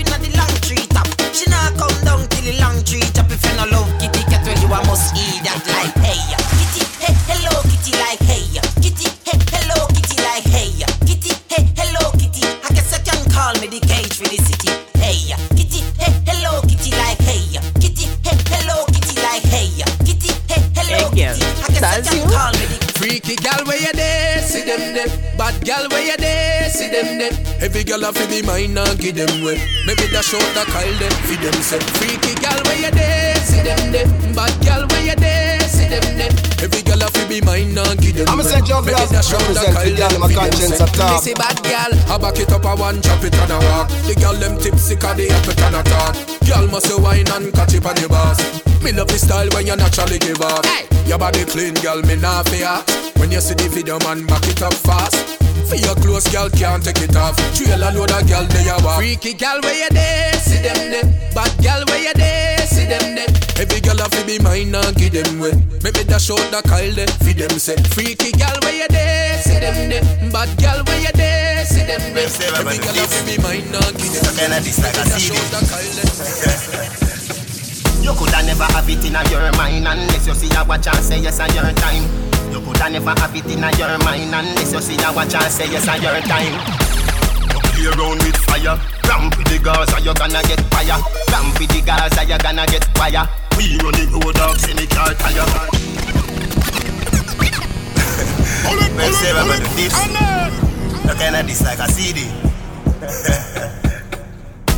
Bad 25.67 25.83
gal 25.83 25.89
where 25.91 26.07
you 26.07 26.15
there, 26.15 26.69
see 26.69 26.87
them 26.87 27.17
there. 27.19 27.35
Every 27.59 27.83
gal 27.83 28.01
a 28.05 28.13
fi 28.13 28.23
be 28.31 28.41
mine 28.41 28.77
and 28.77 28.97
give 28.97 29.15
them 29.19 29.43
way. 29.43 29.59
Maybe 29.85 30.07
dash 30.07 30.31
out 30.33 30.39
the 30.55 30.63
Kyle 30.71 30.95
them, 30.95 31.11
feed 31.27 31.43
them 31.43 31.59
say. 31.59 31.79
Freaky 31.99 32.39
gal 32.39 32.55
where 32.63 32.87
you 32.87 32.91
there, 32.91 33.35
see 33.43 33.59
them 33.67 33.91
there. 33.91 34.07
Bad 34.31 34.55
gal 34.63 34.87
where 34.87 35.03
you 35.03 35.15
there, 35.19 35.59
see 35.67 35.91
them 35.91 36.07
there. 36.15 36.31
Every 36.63 36.79
gal 36.87 37.03
a 37.03 37.11
fi 37.11 37.27
be 37.27 37.41
mine 37.41 37.77
and 37.77 37.99
give 37.99 38.15
them 38.15 38.29
I'ma 38.31 38.43
way. 38.43 38.49
say 38.49 38.61
Joe 38.63 38.79
Maybe 38.79 38.95
Glass 38.95 39.11
dash 39.11 39.33
out 39.35 39.43
the 39.43 39.59
represent 39.59 39.75
Kyle 39.75 39.91
the 39.91 39.97
gal, 39.99 40.09
them, 40.09 40.21
my 40.23 40.27
feed 40.27 40.37
them 40.39 40.47
conscience 40.47 40.77
say. 40.79 40.83
at 40.87 40.93
top. 40.95 41.11
Me 41.11 41.19
see 41.19 41.35
bad 41.35 41.57
gal, 41.67 41.91
I 41.91 42.15
back 42.15 42.39
it 42.39 42.51
up 42.55 42.63
a 42.63 42.73
one, 42.79 43.01
chop 43.03 43.23
it 43.27 43.35
and 43.35 43.51
a 43.51 43.59
walk. 43.67 43.87
The 44.07 44.15
gal 44.15 44.35
them 44.39 44.55
tipsy 44.63 44.95
'cause 44.95 45.17
they 45.19 45.27
have 45.27 45.49
it 45.51 45.59
and 45.67 45.75
a 45.75 45.83
talk. 45.83 46.15
Gal 46.47 46.65
must 46.71 46.87
say 46.87 46.95
wine 46.95 47.27
and 47.35 47.51
catch 47.51 47.75
it 47.75 47.83
on 47.83 47.99
your 47.99 48.07
boss. 48.07 48.39
Me 48.79 48.95
love 48.95 49.11
the 49.11 49.19
style 49.19 49.51
when 49.51 49.67
you 49.67 49.75
naturally 49.75 50.15
give 50.17 50.39
off. 50.39 50.63
Your 51.03 51.19
body 51.19 51.43
clean, 51.43 51.75
girl, 51.83 51.99
me 52.07 52.15
nah 52.15 52.39
fear. 52.47 52.79
When 53.19 53.31
you 53.35 53.41
see 53.41 53.55
the 53.55 53.67
video, 53.67 53.99
man, 54.07 54.23
back 54.23 54.47
it 54.47 54.61
up 54.63 54.73
fast. 54.73 55.36
For 55.67 55.75
your 55.75 55.95
clothes, 55.99 56.23
girl, 56.31 56.49
can't 56.49 56.79
take 56.79 57.03
it 57.03 57.15
off. 57.15 57.35
Trail 57.51 57.83
a 57.83 57.91
load 57.91 58.11
of 58.11 58.23
girl, 58.23 58.47
they 58.47 58.71
a 58.71 58.79
walk. 58.79 59.03
Freaky 59.03 59.33
girl, 59.33 59.59
where 59.59 59.75
you 59.75 59.89
there? 59.91 60.31
See 60.39 60.63
them 60.63 60.79
there. 60.87 61.03
Bad 61.35 61.51
girl, 61.59 61.83
where 61.91 61.99
you 61.99 62.13
there? 62.15 62.57
See 62.63 62.87
them 62.87 63.15
there. 63.19 63.27
Every 63.59 63.81
girl 63.83 63.97
have 63.99 64.11
to 64.15 64.23
be 64.23 64.39
mine 64.39 64.73
and 64.73 64.95
give 64.95 65.11
them 65.11 65.43
way. 65.43 65.51
Make 65.83 65.99
me 65.99 66.03
dash 66.07 66.31
out 66.31 66.39
the 66.55 66.63
Kyle 66.63 66.95
there. 66.95 67.11
Feed 67.19 67.43
them 67.43 67.59
say. 67.59 67.75
Freaky 67.91 68.31
girl, 68.31 68.55
where 68.63 68.79
you 68.79 68.87
there? 68.87 69.43
See 69.43 69.59
them 69.59 69.91
there. 69.91 70.07
Bad 70.31 70.55
girl, 70.55 70.87
where 70.87 71.01
you 71.03 71.11
there? 71.11 71.65
See 71.65 71.83
them 71.83 72.15
there. 72.15 72.31
Every 72.31 72.79
girl 72.79 72.95
have 72.95 73.11
to 73.11 73.19
be 73.27 73.35
mine 73.43 73.67
and 73.67 73.91
give 73.99 74.15
them 74.15 74.23
way. 74.39 74.47
Make 74.47 74.63
me 74.63 75.03
dash 75.03 75.27
out 75.35 75.43
the 75.51 75.67
Kyle 75.67 75.91
there. 75.99 77.03
You 78.07 78.13
coulda 78.13 78.39
never 78.43 78.63
have 78.71 78.87
it 78.87 79.03
in 79.03 79.19
your 79.29 79.51
mind 79.57 79.85
unless 79.85 80.27
you 80.27 80.33
see 80.33 80.47
a 80.55 80.63
watch 80.63 80.87
and 80.87 81.03
say 81.03 81.19
yes 81.19 81.41
on 81.41 81.53
your 81.53 81.73
time. 81.73 82.26
You 82.67 82.73
coulda 82.73 82.89
never 82.89 83.15
have 83.15 83.35
it 83.35 83.45
in 83.45 83.63
your 83.79 83.97
mind 84.03 84.35
unless 84.35 84.73
you 84.73 84.81
see 84.81 84.99
a 84.99 85.11
watch 85.13 85.33
and 85.35 85.51
say 85.51 85.71
yes 85.71 85.87
on 85.87 86.01
your 86.01 86.19
time. 86.27 86.51
You 87.47 87.59
play 87.63 87.87
around 87.95 88.19
with 88.23 88.35
fire, 88.43 88.75
ramp 89.07 89.37
with 89.37 89.47
the 89.47 89.59
girls 89.63 89.87
Gaza, 89.87 90.03
you 90.03 90.13
gonna 90.13 90.41
get 90.43 90.59
fire. 90.67 90.99
Ramp 91.31 91.59
with 91.59 91.69
the 91.71 91.79
girls 91.79 92.11
Gaza, 92.11 92.27
you 92.27 92.37
gonna 92.37 92.65
get 92.67 92.83
fire. 92.97 93.23
We 93.55 93.79
run 93.79 93.95
the 93.95 94.03
road 94.19 94.35
dogs 94.35 94.67
in 94.67 94.75
the 94.75 94.85
car 94.87 95.13
tire. 95.15 95.47
Well, 98.97 99.13
say 99.13 99.31
about 99.31 99.47
the 99.47 99.69
dips. 99.77 99.99
You 101.07 101.13
kinda 101.15 101.43
this 101.47 101.61
like 101.63 101.79
a 101.79 101.87
CD. 101.87 102.27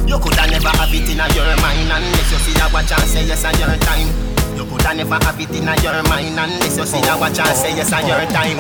You 0.06 0.20
coulda 0.20 0.46
never 0.46 0.70
have 0.78 0.94
it 0.94 1.10
in 1.10 1.18
your 1.18 1.56
mind 1.58 1.90
unless 1.90 2.32
you 2.32 2.38
see 2.38 2.60
a 2.60 2.70
watch 2.72 2.92
and 2.92 3.10
say 3.10 3.26
yes 3.26 3.46
on 3.46 3.58
your 3.58 3.78
time. 3.82 4.39
You 4.80 4.86
coulda 4.86 4.96
never 4.96 5.20
have 5.26 5.40
it 5.40 5.50
in 5.52 5.68
your 5.84 6.04
mind 6.08 6.40
unless 6.40 6.78
you 6.78 6.86
see 6.86 7.04
a 7.04 7.18
watch 7.20 7.40
and 7.40 7.56
say 7.58 7.76
yes 7.76 7.92
on 7.92 8.08
your 8.08 8.24
time. 8.32 8.58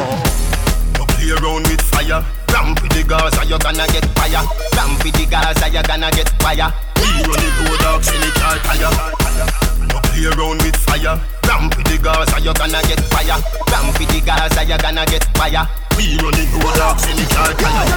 You 0.99 1.05
play 1.15 1.31
around 1.31 1.63
with 1.67 1.81
fire, 1.81 2.19
ramp 2.51 2.81
with 2.83 2.91
the 2.91 3.03
Gaza, 3.07 3.45
you 3.47 3.57
gonna 3.59 3.87
get 3.87 4.05
fire. 4.19 4.43
Ramp 4.75 4.99
with 5.03 5.15
the 5.15 5.25
Gaza, 5.25 5.69
you 5.71 5.81
gonna 5.83 6.11
get 6.11 6.29
fire. 6.43 6.67
We 6.99 7.07
run 7.23 7.39
the 7.39 7.49
road 7.63 7.79
dogs 7.79 8.09
in 8.11 8.19
the 8.19 8.29
car 8.35 8.57
tire. 8.67 8.91
You 9.87 9.99
play 10.11 10.25
around 10.27 10.59
with 10.61 10.75
fire, 10.83 11.15
ramp 11.47 11.71
with 11.77 11.87
the 11.87 11.97
Gaza, 12.03 12.37
you 12.43 12.53
gonna 12.53 12.81
get 12.83 12.99
fire. 13.09 13.39
Ramp 13.71 13.95
with 13.99 14.09
the 14.11 14.19
Gaza, 14.19 14.61
you 14.67 14.77
gonna 14.77 15.05
get 15.07 15.23
fire. 15.39 15.63
We 15.95 16.19
run 16.19 16.35
the 16.35 16.43
road 16.59 16.75
dogs 16.75 17.07
in 17.07 17.15
the 17.15 17.25
car 17.31 17.53
tire. 17.55 17.95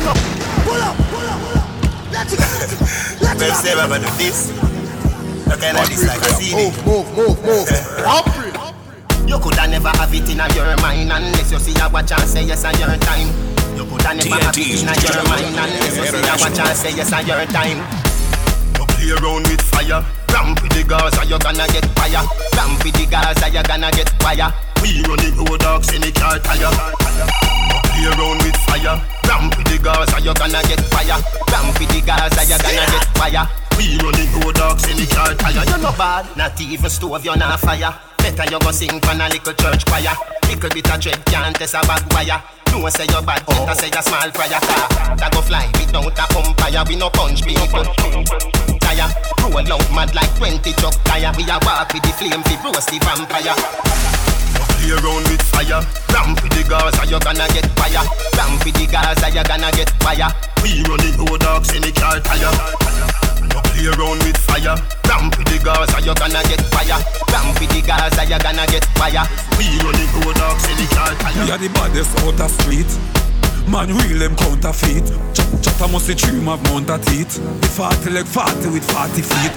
Pull 0.63 0.79
up, 0.79 0.95
pull 1.11 1.27
up, 1.27 1.39
pull 1.43 1.59
up. 1.59 1.67
Let's 2.15 2.33
go, 2.33 2.45
let's 2.47 2.75
go. 2.79 2.87
Let's 3.27 3.41
Well, 3.41 3.55
say 3.59 3.73
about 3.75 4.01
the 4.01 4.11
this. 4.19 4.72
You 5.53 5.59
kinda 5.61 5.85
this 5.85 6.09
like 6.09 6.25
a 6.25 6.33
CD. 6.33 6.57
Move, 6.57 6.77
move, 6.89 7.09
move, 7.13 7.37
move. 7.45 7.69
Humphrey. 8.09 8.57
You 9.29 9.37
coulda 9.37 9.69
never 9.69 9.93
have 10.01 10.09
it 10.09 10.25
in 10.25 10.41
your 10.41 10.77
mind 10.81 11.13
unless 11.13 11.53
you 11.53 11.61
see 11.61 11.77
a 11.77 11.93
watch 11.93 12.09
and 12.09 12.25
say 12.25 12.45
yes 12.49 12.65
on 12.65 12.73
your 12.81 12.97
time. 13.05 13.29
You 13.77 13.85
coulda 13.85 14.17
never 14.17 14.41
have 14.41 14.57
it 14.57 14.81
in 14.81 14.89
your 14.89 15.25
mind 15.29 15.53
unless 15.53 15.93
you 15.93 16.09
see 16.09 16.25
a 16.25 16.35
watch 16.41 16.57
and 16.57 16.73
say 16.73 16.97
yes 16.97 17.13
on 17.13 17.29
your 17.29 17.45
time. 17.53 17.85
You 18.81 18.85
play 18.97 19.13
around 19.13 19.45
with 19.45 19.61
fire, 19.61 20.01
ramp 20.33 20.57
with 20.65 20.73
the 20.73 20.89
Gaza, 20.89 21.21
you 21.29 21.37
gonna 21.37 21.69
get 21.69 21.85
fire. 22.01 22.25
Ramp 22.57 22.81
with 22.81 22.97
the 22.97 23.05
Gaza, 23.05 23.47
you 23.53 23.63
gonna 23.63 23.93
get 23.93 24.09
fire. 24.25 24.49
We 24.81 25.05
run 25.05 25.21
the 25.21 25.37
road 25.37 25.61
dogs 25.61 25.93
in 25.93 26.01
the 26.01 26.11
car 26.17 26.41
tire. 26.41 26.65
You 26.65 27.77
play 27.93 28.09
around 28.09 28.41
with 28.41 28.57
fire, 28.65 28.97
Ramp 29.29 29.53
with 29.53 29.69
the 29.69 29.77
Gaza, 29.77 30.17
you 30.17 30.33
gonna 30.33 30.65
get 30.65 30.81
fire. 30.89 31.21
Ramp 31.53 31.77
with 31.77 31.93
the 31.93 32.01
Gaza, 32.01 32.41
you 32.41 32.57
gonna 32.57 32.89
get 32.89 33.05
fire. 33.21 33.62
We 33.79 33.99
running 34.03 34.31
road 34.41 34.55
dogs 34.55 34.89
in 34.91 34.97
the 34.97 35.07
car 35.07 35.35
tire. 35.35 35.65
You're 35.65 35.79
not 35.79 35.97
bad, 35.97 36.37
not 36.37 36.61
even 36.61 36.91
stove, 36.91 37.25
you're 37.25 37.37
not 37.37 37.61
fire. 37.61 37.95
Better 38.19 38.45
you 38.51 38.61
go 38.61 38.71
sing 38.71 39.01
for 39.01 39.13
a 39.13 39.29
little 39.29 39.55
church 39.55 39.85
choir. 39.87 40.15
Little 40.49 40.71
bit 40.71 40.91
of 40.91 41.01
dread 41.01 41.25
can't 41.27 41.57
test 41.57 41.75
a 41.75 41.81
bad 41.83 42.05
wire. 42.13 42.43
No 42.71 42.89
say 42.89 43.07
you're 43.11 43.23
bad, 43.23 43.45
oh. 43.49 43.67
better 43.67 43.75
say 43.81 43.91
you're 43.93 44.03
small 44.03 44.31
fryer. 44.31 44.61
Car 44.61 45.17
that 45.17 45.31
go 45.33 45.41
fly 45.43 45.67
without 45.77 46.19
a 46.19 46.25
umpire. 46.39 46.85
We 46.89 46.97
no 46.97 47.11
punch 47.11 47.43
people. 47.45 47.85
Tire, 48.81 49.09
roll 49.43 49.73
out 49.73 49.89
mad 49.93 50.15
like 50.15 50.33
20 50.37 50.73
truck 50.75 50.95
tire. 51.05 51.33
We 51.37 51.45
a 51.45 51.59
walk 51.63 51.93
with 51.93 52.03
the 52.03 52.13
flame, 52.17 52.43
we 52.47 52.55
roast 52.65 52.89
the 52.89 52.99
vampire 53.01 54.03
play 54.83 54.93
around 54.93 55.29
with 55.31 55.43
fire. 55.43 55.81
Ramp 56.13 56.43
with 56.43 56.53
the 56.53 56.63
Gaza, 56.69 57.07
you 57.07 57.21
gonna 57.21 57.47
get 57.55 57.67
fire. 57.79 58.05
Ramp 58.37 58.65
with 58.65 58.75
the 58.75 58.87
Gaza, 58.91 59.31
you 59.31 59.45
gonna 59.45 59.71
get 59.73 59.91
fire. 60.03 60.31
We 60.63 60.83
running 60.89 61.17
road 61.19 61.41
dogs 61.41 61.75
in 61.75 61.83
the 61.83 61.93
car 61.93 62.21
tire. 62.21 63.32
You 63.51 63.61
play 63.73 63.87
around 63.91 64.23
with 64.23 64.39
fire. 64.39 64.77
Ramp 65.09 65.35
with 65.39 65.49
the 65.51 65.59
Gaza, 65.63 65.99
you 66.05 66.15
gonna 66.15 66.43
get 66.47 66.63
fire. 66.71 66.99
Ramp 67.33 67.59
with 67.59 67.71
the 67.71 67.81
Gaza, 67.83 68.23
you 68.25 68.39
gonna 68.39 68.67
get 68.71 68.85
fire. 68.95 69.25
We 69.59 69.67
running 69.83 70.11
road 70.23 70.37
dogs 70.37 70.65
in 70.71 70.77
the 70.79 70.87
car 70.95 71.13
tire. 71.19 71.45
We 71.45 71.51
are 71.51 71.59
the 71.59 71.69
baddest 71.75 72.13
out 72.23 72.37
the 72.37 72.49
street. 72.49 72.91
Man, 73.69 73.95
real 73.95 74.19
them 74.19 74.37
counterfeit. 74.37 75.07
Ch- 75.35 75.47
Chatter 75.63 75.89
must 75.89 76.07
the 76.07 76.15
dream 76.15 76.49
of 76.49 76.61
mount 76.71 76.91
a 76.91 76.99
teeth. 76.99 77.39
The 77.63 77.69
40 77.69 78.11
like 78.11 78.27
40 78.27 78.69
with 78.75 78.85
40 78.91 79.23
feet. 79.23 79.53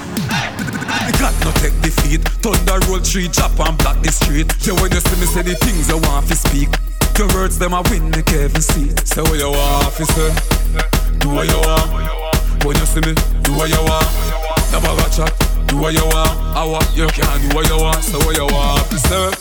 The 1.06 1.12
got 1.20 1.34
no 1.44 1.52
take 1.60 1.76
defeat. 1.82 2.22
Thunder 2.42 2.80
roll 2.88 3.00
tree, 3.02 3.28
chop 3.28 3.60
and 3.60 3.78
block 3.78 4.02
the 4.02 4.12
street. 4.12 4.54
Yeah, 4.62 4.74
when 4.80 4.92
you 4.92 5.02
see 5.02 5.20
me 5.20 5.26
say 5.26 5.42
the 5.42 5.56
things 5.56 5.90
you 5.90 5.98
want 5.98 6.28
to 6.28 6.36
speak. 6.36 6.70
Your 7.18 7.28
words 7.34 7.58
them 7.58 7.74
a 7.74 7.82
win 7.90 8.12
me 8.12 8.22
Kevin 8.24 8.62
see. 8.62 8.90
Say 9.06 9.22
what 9.22 9.38
you 9.40 9.50
want, 9.50 9.86
officer. 9.88 10.30
Do 11.20 11.30
what 11.30 11.48
you 11.48 11.58
want. 11.58 12.25
When 12.64 12.78
you 12.78 12.86
see 12.86 13.02
me, 13.02 13.14
do 13.44 13.52
what 13.58 13.70
you 13.70 13.82
want. 13.84 14.08
Never 14.72 14.94
got 14.96 15.12
chat. 15.12 15.34
Do 15.68 15.78
what 15.78 15.94
you 15.94 16.06
want. 16.06 16.32
I 16.56 16.64
want 16.64 16.88
you 16.96 17.08
can 17.08 17.26
do 17.42 17.56
what 17.56 17.68
you 17.68 17.78
want. 17.78 18.04
Say 18.04 18.18
what 18.18 18.38
you 18.38 18.46
want, 18.46 18.80
officer. 18.80 19.34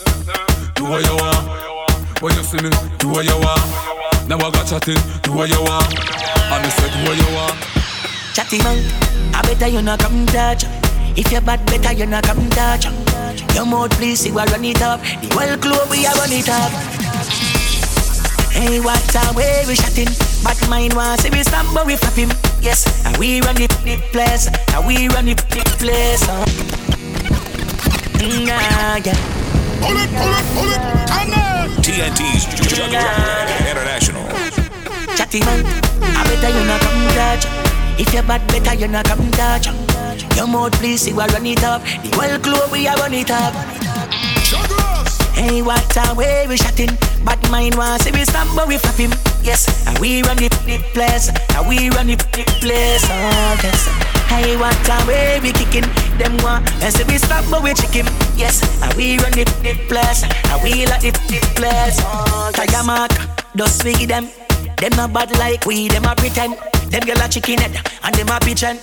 Do 0.75 0.83
what 0.83 1.05
you 1.05 1.15
want. 1.15 2.21
When 2.21 2.33
you 2.35 2.43
see 2.43 2.57
me, 2.57 2.69
do 2.99 3.09
what 3.09 3.25
you 3.25 3.37
want. 3.37 3.85
I 4.45 4.51
got 4.51 4.67
chatting, 4.67 4.97
do 5.23 5.33
what 5.33 5.49
you 5.49 5.61
want. 5.61 5.89
I 5.97 6.61
me 6.61 6.69
say 6.69 6.89
do 6.93 7.09
what 7.09 7.17
you 7.17 7.29
want. 7.33 7.55
Chatty 8.33 8.57
man, 8.59 8.77
I 9.33 9.41
better 9.41 9.67
you 9.67 9.81
not 9.81 9.99
come 9.99 10.25
touch. 10.27 10.65
If 11.17 11.31
you're 11.31 11.41
bad, 11.41 11.65
better 11.65 11.93
you 11.93 12.05
not 12.05 12.25
come 12.25 12.49
touch. 12.49 12.85
Your 13.55 13.65
mouth 13.65 13.91
please, 13.91 14.25
you 14.27 14.37
are 14.37 14.45
run 14.47 14.65
it 14.65 14.81
up. 14.81 15.01
The 15.01 15.29
whole 15.33 15.57
club 15.57 15.89
we 15.89 16.05
are 16.05 16.13
run 16.15 16.31
it 16.31 16.49
up. 16.49 16.71
Hey, 18.55 18.79
what 18.79 19.03
a 19.13 19.35
way 19.35 19.63
we 19.67 19.75
shotting. 19.75 20.07
Bad 20.41 20.55
mind 20.69 20.93
wants 20.93 21.23
see 21.23 21.29
we 21.29 21.43
stop, 21.43 21.67
but 21.73 21.85
we 21.85 21.97
flap 21.97 22.13
him. 22.13 22.31
Yes, 22.61 22.87
and 23.05 23.17
we 23.17 23.41
run 23.41 23.55
the, 23.55 23.67
the 23.83 23.99
place. 24.15 24.47
And 24.71 24.87
we 24.87 25.09
run 25.09 25.25
the, 25.25 25.35
the 25.35 25.63
place. 25.75 26.23
Nah, 28.23 28.95
yeah. 29.03 29.11
Pull 29.83 29.97
it, 29.99 30.09
pull 30.15 30.31
it, 30.31 30.45
pull 30.55 30.71
it, 30.71 30.81
come 31.11 31.35
on! 31.35 31.69
TNT's 31.83 32.47
Jungle 32.71 33.03
International. 33.67 34.23
Chatty 35.17 35.41
man, 35.41 35.65
I 36.01 36.23
better 36.23 36.49
you 36.55 36.63
not 36.65 36.79
come 36.79 37.07
touch. 37.11 37.45
If 37.99 38.13
you're 38.13 38.23
bad, 38.23 38.47
better 38.47 38.73
you 38.73 38.87
not 38.87 39.05
come 39.05 39.31
touch. 39.31 39.67
Your 40.37 40.47
mouth 40.47 40.71
please, 40.79 41.05
you 41.07 41.19
are 41.19 41.27
run 41.27 41.45
it 41.45 41.63
up. 41.63 41.81
The 41.83 42.09
whole 42.15 42.39
club 42.39 42.71
we 42.71 42.87
are 42.87 42.95
run 42.95 43.13
it 43.13 43.29
up. 43.31 43.53
Hey, 45.35 45.61
what 45.61 45.83
a 45.97 46.15
way 46.15 46.47
we 46.47 46.57
shotting. 46.57 46.95
Bad 47.23 47.39
mind 47.51 47.75
wants 47.75 48.05
see 48.05 48.11
we 48.11 48.23
stop, 48.25 48.47
but 48.55 48.67
we 48.67 48.77
flap 48.77 48.95
him. 48.95 49.11
Yes, 49.43 49.67
and 49.87 49.97
we 49.99 50.23
run 50.23 50.37
the, 50.37 50.49
the 50.65 50.79
place. 50.93 51.29
And 51.55 51.67
we 51.67 51.89
run 51.91 52.07
the, 52.07 52.15
the 52.15 52.43
place. 52.63 53.03
Oh, 53.05 53.59
yes. 53.61 53.87
Hey, 54.31 54.57
what 54.57 54.75
a 54.89 54.97
way 55.07 55.39
we 55.43 55.51
kicking. 55.51 55.85
Them 56.17 56.37
want 56.43 56.65
and 56.81 56.93
say 56.93 57.03
we 57.03 57.17
stop, 57.17 57.43
but 57.51 57.61
we 57.61 57.73
check 57.73 57.91
him. 57.91 58.07
Yes, 58.35 58.63
and 58.81 58.93
we 58.95 59.19
run 59.19 59.31
the, 59.31 59.43
the 59.61 59.75
place. 59.87 60.23
And 60.23 60.63
we 60.63 60.85
like 60.87 61.01
the, 61.01 61.11
the 61.29 61.39
place. 61.55 61.99
Oh, 62.01 62.51
yes. 62.55 62.71
Tiger 62.71 62.83
mark, 62.83 63.11
dust 63.55 63.83
feed 63.83 64.09
them. 64.09 64.29
Them 64.77 64.91
not 64.95 65.13
bad 65.13 65.31
like 65.37 65.65
we, 65.65 65.87
them 65.87 66.05
a 66.05 66.15
pretend. 66.15 66.57
Them 66.91 67.01
girl 67.03 67.21
a 67.21 67.27
chicken 67.27 67.59
head 67.59 67.75
and 68.03 68.15
them 68.15 68.29
a 68.29 68.39
pigeon. 68.39 68.77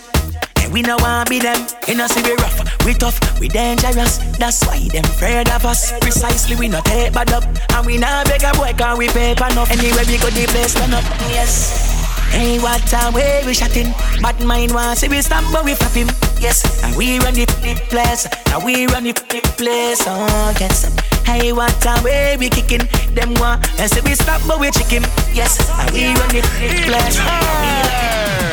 And 0.56 0.72
we 0.72 0.82
no 0.82 0.96
want 0.98 1.28
be 1.28 1.38
them. 1.38 1.66
You 1.88 1.96
know 1.96 2.06
see 2.06 2.22
we 2.22 2.34
rough, 2.36 2.71
we 2.84 2.94
tough, 2.94 3.18
we 3.40 3.48
dangerous. 3.48 4.18
That's 4.38 4.64
why 4.66 4.88
them 4.88 5.04
afraid 5.04 5.48
of 5.50 5.64
us. 5.64 5.92
Precisely 6.00 6.56
we 6.56 6.68
not 6.68 6.84
take 6.84 7.12
bad 7.12 7.32
up, 7.32 7.44
and 7.74 7.86
we 7.86 7.98
not 7.98 8.26
beg 8.26 8.42
a 8.42 8.52
boy 8.56 8.72
can 8.76 8.98
we 8.98 9.08
pay 9.08 9.32
enough. 9.32 9.70
Anyway 9.70 10.04
we 10.06 10.18
go 10.18 10.30
the 10.30 10.46
place 10.50 10.74
turn 10.74 10.92
up. 10.92 11.04
Yes. 11.30 11.92
Hey, 12.32 12.58
what 12.60 12.80
a 12.94 13.12
way 13.12 13.42
we 13.44 13.52
shotting. 13.52 13.92
Bad 14.22 14.42
mind 14.42 14.72
wants 14.72 15.02
see 15.02 15.08
we 15.08 15.20
stop, 15.20 15.44
but 15.52 15.64
we 15.64 15.74
flap 15.74 15.92
him. 15.92 16.08
Yes, 16.40 16.64
and 16.82 16.96
we 16.96 17.18
run 17.18 17.34
the, 17.34 17.44
place, 17.90 18.26
and 18.52 18.64
we 18.64 18.86
run 18.86 19.04
the, 19.04 19.12
place. 19.60 20.00
Oh, 20.06 20.56
yes. 20.58 20.88
Hey, 21.26 21.52
what 21.52 21.84
a 21.84 22.02
way 22.02 22.36
we 22.38 22.48
kicking. 22.48 22.88
Them 23.14 23.34
want 23.34 23.68
and 23.78 23.90
say 23.90 24.00
we 24.00 24.14
stop, 24.14 24.40
but 24.48 24.58
we 24.58 24.70
chick 24.70 24.86
him. 24.86 25.04
Yes, 25.34 25.60
and 25.78 25.90
we 25.92 26.06
run 26.06 26.28
the, 26.32 26.40
place. 26.88 27.18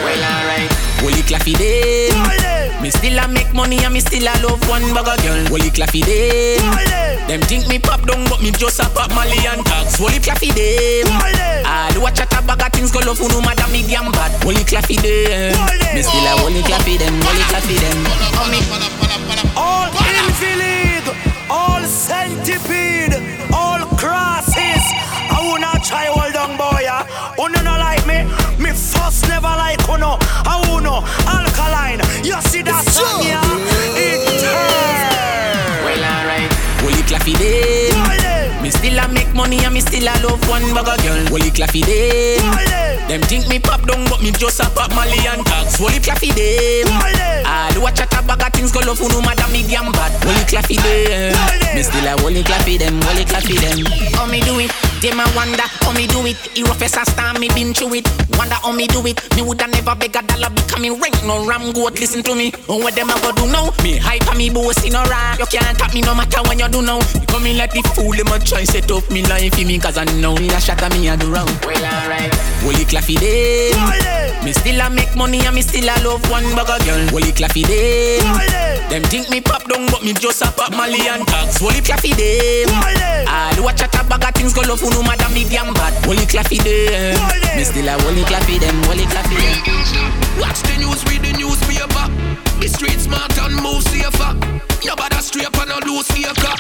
Well, 0.04 0.24
alright. 0.28 0.72
Holy 1.00 1.24
claffy 1.24 1.58
day. 1.58 2.59
Me 2.82 2.90
still 2.90 3.20
a 3.20 3.28
make 3.28 3.54
money 3.54 3.84
and 3.84 3.94
me 3.94 4.00
still 4.00 4.24
a 4.24 4.34
love 4.42 4.64
one 4.70 4.84
bugger 4.96 5.18
girl. 5.22 5.46
Holy 5.48 5.70
claffy 5.70 6.02
day. 6.02 6.58
Them 7.28 7.42
think 7.42 7.68
me 7.68 7.78
pop 7.78 8.02
down, 8.08 8.24
but 8.30 8.42
me 8.42 8.52
just 8.52 8.80
a 8.80 8.88
pop 8.90 9.12
Molly 9.12 9.38
and 9.52 9.66
tax. 9.66 9.98
Holy 9.98 10.20
claffy 10.20 10.54
day. 10.56 11.04
I 11.06 11.92
do 11.94 12.06
a 12.06 12.12
chat 12.12 12.32
a 12.34 12.42
bag 12.42 12.62
of 12.62 12.72
things 12.72 12.92
go 12.92 13.00
love 13.00 13.20
who 13.20 13.28
no 13.28 13.42
matter 13.42 13.68
medium 13.72 14.12
bad. 14.12 14.32
Holy 14.44 14.64
claffy 14.64 14.96
day. 15.02 15.52
Me 15.94 16.02
still 16.02 16.24
a 16.24 16.40
holy 16.40 16.62
claffy 16.64 16.98
them, 16.98 17.14
holy 17.20 17.44
claffy 17.52 17.76
them. 17.84 18.00
Me. 18.50 18.60
All 19.60 19.92
invalid, 20.08 21.04
all 21.50 21.84
centipede, 21.84 23.20
all 23.54 23.86
crosses. 23.98 25.09
I 25.30 25.40
will 25.42 25.60
not 25.60 25.84
try 25.84 26.06
hold 26.06 26.36
on, 26.36 26.58
boy. 26.58 26.82
Yeah. 26.82 27.06
Oh, 27.38 27.46
uno 27.46 27.62
no 27.62 27.78
like 27.78 28.06
me, 28.06 28.24
me 28.58 28.72
first 28.72 29.28
never 29.28 29.48
like 29.48 29.80
oh, 29.88 29.96
uno. 29.96 30.18
I 30.46 30.56
uno 30.72 31.04
alkaline. 31.28 32.02
You 32.24 32.42
see 32.42 32.62
that 32.64 32.86
song, 32.86 33.24
yeah? 33.24 33.44
It 33.96 34.22
turn. 34.42 35.86
Well, 35.86 36.04
alright. 36.04 36.52
Holy 36.82 37.04
claffy 37.04 37.38
day. 37.38 37.50
Me 37.50 37.50
still 37.50 37.58
a 37.60 37.88
make 37.88 37.89
money 39.40 39.64
and 39.64 39.74
me 39.74 39.80
still 39.80 40.04
a 40.04 40.14
love 40.20 40.44
one 40.50 40.68
bugger 40.76 41.00
girl. 41.00 41.24
Holy 41.32 41.50
claffy 41.56 41.82
day. 41.88 42.38
Them 43.08 43.22
think 43.22 43.48
me 43.48 43.58
pop 43.58 43.82
down, 43.88 44.04
but 44.12 44.22
me 44.22 44.32
just 44.32 44.60
a 44.60 44.68
pop 44.76 44.92
Molly 44.92 45.18
and 45.32 45.46
tax. 45.48 45.80
Holy 45.80 46.00
claffy 46.04 46.36
day. 46.36 46.84
I 46.86 47.72
do 47.74 47.86
a 47.88 47.92
chat 47.96 48.12
a 48.14 48.22
bag 48.22 48.44
of 48.44 48.52
things 48.54 48.72
go 48.72 48.82
love 48.84 49.00
who 49.00 49.08
no 49.10 49.22
matter 49.22 49.48
medium 49.52 49.92
bad. 49.96 50.12
Holy 50.28 50.44
claffy 50.44 50.76
day. 50.84 51.32
Me 51.74 51.82
still 51.82 52.06
a 52.06 52.20
holy 52.20 52.44
claffy 52.44 52.78
them, 52.78 53.00
holy 53.08 53.24
claffy 53.24 53.56
them. 53.56 53.88
How 54.14 54.28
me 54.28 54.42
do 54.42 54.60
it? 54.60 54.72
Them 55.02 55.20
a 55.20 55.26
wonder 55.34 55.64
how 55.64 55.94
me 55.94 56.06
do 56.06 56.20
it. 56.28 56.38
The 56.54 56.64
roughest 56.68 56.98
a 56.98 57.06
star 57.08 57.40
me 57.40 57.48
been 57.56 57.74
through 57.74 58.04
it. 58.04 58.06
Wonder 58.38 58.60
how 58.60 58.74
me 58.74 58.86
do 58.88 59.00
it. 59.08 59.18
Me 59.36 59.42
woulda 59.42 59.68
never 59.68 59.96
beg 59.96 60.16
a 60.16 60.22
dollar 60.22 60.52
becoming 60.52 61.00
rank 61.00 61.16
no 61.24 61.48
ram 61.48 61.72
goat. 61.72 61.96
Listen 62.00 62.22
to 62.24 62.36
me. 62.36 62.52
Oh, 62.68 62.84
what 62.84 62.94
them 62.96 63.10
a 63.10 63.16
go 63.24 63.32
do 63.32 63.48
now? 63.48 63.72
Me 63.82 63.96
hype 63.98 64.28
and 64.28 64.38
me 64.38 64.50
a 64.50 65.04
rap. 65.08 65.40
You 65.40 65.48
can't 65.48 65.78
tap 65.80 65.94
me 65.94 66.02
no 66.02 66.14
matter 66.14 66.44
when 66.44 66.60
you 66.60 66.68
do 66.68 66.82
now. 66.82 67.00
You 67.16 67.26
come 67.32 67.46
in 67.48 67.58
like 67.58 67.72
the 67.72 67.82
fool. 67.96 68.12
Them 68.12 68.28
a 68.28 68.38
try 68.44 68.66
set 68.66 68.92
up 68.92 69.10
me 69.10 69.24
life 69.30 69.54
for 69.54 69.66
me 69.66 69.78
cause 69.78 69.98
I 69.98 70.06
know 70.20 70.34
me 70.36 70.50
a 70.50 70.60
shot 70.60 70.82
me 70.92 71.08
a 71.08 71.16
do 71.16 71.32
wrong. 71.32 71.48
Well 71.62 71.86
alright. 71.86 72.34
Holy 72.66 72.84
claffy 72.84 73.16
day. 73.16 73.72
Me 74.44 74.52
still 74.52 74.82
a 74.82 74.90
make 74.90 75.16
money 75.16 75.46
and 75.46 75.56
me 75.56 75.62
still 75.62 75.86
a 75.86 75.96
love 76.04 76.26
one 76.30 76.44
bugger 76.58 76.82
girl. 76.84 77.02
Holy 77.14 77.32
claffy 77.32 77.64
day. 77.64 78.20
Them 78.90 79.04
think 79.04 79.30
me 79.30 79.40
pop 79.40 79.64
down 79.70 79.86
but 79.92 80.04
me 80.04 80.14
just 80.14 80.42
a 80.42 80.52
pop 80.52 80.72
Molly 80.72 81.08
and 81.08 81.26
tax. 81.28 81.62
Holy 81.62 81.80
claffy 81.80 82.18
day. 82.18 82.66
I 82.68 83.54
do 83.56 83.68
a 83.68 83.72
chat 83.74 83.94
a 83.94 84.04
bag 84.10 84.26
of 84.26 84.34
things 84.34 84.54
go 84.54 84.62
love 84.66 84.82
who 84.82 84.90
no 84.90 85.04
matter 85.04 85.30
medium 85.30 85.74
bad. 85.78 85.94
Holy 86.06 86.26
claffy 86.26 86.58
day. 86.58 87.14
Me 87.56 87.64
still 87.64 87.88
a 87.88 87.94
holy 88.02 88.26
claffy 88.26 88.58
them, 88.58 88.76
holy 88.90 89.06
claffy 89.06 89.38
them. 89.38 90.42
Watch 90.42 90.66
the 90.66 90.82
news, 90.82 91.06
read 91.06 91.22
the 91.22 91.38
newspaper. 91.38 92.06
The 92.60 92.68
street 92.68 93.00
smart 93.00 93.38
and 93.38 93.56
move 93.62 93.84
safer. 93.84 94.34
Your 94.82 94.96
bother 94.96 95.22
straight 95.22 95.54
and 95.54 95.72
a 95.72 95.78
loose 95.86 96.10
acre. 96.12 96.56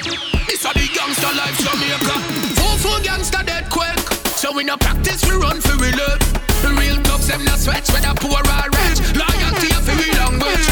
This 0.45 0.65
a 0.65 0.73
the 0.73 0.87
gangster 0.93 1.33
life 1.35 1.57
Jamaica. 1.57 2.58
Four 2.79 2.91
four 2.91 2.99
oh, 2.99 3.03
gangster 3.03 3.43
dead 3.43 3.69
quick. 3.69 3.99
So 4.39 4.55
we 4.55 4.63
no 4.63 4.77
practice, 4.77 5.23
we 5.27 5.35
run 5.35 5.59
for 5.59 5.75
we 5.83 5.91
live. 5.91 6.19
The 6.63 6.71
real 6.79 6.95
thugs 7.03 7.27
them 7.27 7.43
not 7.43 7.59
sweat, 7.59 7.83
whether 7.91 8.15
poor 8.15 8.39
or 8.39 8.67
rich. 8.71 8.99
Loyalty 9.19 9.67
for 9.83 9.95
we 9.99 10.07
language. 10.15 10.67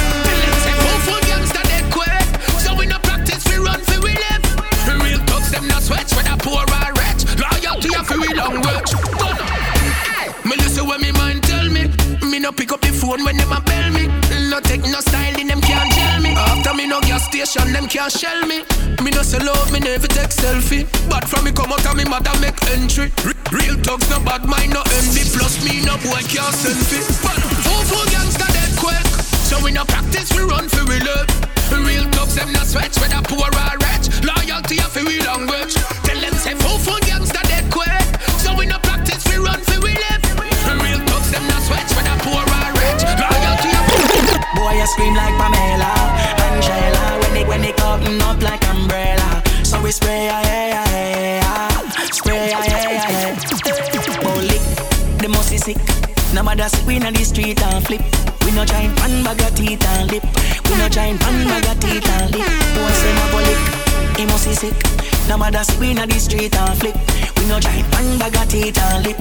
Say 0.64 0.76
four 0.80 0.97
four 1.03 1.20
gangster 1.28 1.64
dead. 1.68 1.84
So 2.64 2.76
we 2.76 2.86
no 2.86 2.97
practice, 2.99 3.43
we 3.49 3.58
run 3.58 3.82
for 3.84 3.99
real 5.03 5.20
them 5.51 5.68
sweat, 5.82 6.08
whether 6.16 6.38
poor 6.39 6.64
or 6.64 6.91
rich. 6.95 7.28
Loyalty 7.36 7.91
for 8.08 8.18
we 8.20 8.34
language. 8.34 8.88
When 10.47 11.01
me 11.01 11.12
mind 11.12 11.43
tell 11.43 11.70
me. 11.70 11.91
Me 12.32 12.39
no 12.39 12.51
pick 12.53 12.72
up 12.72 12.80
the 12.80 12.93
phone 12.93 13.26
when 13.26 13.36
them 13.36 13.51
a 13.51 13.60
bell 13.60 13.91
me. 13.91 14.26
Station, 17.28 17.73
them 17.73 17.88
can't 17.88 18.11
shell 18.11 18.41
me. 18.47 18.63
Me 19.03 19.11
no 19.11 19.21
sell 19.21 19.47
out, 19.49 19.71
me 19.71 19.80
never 19.80 20.07
take 20.07 20.32
selfie. 20.32 20.88
But 21.09 21.28
from 21.28 21.45
me 21.45 21.51
come 21.51 21.71
out 21.71 21.86
of 21.86 21.95
me 21.95 22.05
mother 22.05 22.36
make 22.39 22.57
entry. 22.71 23.11
Real 23.51 23.75
thugs 23.84 24.09
no 24.09 24.19
bad 24.23 24.45
mind 24.45 24.73
no 24.73 24.82
envy. 24.99 25.23
Plus 25.36 25.59
me 25.63 25.84
no 25.84 25.95
boy 26.07 26.21
can't 26.32 26.55
selfie. 26.55 27.03
But 27.23 27.39
four 27.65 27.82
four 27.91 28.05
gangsta 28.13 28.47
dead 28.55 28.71
quick. 28.80 29.07
So 29.47 29.59
we 29.63 29.71
no 29.71 29.84
practice, 29.86 30.32
we 30.36 30.43
run 30.43 30.69
for 30.69 30.86
we 30.86 30.99
live. 30.99 31.28
Real 31.71 32.05
thugs 32.15 32.36
them 32.36 32.51
not 32.53 32.65
sweat, 32.65 32.95
whether 32.99 33.21
poor 33.28 33.47
or 33.47 33.78
rich. 33.78 33.87
We 49.88 49.94
spray, 49.94 50.26
yeah, 50.26 50.42
yeah, 50.44 50.68
yeah, 50.68 51.40
yeah. 51.40 52.12
Spray, 52.12 52.50
yeah, 52.50 52.62
yeah, 52.68 52.92
yeah 52.92 54.20
Bully, 54.20 54.60
the 55.24 55.30
most 55.30 55.54
is 55.54 55.64
sick. 55.64 55.78
No 56.34 56.44
matter 56.44 56.68
sick, 56.68 56.86
we 56.86 56.98
in 56.98 57.14
the 57.14 57.24
street 57.24 57.62
and 57.64 57.86
flip. 57.88 58.02
We 58.44 58.52
no 58.52 58.66
giant 58.66 58.98
pan 58.98 59.24
bag 59.24 59.40
of 59.40 59.56
teeth 59.56 59.88
and 59.88 60.12
lip. 60.12 60.24
We 60.68 60.76
no 60.76 60.90
giant 60.90 61.22
pan 61.22 61.48
bag 61.48 61.72
of 61.72 61.80
teeth 61.80 62.04
and 62.04 62.36
lip. 62.36 62.44
Boy, 62.76 62.92
say 63.00 63.14
my 63.16 63.32
bully, 63.32 63.56
he 64.20 64.26
must 64.26 64.48
be 64.48 64.56
sick. 64.56 64.76
No 65.30 65.38
matter 65.38 65.64
sick, 65.64 65.80
we 65.80 65.92
in 65.92 66.04
the 66.04 66.20
street 66.20 66.54
and 66.54 66.78
flip. 66.78 66.96
We 67.38 67.48
no 67.48 67.58
giant 67.62 67.90
pan 67.90 68.20
bag 68.20 68.36
of 68.36 68.50
teeth 68.50 68.78
and 68.78 69.06
lip 69.08 69.18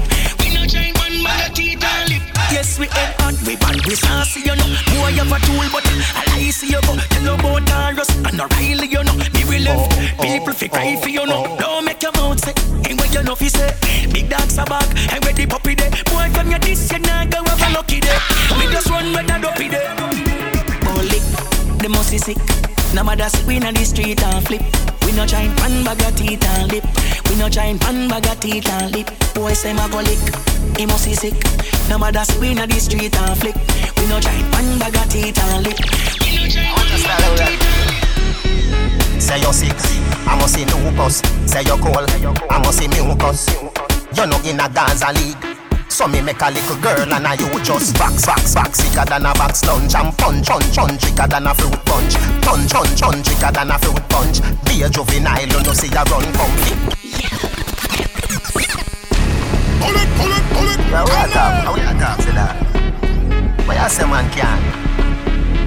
We 0.67 0.73
no 0.73 0.79
giant 0.83 0.97
pan 0.97 1.23
bag 1.23 1.49
of 1.49 1.55
teeth 1.55 1.85
and 1.85 2.11
lip. 2.11 2.23
Yes, 2.51 2.79
we 2.79 2.87
ain't 2.87 3.15
hot, 3.23 3.35
we 3.47 3.55
band, 3.57 3.87
we 3.87 3.95
saucy, 3.95 4.41
you 4.41 4.57
know. 4.57 4.67
Boy, 4.99 5.15
you 5.15 5.23
have 5.23 5.31
a 5.31 5.39
tool, 5.47 5.63
but 5.71 5.87
I 5.87 6.27
lie, 6.35 6.51
see 6.51 6.71
you 6.75 6.81
go. 6.83 6.97
Tell 6.97 7.23
you 7.23 7.35
about 7.35 7.67
Taurus 7.67 8.11
and 8.27 8.41
O'Reilly, 8.41 8.89
you 8.89 9.05
know. 9.05 9.15
Me 9.35 9.45
will 9.47 9.63
live, 9.63 9.79
oh, 9.79 10.19
oh, 10.19 10.23
people 10.23 10.53
fi 10.53 10.67
cry 10.69 10.95
oh, 10.97 11.01
for 11.01 11.09
you 11.09 11.25
know. 11.27 11.57
Don't 11.59 11.85
make 11.85 12.03
your 12.03 12.13
mouth 12.13 12.43
say, 12.43 12.55
ain't 12.89 12.99
what 12.99 13.15
you 13.15 13.23
know 13.23 13.37
fi 13.37 13.49
say. 13.49 13.71
Big 14.13 14.29
dogs 14.29 14.59
are 14.59 14.67
back, 14.67 14.89
and 15.13 15.23
where 15.25 15.35
the 15.35 15.47
puppy 15.47 15.75
day. 15.77 15.91
Boy, 16.11 16.31
from 16.35 16.51
your 16.51 16.59
this, 16.59 16.91
you 16.91 16.99
nah 16.99 17.25
go 17.27 17.45
have 17.45 17.63
a 17.63 17.69
lucky 17.75 18.01
day. 18.01 18.19
Me 18.59 18.67
just 18.73 18.91
run 18.91 19.13
where 19.13 19.23
the 19.23 19.39
dopey 19.39 19.69
day. 19.69 19.87
Bully, 19.99 20.16
the 21.87 21.93
most 21.95 22.13
is 22.13 22.23
sick 22.25 22.39
No 22.95 23.05
matter 23.05 23.29
sick, 23.29 23.47
we 23.47 23.57
in 23.57 23.63
the 23.63 23.85
street 23.85 24.23
and 24.23 24.47
flip 24.47 24.63
We 25.05 25.13
no 25.13 25.27
giant 25.27 25.57
pan 25.59 25.85
bag 25.85 26.03
of 26.03 26.17
teeth 26.17 26.45
and 26.45 26.73
lip 26.73 26.85
We 27.29 27.37
no 27.37 27.49
giant 27.49 27.81
pan 27.81 28.09
bag 28.09 28.27
of 28.27 28.41
teeth 28.41 28.69
and 28.69 28.93
lip 28.95 29.09
Boy, 29.35 29.53
say 29.53 29.73
my 29.73 29.89
go 29.89 29.99
lick 29.99 30.19
he 30.77 30.85
must 30.85 31.07
be 31.07 31.15
sick. 31.15 31.33
No 31.89 31.97
matter 31.97 32.21
we 32.39 32.51
in 32.51 32.57
the 32.57 32.79
street 32.81 33.17
and 33.17 33.39
flick. 33.41 33.55
We 33.97 34.07
no 34.09 34.21
giant 34.21 34.53
pan 34.53 34.79
bag 34.79 34.95
of 34.95 35.09
teeth 35.09 35.39
and 35.39 35.65
lip. 35.65 35.79
We 36.21 36.37
no 36.37 36.49
giant 36.49 36.77
pan 36.77 37.01
bag 37.01 37.25
of 37.25 37.39
teeth. 37.49 39.23
Say 39.23 39.41
you're 39.41 39.55
sick, 39.55 39.73
I 40.27 40.37
must 40.39 40.53
see 40.53 40.67
lupus. 40.67 41.23
Say 41.51 41.63
you're 41.63 41.79
cold, 41.79 42.11
I 42.51 42.59
must 42.59 42.79
see 42.79 42.89
mucus. 42.89 43.49
You're 44.15 44.27
not 44.27 44.45
in 44.45 44.61
a 44.61 44.69
Gaza 44.69 45.13
league. 45.15 45.56
So 45.97 46.07
me 46.07 46.21
make 46.21 46.43
a 46.43 46.51
little 46.51 46.77
girl 46.77 47.09
and 47.09 47.27
I 47.27 47.41
you 47.41 47.49
just 47.65 47.97
box, 47.97 48.27
box, 48.27 48.53
box 48.55 48.85
Sicker 48.85 49.07
than 49.07 49.25
a 49.25 49.33
box 49.33 49.65
lunch 49.65 49.95
and 49.95 50.13
punch, 50.19 50.47
punch, 50.47 50.77
punch. 50.77 51.01
Tricker 51.01 51.25
than 51.27 51.47
a 51.47 51.55
fruit 51.55 51.73
punch. 51.89 52.13
Punch, 52.45 52.69
punch, 52.69 53.01
punch. 53.01 53.25
Tricker 53.25 53.49
than 53.49 53.71
a 53.73 53.79
fruit 53.81 54.05
punch. 54.13 54.45
Be 54.69 54.83
a 54.83 54.91
juvenile, 54.93 55.41
and 55.41 55.65
you 55.65 55.73
see 55.73 55.89
a 55.89 56.05
run 56.05 56.29
comfy 56.37 56.77
Pull 59.81 59.97
it, 59.97 60.09
pull 60.21 60.33
it, 60.37 60.45
pull 60.53 60.69
it. 60.69 60.77
Now 60.93 61.09
we 61.09 61.17
are 61.17 61.33
talk, 61.33 61.65
we 61.73 61.81
are 61.81 61.97
talk 61.97 62.21
to 62.29 62.33
that 62.37 62.61
What 63.65 63.81
you 63.81 63.89
say 63.89 64.05
man 64.05 64.29
can? 64.37 64.61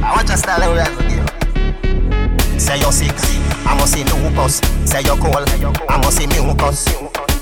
I 0.05 0.13
want 0.13 0.29
and 0.29 0.37
we 0.45 0.77
are 0.77 0.93
to 0.93 1.01
give 1.09 2.61
Say 2.61 2.77
you're 2.77 2.93
sick, 2.93 3.17
I 3.65 3.73
must 3.73 3.93
see 3.93 4.03
lupus 4.05 4.61
Say 4.85 5.01
you're 5.01 5.17
cold, 5.17 5.49
I 5.89 5.97
must 5.97 6.17
see 6.17 6.27
mucus 6.27 6.85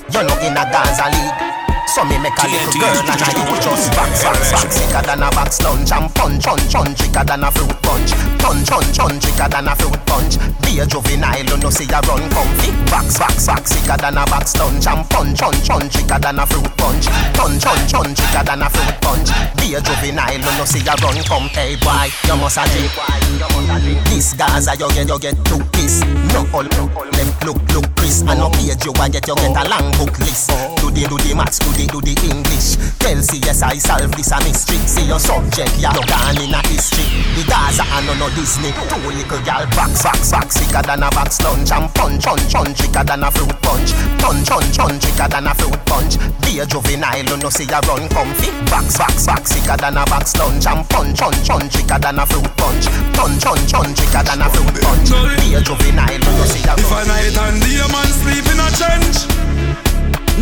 You're 0.08 0.24
not 0.24 0.40
in 0.42 0.56
a 0.56 0.64
Gaza 0.72 1.12
league 1.12 1.57
so 1.88 2.04
me 2.04 2.18
make 2.20 2.38
a 2.38 2.48
little 2.48 2.74
girl 2.76 3.00
and 3.00 3.22
I 3.22 3.32
you 3.32 3.58
just 3.64 3.90
box, 3.96 4.24
box, 4.24 4.52
box 4.52 4.76
Sicker 4.76 5.02
than 5.02 5.24
a 5.24 5.30
box 5.32 5.62
lunch 5.62 5.92
and 5.92 6.14
punch, 6.14 6.44
punch, 6.44 6.74
punch. 6.74 6.98
Tricker 6.98 7.26
than 7.26 7.44
a 7.44 7.52
fruit 7.52 7.74
punch. 7.82 8.12
Punch, 8.38 8.70
punch, 8.70 8.98
punch. 8.98 9.24
Tricker 9.24 9.50
than 9.50 9.68
a 9.68 9.76
fruit 9.76 10.00
punch. 10.06 10.36
Be 10.62 10.80
a 10.80 10.86
juvenile, 10.86 11.46
you 11.46 11.58
know 11.58 11.70
see 11.70 11.88
a 11.90 12.00
run 12.06 12.30
comfy. 12.30 12.72
Box, 12.92 13.18
box, 13.18 13.48
box 13.48 13.72
Sicker 13.72 13.98
than 13.98 14.18
a 14.18 14.26
box 14.28 14.56
lunch 14.58 14.88
and 14.88 15.04
punch, 15.10 15.40
punch, 15.40 15.68
punch. 15.68 15.94
Tricker 15.94 16.20
than 16.22 16.40
a 16.40 16.46
fruit 16.46 16.72
punch. 16.78 17.08
Punch, 17.34 17.64
punch, 17.64 17.92
punch. 17.94 18.18
Tricker 18.20 18.46
than 18.46 18.62
a 18.62 18.70
fruit 18.70 18.96
punch. 19.02 19.30
Be 19.58 19.76
a 19.76 19.82
juvenile, 19.82 20.38
you 20.38 20.54
know 20.58 20.66
see 20.66 20.84
a 20.86 20.94
run 21.02 21.20
come 21.24 21.48
Hey 21.52 21.76
boy, 21.80 22.08
you 22.28 22.36
must 22.40 22.58
a 22.58 22.64
drink 22.72 24.04
This 24.08 24.34
Gaza 24.34 24.76
you 24.80 24.90
get, 24.92 25.08
you 25.08 25.20
get 25.20 25.36
two 25.46 25.60
piece 25.76 26.02
No 26.32 26.48
all, 26.54 26.64
them 26.64 27.30
look, 27.44 27.60
look 27.74 27.88
Chris 27.96 28.22
And 28.22 28.40
no 28.40 28.50
page 28.50 28.84
you 28.86 28.94
want 28.96 29.14
get, 29.14 29.28
you 29.28 29.36
get 29.36 29.52
a 29.52 29.64
long 29.68 29.92
book 30.00 30.18
list. 30.20 30.50
The, 30.98 31.06
do 31.06 31.18
the 31.20 31.36
maths, 31.36 31.60
do 31.60 31.70
the, 31.78 31.86
do 31.86 32.02
the 32.02 32.18
English. 32.26 32.76
Tell 32.98 33.22
yes 33.22 33.62
I 33.62 33.78
solve 33.78 34.12
this 34.18 34.32
a 34.34 34.42
mystery 34.42 34.82
See 34.90 35.06
your 35.06 35.20
subject, 35.22 35.78
ya 35.78 35.94
no 35.94 36.02
gone 36.10 36.42
in 36.42 36.54
a 36.54 36.62
history. 36.68 37.06
The 37.38 37.46
Gaza 37.46 37.86
and 37.86 38.10
no 38.10 38.14
no 38.18 38.28
Disney. 38.34 38.74
Two 38.74 38.98
little 39.06 39.42
gal 39.46 39.70
box, 39.78 40.02
box, 40.02 40.32
box. 40.32 40.58
Sicker 40.58 40.82
than 40.82 41.04
a 41.06 41.10
box 41.14 41.38
lunch 41.46 41.72
And 41.72 41.88
punch, 41.94 42.26
punch, 42.26 42.54
punch. 42.54 42.78
Tricker 42.78 43.06
than 43.06 43.24
a 43.24 43.30
fruit 43.30 43.54
punch. 43.62 43.94
Punch, 44.18 44.50
punch, 44.50 44.78
punch. 44.78 45.04
Tricker 45.06 45.30
than 45.30 45.48
a 45.48 45.54
fruit 45.54 45.80
punch. 45.86 46.18
Be 46.42 46.60
a 46.60 46.66
juvenile, 46.66 47.22
you 47.22 47.38
know 47.38 47.50
see 47.54 47.70
ya 47.70 47.80
run 47.86 48.10
comfy. 48.10 48.50
Box, 48.74 48.98
box, 48.98 49.26
box. 49.30 49.54
Sicker 49.54 49.78
than 49.78 49.98
a 49.98 50.04
box 50.10 50.36
lunch 50.36 50.66
And 50.66 50.82
punch, 50.90 51.20
punch, 51.22 51.48
punch. 51.48 51.72
Tricker 51.72 52.02
than 52.02 52.18
a 52.18 52.26
fruit 52.26 52.50
punch. 52.58 52.86
Punch, 53.14 53.44
punch, 53.46 53.72
punch. 53.72 53.98
Tricker 53.98 54.24
than 54.26 54.42
a 54.42 54.48
fruit 54.50 54.74
punch. 54.82 55.10
Be 55.46 55.54
a 55.56 55.62
juvenile, 55.62 56.10
you 56.12 56.20
know 56.20 56.46
see 56.46 56.64
ya 56.66 56.74
run 56.74 56.80
If 56.80 56.92
a 56.92 57.02
night 57.08 57.38
and 57.38 57.62
day 57.62 57.82
man 57.94 58.10
sleep 58.20 58.46
in 58.52 58.60
a 58.60 58.68
trench 58.76 59.18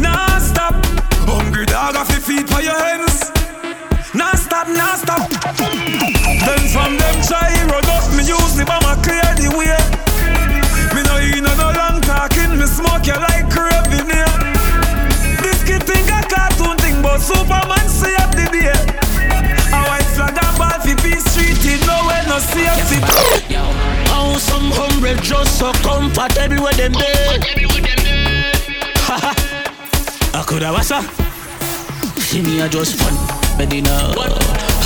Nah 0.02 0.40
stop 0.40 1.05
Hungry 1.66 1.74
dog 1.74 1.96
off 1.96 2.10
your 2.12 2.22
feet 2.22 2.48
for 2.50 2.62
your 2.62 2.78
hands 2.78 3.32
Nah 4.14 4.36
stop, 4.36 4.68
nah 4.68 4.96
stop. 4.96 5.30
Then 6.46 6.62
from 6.70 6.98
them 6.98 7.22
try 7.26 7.50
run 7.66 7.86
up 7.90 8.06
Me 8.14 8.24
use 8.24 8.56
the 8.56 8.66
bomber 8.66 8.96
clear 9.02 9.26
the 9.36 9.50
way. 9.50 9.76
Me 10.94 11.02
no 11.04 11.18
in 11.18 11.44
no 11.44 11.72
long 11.74 12.02
talking 12.02 12.58
Me 12.58 12.66
smoke 12.66 13.06
you 13.08 13.18
like 13.18 13.50
craving 13.50 14.08
here. 14.08 14.38
This 15.42 15.64
kid 15.64 15.84
think 15.84 16.10
a 16.12 16.22
cartoon 16.30 16.78
thing 16.78 17.02
But 17.02 17.20
Superman 17.20 17.88
see 17.90 18.16
up 18.16 18.32
the 18.36 18.46
day. 18.52 18.72
A 19.74 19.80
white 19.90 20.10
flag 20.14 20.38
and 20.38 20.58
ball 20.58 20.80
fi 20.80 20.94
peace 21.02 21.26
street 21.34 21.58
It 21.66 21.82
nowhere 21.88 22.26
no 22.28 22.40
safety. 22.40 23.02
How 24.14 24.38
some 24.38 24.72
humble 24.72 25.16
just 25.22 25.60
so 25.60 25.72
comfortable 25.82 26.64
with 26.64 26.78
them 26.78 26.94
there 26.94 27.40
I 30.36 30.44
coulda 30.46 30.72
was 30.72 30.92
a 30.92 31.35
See 32.36 32.42
me 32.42 32.60
a 32.60 32.68
just 32.68 33.00
fun. 33.00 33.16
Medina. 33.58 34.12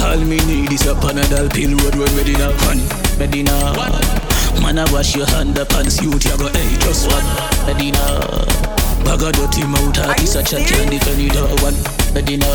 All 0.06 0.22
me 0.22 0.38
need 0.45 0.72
is 0.72 0.86
a 0.86 0.93
Panadol 0.93 1.50
pill 1.50 1.74
road 1.82 1.97
when 1.97 2.14
Medina 2.14 2.54
fun 2.62 2.78
Medina. 3.18 3.74
Man 4.62 4.78
I 4.78 4.86
wash 4.93 5.16
your 5.16 5.26
hand 5.26 5.58
up 5.58 5.74
and 5.74 5.91
see 5.91 6.06
you 6.06 6.14
go 6.14 6.45
Hey 6.54 6.78
just 6.78 7.10
one. 7.10 7.26
Medina. 7.66 7.97
Bag 9.02 9.26
of 9.26 9.34
dirty 9.34 9.66
mouth 9.66 9.97
heart 9.97 10.22
is 10.22 10.36
a 10.36 10.45
chat 10.45 10.62
can't 10.62 10.93
defend 10.93 11.26
it 11.26 11.34
all 11.41 11.50
one. 11.66 11.74
Medina. 12.14 12.45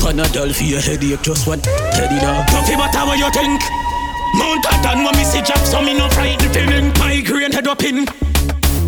Panadol 0.00 0.56
for 0.56 0.64
your 0.64 0.80
headache 0.80 1.20
just 1.20 1.46
one. 1.46 1.60
Medina. 1.92 2.48
Coffee 2.48 2.80
butter 2.80 3.04
what 3.04 3.20
you 3.20 3.28
think? 3.28 3.60
Mount 4.40 4.64
Patton 4.72 5.04
when 5.04 5.12
me 5.20 5.24
see 5.28 5.44
Jack 5.44 5.60
so 5.68 5.84
me 5.84 5.92
no 5.92 6.08
frightened 6.08 6.48
feeling. 6.56 6.88
Migraine 6.96 7.52
head 7.52 7.68
up 7.68 7.84
in. 7.84 8.06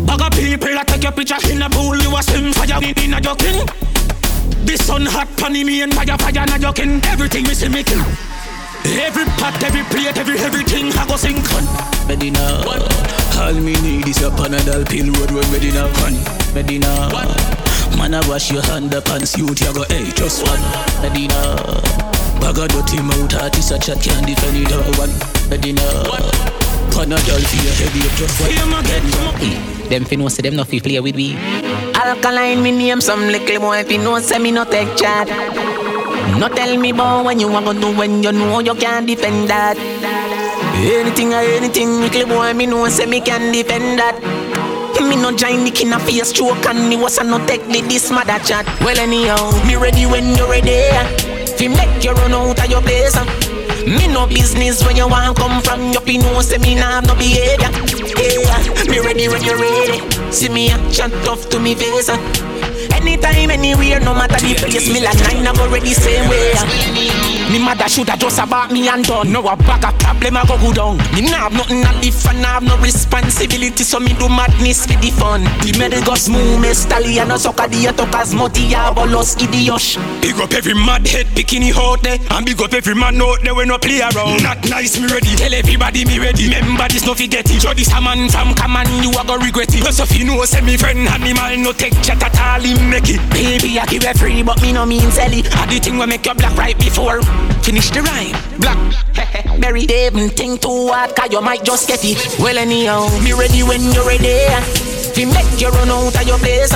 Bag 0.09 0.25
of 0.25 0.33
people 0.33 0.73
that 0.73 0.87
take 0.87 1.03
your 1.03 1.11
picture 1.11 1.37
in 1.53 1.61
a 1.61 1.69
pool 1.69 1.93
You 1.93 2.09
a 2.17 2.23
swim 2.25 2.51
fire 2.57 2.81
in 2.81 3.13
a 3.13 3.21
joking 3.21 3.69
The 4.65 4.77
sun 4.77 5.05
hot 5.05 5.29
panny 5.37 5.63
me 5.63 5.81
and 5.81 5.93
fire 5.93 6.17
fire 6.17 6.45
na 6.45 6.57
joking. 6.57 7.01
Everything 7.05 7.43
me 7.43 7.53
see 7.53 7.69
me 7.69 7.83
kill. 7.83 8.03
Every 8.85 9.25
pot, 9.41 9.57
every 9.63 9.81
plate, 9.89 10.17
every 10.17 10.37
everything 10.39 10.93
I 10.93 11.07
go 11.07 11.17
sink 11.17 11.41
on. 11.53 11.65
Medina. 12.07 12.61
All 12.65 13.53
me 13.53 13.73
need 13.81 14.07
is 14.07 14.21
a 14.21 14.29
Panadol 14.29 14.85
pill 14.89 15.09
road 15.13 15.31
when 15.31 15.45
Medina 15.51 15.87
fun 15.97 16.13
Medina. 16.53 17.09
Man 17.97 18.13
I 18.13 18.21
wash 18.27 18.51
your 18.51 18.61
hand 18.63 18.93
up 18.93 19.07
and 19.09 19.27
see 19.27 19.41
what 19.41 19.59
you 19.59 19.73
go 19.73 19.83
Hey 19.89 20.05
just 20.13 20.45
one. 20.45 20.61
Medina. 21.01 21.55
Bag 22.39 22.57
of 22.57 22.69
dirty 22.69 23.01
mouth 23.01 23.31
heart 23.33 23.57
is 23.57 23.67
such 23.69 23.89
a 23.89 23.95
chat 23.95 24.03
can't 24.03 24.25
defend 24.25 24.57
it 24.57 24.71
all 24.71 24.85
one. 25.01 25.13
Medina. 25.49 25.81
Panadol 26.93 27.41
for 27.41 27.59
your 27.65 27.75
head 27.75 27.95
you 27.95 28.09
just 28.17 28.39
one. 28.39 28.51
Hear 28.51 28.65
my 28.65 28.81
get 28.83 29.01
mm. 29.03 29.89
Them 29.89 30.05
fi 30.05 30.15
know 30.15 30.29
say 30.29 30.41
them 30.41 30.55
not 30.55 30.67
fi 30.67 30.79
play 30.79 30.99
with 30.99 31.15
we. 31.15 31.35
Alkaline 32.05 32.61
me 32.61 32.69
name 32.69 33.01
some 33.01 33.21
little 33.33 33.59
boy 33.59 33.83
fi 33.83 33.97
know 33.97 34.19
say 34.19 34.37
me 34.37 34.51
no 34.51 34.63
take 34.63 34.95
chat. 34.95 35.27
No 36.37 36.47
tell 36.49 36.77
me 36.77 36.91
about 36.91 37.25
when 37.25 37.39
you 37.39 37.47
want 37.47 37.65
to 37.65 37.73
do 37.73 37.97
when 37.97 38.21
you 38.21 38.31
know 38.31 38.59
you 38.59 38.75
can't 38.75 39.07
defend 39.07 39.49
that. 39.49 39.75
Anything 40.75 41.33
or 41.33 41.41
anything, 41.41 42.01
little 42.01 42.27
boy 42.27 42.53
me 42.53 42.67
know 42.67 42.87
say 42.89 43.07
me 43.07 43.21
can 43.21 43.51
defend 43.51 43.97
that. 43.97 44.21
Me 45.01 45.15
no 45.15 45.35
join 45.35 45.63
the 45.63 45.71
king 45.71 45.93
of 45.93 46.01
face 46.03 46.29
stroke 46.29 46.63
and 46.67 46.87
me 46.87 46.95
was 46.95 47.17
a 47.17 47.23
no 47.23 47.43
take 47.47 47.65
the 47.69 47.81
this 47.81 48.11
mother 48.11 48.37
chat. 48.45 48.67
Well 48.81 48.99
anyhow, 48.99 49.49
me 49.65 49.75
ready 49.75 50.05
when 50.05 50.35
you're 50.35 50.47
ready. 50.47 50.85
Fi 51.57 51.67
make 51.69 52.03
you 52.03 52.11
run 52.11 52.33
out 52.33 52.59
of 52.59 52.69
your 52.69 52.81
place. 52.81 53.17
Me 53.85 54.07
no 54.07 54.25
business 54.27 54.83
when 54.83 54.95
you 54.95 55.07
want 55.07 55.37
come 55.37 55.61
from. 55.61 55.91
You 55.91 56.01
be 56.01 56.17
no 56.17 56.41
say 56.41 56.57
me 56.57 56.75
nah 56.75 57.01
have 57.01 57.07
no 57.07 57.15
behavior. 57.15 57.69
Yeah, 58.17 58.89
me 58.89 58.99
ready 58.99 59.27
when 59.27 59.43
you 59.43 59.55
ready. 59.55 60.01
See 60.31 60.49
me 60.49 60.71
a 60.71 60.77
chat 60.91 61.11
tough 61.23 61.49
to 61.49 61.59
me 61.59 61.75
face. 61.75 62.09
Uh. 62.09 62.17
Anytime, 62.91 63.51
anywhere, 63.51 63.99
no 63.99 64.13
matter 64.13 64.39
the 64.39 64.55
place, 64.55 64.91
me 64.91 65.03
like 65.03 65.19
nine, 65.19 65.47
I'm 65.47 65.57
already 65.59 65.93
same 65.93 66.27
way. 66.29 66.53
Uh. 66.57 67.34
Me 67.51 67.59
mother 67.59 67.87
shoulda 67.87 68.17
just 68.17 68.39
about 68.39 68.71
me 68.71 68.87
and 68.87 69.05
done. 69.05 69.31
No 69.31 69.45
a 69.47 69.55
bag 69.55 69.85
of 69.85 69.97
problem, 69.99 70.37
I 70.37 70.45
go 70.45 70.57
go 70.57 70.73
down. 70.73 70.97
Me 71.13 71.21
nah 71.21 71.49
have 71.49 71.53
nothing 71.53 71.83
to 71.83 71.91
live 72.01 72.25
and 72.25 72.45
I 72.45 72.57
have 72.57 72.63
no 72.63 72.77
responsibility, 72.77 73.83
so 73.83 73.99
me 73.99 74.13
do 74.17 74.27
madness 74.27 74.85
for 74.85 74.97
the 74.97 75.11
fun. 75.11 75.43
The 75.61 75.75
medal 75.77 76.01
go 76.03 76.15
smooth, 76.15 76.59
me 76.59 76.73
stallion, 76.73 77.27
no 77.27 77.37
sucker, 77.37 77.67
the 77.67 77.93
talkers, 77.93 78.33
multi 78.33 78.73
bolos, 78.95 79.37
idiot. 79.37 79.97
Big 80.21 80.35
up 80.41 80.53
every 80.53 80.73
mad 80.73 81.05
head 81.07 81.27
bikini 81.37 81.71
out 81.71 82.01
there, 82.01 82.17
and 82.31 82.45
big 82.45 82.59
up 82.61 82.73
every 82.73 82.95
man 82.95 83.21
out 83.21 83.41
there 83.43 83.53
when 83.53 83.67
no 83.67 83.77
play 83.77 84.01
around. 84.01 84.41
Not 84.41 84.65
nice, 84.69 84.99
me 84.99 85.07
ready. 85.07 85.35
Tell 85.35 85.53
everybody 85.53 86.05
me 86.05 86.17
ready. 86.17 86.49
Remember 86.49 86.87
this, 86.89 87.05
no 87.05 87.13
forget 87.13 87.45
it. 87.45 87.61
Show 87.61 87.73
this 87.73 87.93
a 87.93 88.01
man 88.01 88.27
from 88.29 88.55
come 88.55 88.75
on, 88.75 88.89
you 89.03 89.13
a 89.13 89.23
go 89.23 89.37
regret 89.37 89.69
it. 89.69 89.81
Plus 89.81 89.99
if 89.99 90.17
you 90.17 90.25
know, 90.25 90.43
say 90.45 90.61
me 90.61 90.77
friend 90.77 91.07
animal, 91.07 91.57
no 91.61 91.71
take 91.71 91.93
chat 92.01 92.21
at 92.23 92.33
all, 92.41 92.65
him 92.65 92.89
make 92.89 93.05
it. 93.07 93.21
Baby, 93.29 93.77
I 93.79 93.85
give 93.85 94.03
you 94.03 94.13
free, 94.13 94.41
but 94.41 94.61
me 94.61 94.73
no 94.73 94.85
mean 94.85 95.11
sell 95.11 95.31
it. 95.31 95.45
I 95.55 95.65
the 95.67 95.79
thing 95.79 95.97
we 95.97 96.05
make 96.05 96.25
you 96.25 96.33
black 96.33 96.57
right 96.57 96.77
before. 96.77 97.21
Finish 97.63 97.89
the 97.91 98.01
rhyme. 98.01 98.35
Black. 98.59 98.77
Mary 99.59 99.85
David, 99.85 100.37
think 100.37 100.61
too 100.61 100.87
hard, 100.87 101.15
cause 101.15 101.31
you 101.31 101.41
might 101.41 101.63
just 101.63 101.87
get 101.87 102.03
it. 102.03 102.17
Well, 102.39 102.57
anyhow, 102.57 103.07
me 103.23 103.33
ready 103.33 103.63
when 103.63 103.81
you're 103.93 104.05
ready. 104.05 104.45
Fi 105.15 105.25
make 105.25 105.59
you 105.59 105.69
run 105.69 105.89
out 105.89 106.15
of 106.15 106.27
your 106.27 106.37
place. 106.37 106.73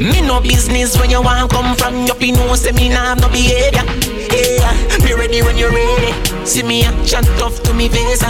Me 0.00 0.20
no 0.20 0.40
business 0.40 0.96
where 0.98 1.08
you 1.08 1.22
want 1.22 1.50
come 1.50 1.74
from. 1.76 2.06
You 2.06 2.14
be 2.14 2.32
no 2.32 2.54
say 2.54 2.72
me 2.72 2.88
nah 2.88 3.14
no 3.14 3.28
behavior. 3.28 3.84
Yeah, 4.30 4.72
me 5.04 5.12
ready 5.14 5.42
when 5.42 5.56
you're 5.56 5.70
ready. 5.70 6.12
See 6.44 6.62
me 6.62 6.84
a 6.84 6.90
chat 7.04 7.24
tough 7.38 7.62
to 7.64 7.74
me 7.74 7.88
face. 7.88 8.22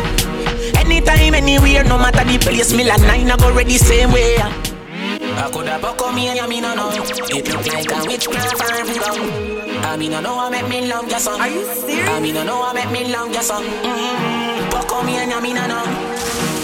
Anytime, 0.76 1.34
anywhere, 1.34 1.84
no 1.84 1.98
matter 1.98 2.24
the 2.24 2.38
place, 2.38 2.72
me 2.74 2.84
like 2.84 3.00
nine, 3.02 3.30
I 3.30 3.36
go 3.36 3.54
ready 3.54 3.78
same 3.78 4.12
way. 4.12 4.36
I 4.38 5.50
coulda 5.52 5.78
buck 5.80 6.14
me 6.14 6.28
and 6.28 6.48
me 6.48 6.60
no 6.60 6.74
know. 6.74 6.90
It 6.92 7.48
look 7.48 7.66
like 7.66 7.90
a 7.90 8.04
witchcraft 8.06 8.60
or 8.60 8.84
voodoo. 8.84 9.61
I 9.84 9.96
mean, 9.96 10.14
I 10.14 10.20
know 10.20 10.38
I 10.38 10.48
make 10.48 10.68
me 10.68 10.88
love 10.88 11.08
your 11.10 11.18
song. 11.18 11.40
Are 11.40 11.48
you 11.48 11.64
serious? 11.64 12.08
I 12.08 12.20
mean, 12.20 12.36
I 12.36 12.44
know 12.44 12.62
I 12.62 12.72
make 12.72 12.90
me 12.90 13.12
love 13.12 13.32
your 13.32 13.42
song. 13.42 13.64
Mm-hmm. 13.64 14.70
Buck 14.70 15.04
me 15.04 15.16
and 15.16 15.42
me 15.42 15.52
no 15.52 15.66
know. 15.66 15.84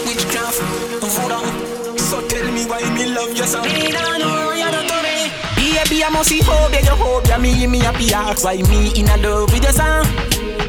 Witchcraft, 0.06 0.58
voodoo. 1.02 1.98
So 1.98 2.26
tell 2.28 2.50
me 2.52 2.64
why 2.64 2.80
me 2.94 3.12
love 3.12 3.36
your 3.36 3.46
song. 3.46 3.64
Me 3.64 3.90
no 3.90 4.16
know 4.16 4.52
you 4.52 4.70
don't 4.70 4.88
to 4.88 4.98
me. 5.02 5.30
Baby, 5.56 6.04
I 6.04 6.10
must 6.10 6.28
see 6.28 6.40
hope, 6.42 6.72
yeah, 6.72 6.80
you 6.80 6.96
hope, 6.96 7.26
yeah, 7.26 7.38
me, 7.38 7.66
me 7.66 7.78
happy, 7.80 8.12
ask 8.12 8.44
why 8.44 8.56
me 8.56 8.98
in 8.98 9.08
a 9.08 9.16
love 9.18 9.52
with 9.52 9.62
your 9.62 9.72
song. 9.72 10.06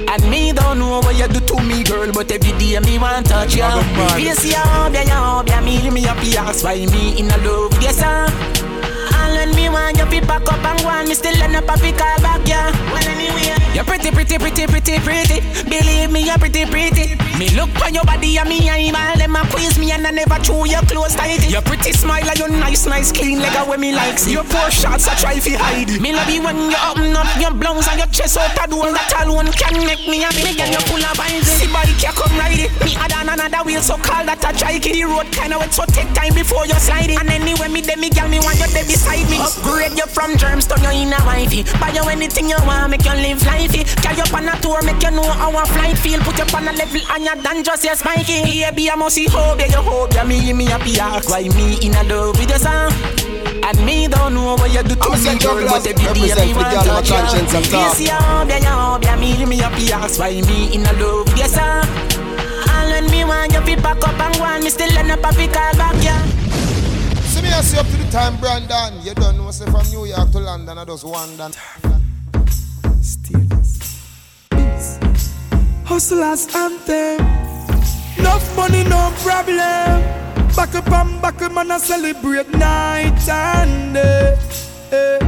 And 0.10 0.30
me 0.30 0.52
don't 0.52 0.80
know 0.80 1.00
what 1.00 1.16
you 1.16 1.28
do 1.28 1.40
to 1.40 1.64
me, 1.64 1.84
girl, 1.84 2.12
but 2.12 2.32
every 2.32 2.52
day 2.58 2.80
me 2.80 2.98
want 2.98 3.28
touch 3.28 3.56
you. 3.56 3.64
You 4.18 4.34
see 4.34 4.52
how 4.52 4.90
yeah, 4.90 5.04
you 5.04 5.12
hope, 5.12 5.48
yeah, 5.48 5.62
me, 5.62 5.90
me 5.92 6.02
happy, 6.02 6.36
ask 6.36 6.64
why 6.64 6.86
me 6.86 7.20
in 7.20 7.30
a 7.32 7.38
love 7.38 7.72
with 7.72 7.84
your 7.84 7.94
song. 7.94 8.69
And 9.50 9.58
when 9.58 9.64
me 9.64 9.70
want 9.70 9.98
you 9.98 10.06
be 10.06 10.20
back 10.26 10.46
up 10.52 10.64
and 10.64 10.86
on, 10.86 11.08
me 11.08 11.16
still 11.16 11.34
end 11.42 11.56
up 11.56 11.64
a 11.64 11.78
fi 11.78 11.92
call 11.92 12.22
back, 12.22 12.48
yeah. 12.48 12.72
Well, 12.94 13.08
anyway, 13.08 13.56
you're 13.74 13.84
pretty, 13.84 14.12
pretty, 14.12 14.38
pretty, 14.38 14.68
pretty, 14.68 15.00
pretty. 15.00 15.42
Believe 15.70 16.12
me, 16.12 16.26
you're 16.26 16.38
pretty, 16.38 16.66
pretty. 16.66 17.16
Me 17.40 17.50
look 17.56 17.72
on 17.82 17.94
your 17.94 18.04
body 18.04 18.38
and 18.38 18.50
me 18.50 18.70
eyeball 18.70 19.16
them 19.16 19.36
a 19.36 19.40
quiz 19.48 19.80
me 19.80 19.92
and 19.94 20.06
I 20.06 20.12
never 20.12 20.36
chew 20.44 20.68
your 20.68 20.84
clothes 20.84 21.16
tight. 21.16 21.50
Your 21.50 21.62
pretty 21.62 21.94
smile 21.94 22.28
and 22.28 22.38
your 22.38 22.50
nice, 22.50 22.86
nice 22.86 23.14
clean 23.14 23.40
leg 23.40 23.56
when 23.66 23.80
me 23.80 23.96
likes 23.96 24.24
see. 24.24 24.34
Your 24.34 24.44
poor 24.44 24.70
shots 24.70 25.08
I 25.08 25.16
try 25.16 25.40
fi 25.40 25.56
hide 25.56 25.90
it. 25.90 26.02
Me 26.02 26.12
love 26.12 26.30
you 26.30 26.44
when 26.44 26.70
you 26.70 26.76
open 26.84 27.16
up 27.16 27.32
your 27.40 27.56
blouse 27.56 27.88
and 27.88 27.98
your 27.98 28.12
chest 28.12 28.36
out 28.38 28.52
a 28.60 28.68
door 28.68 28.92
that 28.92 29.24
alone 29.24 29.48
can 29.56 29.72
make 29.88 30.04
me 30.04 30.20
happy. 30.20 30.44
Me 30.44 30.52
get 30.52 30.68
you 30.68 30.84
full 30.92 31.00
of 31.00 31.16
vibes. 31.16 31.48
See 31.48 31.72
body 31.72 31.96
can 31.96 32.12
come 32.12 32.36
ride 32.36 32.60
it. 32.60 32.76
Me 32.84 33.00
add 33.00 33.16
on 33.16 33.32
another 33.32 33.64
wheel 33.64 33.80
so 33.80 33.96
call 33.96 34.28
that 34.28 34.44
a 34.44 34.52
trike. 34.52 34.84
The 34.84 35.08
road 35.08 35.32
kinda 35.32 35.56
wet 35.58 35.72
so 35.72 35.88
take 35.88 36.12
time 36.12 36.36
before 36.36 36.68
you 36.68 36.76
slide 36.76 37.08
it. 37.08 37.16
And 37.24 37.32
anyway 37.32 37.72
me 37.72 37.80
dem 37.80 38.04
me 38.04 38.12
girl 38.12 38.28
me 38.28 38.44
want 38.44 38.60
you 38.60 38.68
there 38.76 38.84
beside 38.84 39.24
me. 39.32 39.39
Upgrade 39.40 39.98
you 39.98 40.06
from 40.08 40.38
germs 40.38 40.68
to 40.68 40.76
you 40.82 41.08
in 41.08 41.14
a 41.14 41.20
wifey. 41.26 41.64
Buy 41.80 41.92
you 41.96 42.04
anything 42.10 42.50
you 42.50 42.58
want 42.66 42.92
make 42.92 43.06
you 43.06 43.14
live 43.14 43.40
lifey. 43.48 43.88
Carry 44.04 44.18
you 44.18 44.28
on 44.36 44.48
a 44.50 44.60
tour 44.62 44.82
make 44.84 45.02
you 45.02 45.12
know 45.12 45.24
how 45.24 45.56
a 45.56 45.66
flight 45.66 45.98
feel. 45.98 46.20
Put 46.22 46.38
you 46.38 46.46
on 46.56 46.68
a 46.68 46.72
level 46.74 47.02
and 47.12 47.24
you 47.24 47.36
done 47.44 47.64
just 47.64 47.84
your 47.84 47.96
spiky. 47.96 48.44
Baby 48.62 48.92
I 48.92 48.96
must 48.96 49.16
see 49.16 49.28
hope 49.30 49.60
you 49.60 49.82
hope 49.82 50.14
you 50.14 50.26
me 50.26 50.54
me 50.54 50.66
happy 50.66 51.00
ask 51.00 51.30
why 51.30 51.48
me 51.50 51.78
in 51.82 51.96
a 51.96 52.04
love 52.04 52.38
with 52.38 52.50
your 52.50 52.60
song. 52.60 52.92
And 53.64 53.86
me 53.86 54.08
don't 54.08 54.34
know 54.34 54.56
what 54.56 54.74
you 54.74 54.82
do 54.84 54.96
to 54.96 55.10
me, 55.12 55.38
girl, 55.38 55.68
but 55.70 55.86
every 55.86 56.28
day 56.28 56.46
me 56.48 56.54
want 56.54 56.74
to 56.74 56.80
touch 56.90 57.10
you. 58.00 58.08
You 58.08 58.12
hope 58.14 58.50
you, 58.50 58.56
you 58.56 58.66
hope 58.66 59.06
you, 59.06 59.18
me 59.18 59.46
me 59.46 59.58
happy 59.58 59.92
ask 59.94 60.20
why 60.20 60.32
me 60.42 60.74
in 60.74 60.86
a 60.86 60.94
love 60.94 61.28
with 61.28 61.38
your 61.38 61.48
song. 61.48 61.86
And 62.72 62.90
when 62.92 63.06
me 63.12 63.24
want 63.26 63.54
you 63.54 63.62
fi 63.62 63.76
back 63.76 64.02
up 64.08 64.20
and 64.20 64.36
go 64.38 64.44
on, 64.44 64.64
me 64.64 64.70
still 64.70 64.98
end 64.98 65.12
up 65.12 65.20
a 65.20 65.32
call 65.48 65.74
back, 65.78 66.04
yeah. 66.04 66.39
See 67.40 67.46
me, 67.46 67.54
I 67.54 67.62
see 67.62 67.78
up 67.80 67.86
to 67.86 67.96
the 67.96 68.12
time, 68.12 68.36
Brandon. 68.38 69.02
You 69.02 69.14
don't 69.14 69.38
know, 69.38 69.50
say 69.52 69.64
from 69.72 69.88
New 69.92 70.06
York 70.06 70.30
to 70.32 70.40
London, 70.40 70.78
I 70.78 70.84
just 70.84 71.06
wonder. 71.06 71.50
Hustlers 75.86 76.54
anthem. 76.54 77.26
Enough 78.18 78.56
money, 78.58 78.84
no 78.84 79.14
problem. 79.24 80.04
Back 80.54 80.76
up 80.76 80.92
and 80.92 81.22
back 81.22 81.42
up, 81.42 81.54
man, 81.54 81.72
I 81.72 81.78
celebrate 81.78 82.50
night 82.50 83.30
and 83.30 83.94
day. 83.94 84.38
Eh. 84.92 85.20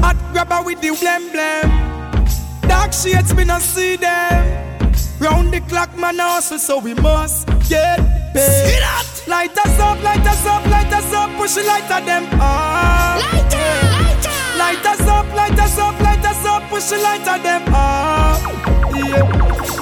Hot 0.00 0.16
grabber 0.32 0.66
with 0.66 0.80
the 0.80 0.88
blem 0.88 1.30
blem. 1.30 2.68
Dark 2.68 2.92
shades, 2.92 3.32
me 3.36 3.44
not 3.44 3.62
see 3.62 3.94
them. 3.94 4.92
Round 5.20 5.54
the 5.54 5.60
clock, 5.68 5.96
man, 5.96 6.18
I 6.18 6.34
hustle, 6.34 6.58
so 6.58 6.80
we 6.80 6.94
must 6.94 7.46
get 7.68 8.00
paid. 8.34 8.72
See 8.72 8.80
that? 8.80 9.13
Light 9.26 9.56
us 9.56 9.78
up, 9.80 10.02
light 10.02 10.26
us 10.26 10.46
up, 10.46 10.64
light 10.66 10.92
us 10.92 11.12
up, 11.12 11.30
push 11.38 11.56
it 11.56 11.66
lighter 11.66 12.04
them 12.04 12.24
up. 12.40 13.18
Lighter, 13.20 13.70
lighter. 13.96 14.58
Light 14.58 14.84
us 14.86 15.00
up, 15.08 15.26
light 15.34 15.58
us 15.58 15.78
up, 15.78 15.98
light 16.00 16.24
us 16.24 16.44
up, 16.44 16.62
push 16.68 16.92
it 16.92 17.02
lighter 17.02 17.42
them 17.42 17.62
up. 17.74 18.40
Yeah. 18.94 19.24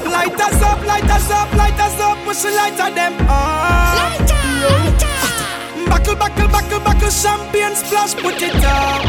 Light 0.09 0.41
us 0.41 0.63
up, 0.63 0.81
light 0.87 1.11
us 1.11 1.31
up, 1.31 1.53
light 1.55 1.79
us 1.81 2.01
up, 2.01 2.19
push 2.25 2.45
it 2.45 2.55
lighter 2.55 2.95
them 2.95 3.15
up. 3.29 3.97
Lighter, 3.99 4.43
Yeah. 4.63 4.69
lighter. 4.79 5.91
Buckle, 5.91 6.17
buckle, 6.17 6.49
buckle, 6.49 6.81
buckle, 6.81 7.11
champagne 7.11 7.75
splash, 7.75 8.15
put 8.15 8.41
it 8.41 8.55
up. 8.65 9.05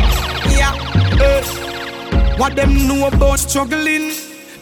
Yeah. 0.49 0.73
eh. 1.21 2.37
What 2.37 2.55
them 2.55 2.87
know 2.87 3.07
about 3.07 3.39
struggling? 3.39 4.11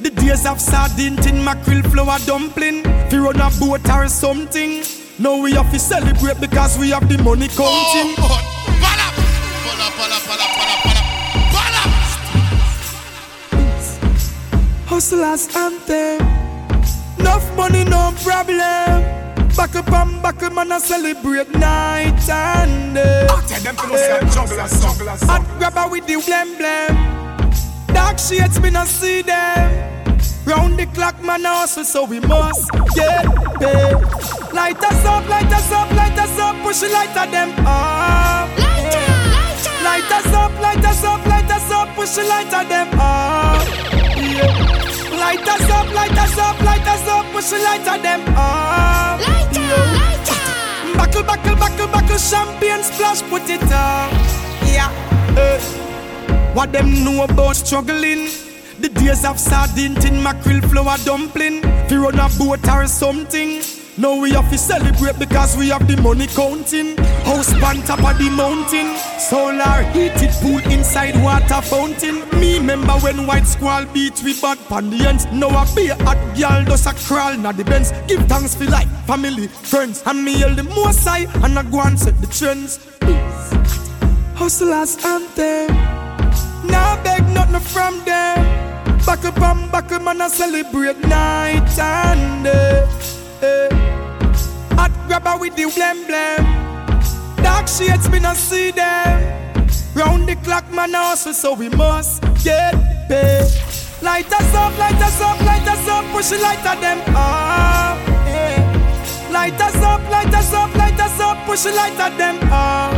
The 0.02 0.10
days 0.10 0.46
of 0.46 0.60
sardine 0.60 1.16
tin, 1.16 1.44
mackerel, 1.44 1.82
flour 1.84 2.20
dumpling. 2.26 2.84
If 2.86 3.14
you 3.14 3.24
run 3.24 3.40
a 3.40 3.50
boat 3.60 3.90
or 3.90 4.08
something. 4.10 4.84
Now 5.20 5.42
we 5.42 5.54
have 5.54 5.72
to 5.72 5.80
celebrate 5.80 6.40
because 6.40 6.78
we 6.78 6.90
have 6.90 7.08
the 7.08 7.22
money 7.24 7.48
counting. 7.48 8.16
Hustlers 14.86 15.56
anthem. 15.56 16.28
Enough 17.20 17.56
money, 17.56 17.84
no 17.84 18.14
problem. 18.24 19.04
Back 19.56 19.76
up 19.76 19.92
and 19.92 20.22
back 20.22 20.42
up, 20.44 20.54
man, 20.54 20.72
I 20.72 20.80
celebrate 20.80 21.50
night 21.52 22.30
and 22.30 22.96
day. 22.96 23.28
Hot 25.28 25.46
grabber 25.60 25.92
with 25.92 26.08
the 26.08 26.16
blem 26.16 26.56
blem. 26.58 27.94
Dark 27.94 28.18
shades, 28.18 28.60
me 28.60 28.70
not 28.70 28.88
see 28.88 29.22
them. 29.22 29.91
Round 30.46 30.78
the 30.78 30.86
clock, 30.88 31.22
man, 31.24 31.44
hustle, 31.44 31.84
so 31.84 32.06
we 32.06 32.20
must 32.20 32.70
get 32.96 33.26
paid. 33.60 33.96
Light 34.54 34.82
us 34.84 35.06
up, 35.06 35.28
light 35.30 35.52
us 35.52 35.72
up, 35.72 35.90
light 35.92 36.18
us 36.18 36.40
up, 36.40 36.56
push 36.64 36.84
it 36.84 36.92
lighter 36.92 37.30
them 37.32 37.50
up. 37.66 38.50
Lighter, 38.58 39.08
lighter. 39.32 39.84
Light 39.84 40.12
us 40.12 40.34
up, 40.34 40.52
light 40.60 40.84
us 40.86 41.04
up, 41.04 41.26
light 41.28 41.52
us 41.52 41.72
up, 41.72 41.88
push 41.96 42.18
it 42.18 42.28
lighter 42.28 42.68
them 42.68 42.88
up. 43.00 43.68
Yeah. 44.18 45.18
Light 45.22 45.48
us 45.48 45.70
up, 45.70 45.94
light 45.94 46.18
us 46.18 46.38
up, 46.38 46.60
light 46.62 46.88
us 46.88 47.08
up, 47.08 47.26
push 47.32 47.54
it 47.54 47.64
lighter 47.64 48.02
them 48.02 48.22
up. 48.36 49.22
Lighter, 49.22 49.62
lighter. 49.94 50.98
Buckle, 50.98 51.24
buckle, 51.24 51.56
buckle, 51.56 51.88
buckle, 51.88 52.18
champagne 52.18 52.84
splash, 52.84 53.22
put 53.30 53.48
it 53.48 53.62
up. 53.72 54.12
Yeah. 54.66 54.90
eh. 55.38 55.60
What 56.54 56.72
them 56.74 57.04
know 57.06 57.24
about 57.24 57.56
struggling? 57.56 58.28
The 58.82 58.90
days 58.90 59.24
of 59.26 59.40
sardine 59.40 59.94
tin, 59.94 60.24
mackerel, 60.24 60.60
flour 60.62 60.98
dumpling. 61.06 61.62
If 61.64 61.92
you 61.92 62.04
run 62.04 62.20
a 62.20 62.28
boat 62.40 62.68
or 62.68 62.88
something. 62.88 63.62
Now 63.96 64.20
we 64.20 64.32
have 64.32 64.50
to 64.50 64.58
celebrate 64.58 65.20
because 65.20 65.56
we 65.56 65.70
have 65.70 65.88
the 65.88 66.02
money 66.02 66.26
counting. 66.26 66.98
House 67.24 67.54
on 67.62 67.84
top 67.84 68.00
of 68.00 68.18
the 68.18 68.32
mountain. 68.32 68.98
Solar 69.20 69.84
heated 69.92 70.32
pool 70.42 70.58
inside 70.74 71.14
water 71.22 71.62
fountain. 71.62 72.28
Me 72.40 72.58
remember 72.58 72.94
when 73.06 73.28
white 73.28 73.46
squall 73.46 73.86
beat 73.86 74.20
we 74.24 74.34
bad 74.42 74.58
pandians. 74.68 75.32
Now 75.32 75.50
I 75.50 75.76
be 75.76 75.90
a 75.90 75.96
hot 76.04 76.18
girl 76.36 76.66
does 76.66 76.88
a 76.88 76.94
crawl 77.06 77.38
na 77.38 77.52
the 77.52 77.64
Benz. 77.64 77.92
Give 78.08 78.26
thanks 78.26 78.56
for 78.56 78.66
life, 78.66 78.90
family, 79.06 79.48
friends. 79.48 80.02
And 80.08 80.26
me 80.26 80.40
hail 80.40 80.56
the 80.56 80.64
most 80.64 81.06
high 81.08 81.28
and 81.46 81.60
I 81.60 81.62
go 81.70 81.82
and 81.82 82.00
set 82.00 82.20
the 82.20 82.28
trends. 82.28 82.80
Hustlers 84.34 84.98
anthem. 85.06 85.68
Now 86.66 86.98
beg 87.04 87.28
nothing 87.30 87.60
from 87.60 88.04
them. 88.06 88.51
Back 89.06 89.26
up 89.26 89.42
and 89.42 89.72
back 89.72 89.92
up, 89.92 90.02
man, 90.04 90.22
I 90.22 90.28
celebrate 90.30 91.00
night 91.00 91.80
and 91.80 92.44
day. 92.44 93.70
Hot 94.78 94.92
grabber 95.08 95.38
with 95.40 95.56
the 95.56 95.64
blem 95.64 96.06
blem. 96.06 97.44
Dark 97.44 97.68
shades, 97.68 98.10
me 98.10 98.20
not 98.20 98.38
see 98.38 98.72
them. 98.72 99.42
Round 99.96 100.28
the 100.28 100.36
clock, 100.38 100.72
man, 100.72 100.94
hustle, 100.94 101.34
so 101.34 101.54
we 101.54 101.70
must 101.70 102.22
get 102.44 102.74
paid. 103.10 103.50
Light 104.02 104.32
us 104.32 104.56
up, 104.56 104.78
light 104.78 105.02
us 105.02 105.22
up, 105.22 105.40
light 105.42 105.68
us 105.68 105.88
up, 105.88 106.06
push 106.14 106.32
it 106.32 106.42
lighter 106.42 106.80
them 106.80 107.00
up. 107.16 107.98
Yeah. 108.26 109.30
Light 109.32 109.60
us 109.62 109.76
up, 109.76 110.02
light 110.10 110.34
us 110.34 110.54
up, 110.54 110.74
light 110.76 111.00
us 111.00 111.20
up, 111.20 111.38
push 111.46 111.66
it 111.66 111.76
lighter 111.76 112.16
them 112.18 112.38
up. 112.52 112.94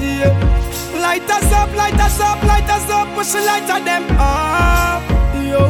Yeah. 0.00 1.00
Light 1.00 1.30
us 1.30 1.52
up, 1.52 1.74
light 1.76 2.00
us 2.00 2.20
up, 2.20 2.42
light 2.42 2.68
us 2.68 2.90
up, 2.90 3.14
push 3.14 3.34
it 3.34 3.44
lighter 3.46 3.84
them 3.84 4.04
up. 4.18 5.13
Yo. 5.54 5.60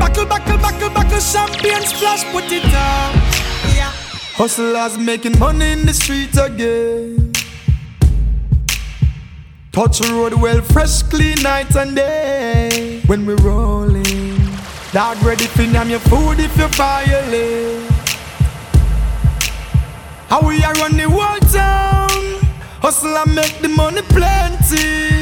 Buckle, 0.00 0.26
buckle, 0.26 0.58
buckle, 0.58 0.90
buckle, 0.90 1.20
champagne 1.20 1.86
splash, 1.86 2.24
put 2.32 2.50
it 2.50 2.64
up. 2.64 3.14
Yeah. 3.72 3.92
Hustlers 4.34 4.98
making 4.98 5.38
money 5.38 5.70
in 5.70 5.86
the 5.86 5.94
streets 5.94 6.36
again. 6.36 7.32
Touch 9.70 10.00
the 10.00 10.12
road 10.12 10.34
well, 10.34 10.60
fresh, 10.60 11.04
clean 11.04 11.40
night 11.42 11.76
and 11.76 11.94
day. 11.94 13.00
When 13.06 13.24
we 13.26 13.34
rolling, 13.34 14.38
dog 14.92 15.22
ready 15.22 15.46
for 15.46 15.62
name 15.62 15.90
your 15.90 16.00
food 16.10 16.40
if 16.40 16.56
you 16.58 16.66
violate. 16.68 17.88
How 20.28 20.40
we 20.48 20.64
are 20.64 20.74
run 20.74 20.96
the 20.96 21.08
whole 21.08 21.44
town. 21.60 22.22
Hustle 22.82 23.16
and 23.18 23.34
make 23.36 23.56
the 23.60 23.68
money 23.68 24.02
plenty. 24.02 25.13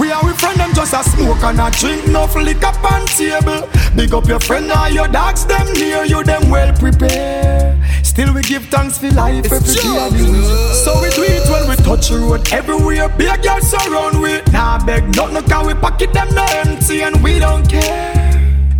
We 0.00 0.10
are 0.10 0.24
with 0.24 0.40
friend 0.40 0.58
them 0.58 0.72
just 0.72 0.94
a 0.94 1.04
smoke 1.04 1.42
and 1.44 1.60
a 1.60 1.70
drink, 1.70 2.08
no 2.08 2.24
liquor 2.24 2.72
on 2.88 3.04
table. 3.06 3.68
Big 3.94 4.14
up 4.14 4.26
your 4.26 4.40
friend 4.40 4.70
and 4.70 4.94
your 4.94 5.06
dogs, 5.06 5.44
them 5.44 5.70
near 5.74 6.04
you, 6.04 6.24
them 6.24 6.48
well 6.48 6.72
prepared. 6.78 7.78
Still 8.02 8.32
we 8.32 8.40
give 8.40 8.64
thanks 8.66 8.96
for 8.96 9.10
life 9.10 9.44
every 9.52 9.74
day. 9.74 10.72
So 10.84 10.98
we 11.02 11.10
do 11.10 11.24
it 11.24 11.46
when 11.50 11.68
we 11.68 11.76
touch 11.76 12.08
the 12.08 12.18
road 12.18 12.50
everywhere. 12.52 13.08
Be 13.10 13.26
Big 13.26 13.42
girls 13.42 13.68
surround 13.68 14.22
we. 14.22 14.40
Nah 14.50 14.82
beg 14.84 15.14
nothing, 15.14 15.34
no, 15.34 15.42
cause 15.42 15.66
we 15.66 15.74
pocket 15.74 16.12
them 16.14 16.34
no 16.34 16.44
empty 16.50 17.02
and 17.02 17.22
we 17.22 17.38
don't 17.38 17.68
care. 17.68 18.32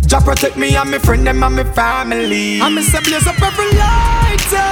Jah 0.07 0.19
protect 0.19 0.57
me 0.57 0.75
and 0.75 0.89
my 0.89 0.97
friend 0.97 1.27
them 1.27 1.43
and 1.43 1.55
my 1.55 1.63
family. 1.63 2.59
And 2.59 2.73
me 2.73 2.81
say 2.81 2.99
blaze 3.01 3.27
up 3.27 3.39
every 3.39 3.69
lighter. 3.77 4.69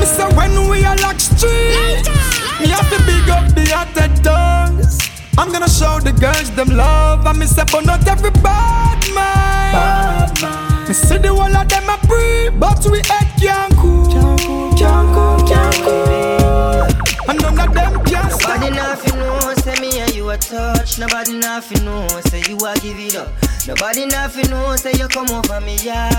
Me 0.00 0.06
say 0.06 0.28
when 0.34 0.68
we 0.70 0.82
are 0.84 0.96
lock 0.96 1.20
street, 1.20 2.08
me 2.60 2.68
have 2.68 2.88
to 2.90 2.98
big 3.04 3.28
up 3.28 3.46
the 3.54 3.64
hotter 3.74 4.08
dogs. 4.22 4.98
I'm 5.36 5.50
gonna 5.50 5.68
show 5.68 5.98
the 6.00 6.12
girls 6.12 6.50
them 6.52 6.68
love. 6.76 7.26
And 7.26 7.38
me 7.38 7.46
say 7.46 7.64
but 7.70 7.84
not 7.84 8.06
every 8.06 8.30
bad 8.30 9.00
man. 9.14 10.28
Me 10.88 10.94
see 10.94 11.18
the 11.18 11.28
whole 11.28 11.56
of 11.56 11.68
them 11.68 11.88
a 11.88 11.96
free, 12.06 12.50
but 12.50 12.84
we 12.90 12.98
head 13.08 13.28
can't 13.40 13.74
cool. 13.76 14.06
Can't 14.76 15.08
cool, 15.14 15.38
can't 15.48 15.76
cool. 15.82 17.30
And 17.30 17.40
none 17.40 17.58
of 17.58 17.74
them 17.74 18.04
can 18.04 18.30
stop. 18.30 18.60
Nobody 18.60 18.76
nothing 18.76 19.18
know, 19.18 19.43
touch. 20.48 20.98
Nobody 20.98 21.38
nothing 21.38 21.84
know, 21.84 22.06
say 22.28 22.42
you 22.48 22.56
a 22.58 22.74
give 22.80 22.98
it 22.98 23.16
up. 23.16 23.28
Nobody 23.66 24.06
nothing 24.06 24.50
know, 24.50 24.76
say 24.76 24.92
you 24.92 25.08
come 25.08 25.30
over 25.30 25.60
me 25.60 25.76
yard. 25.76 26.12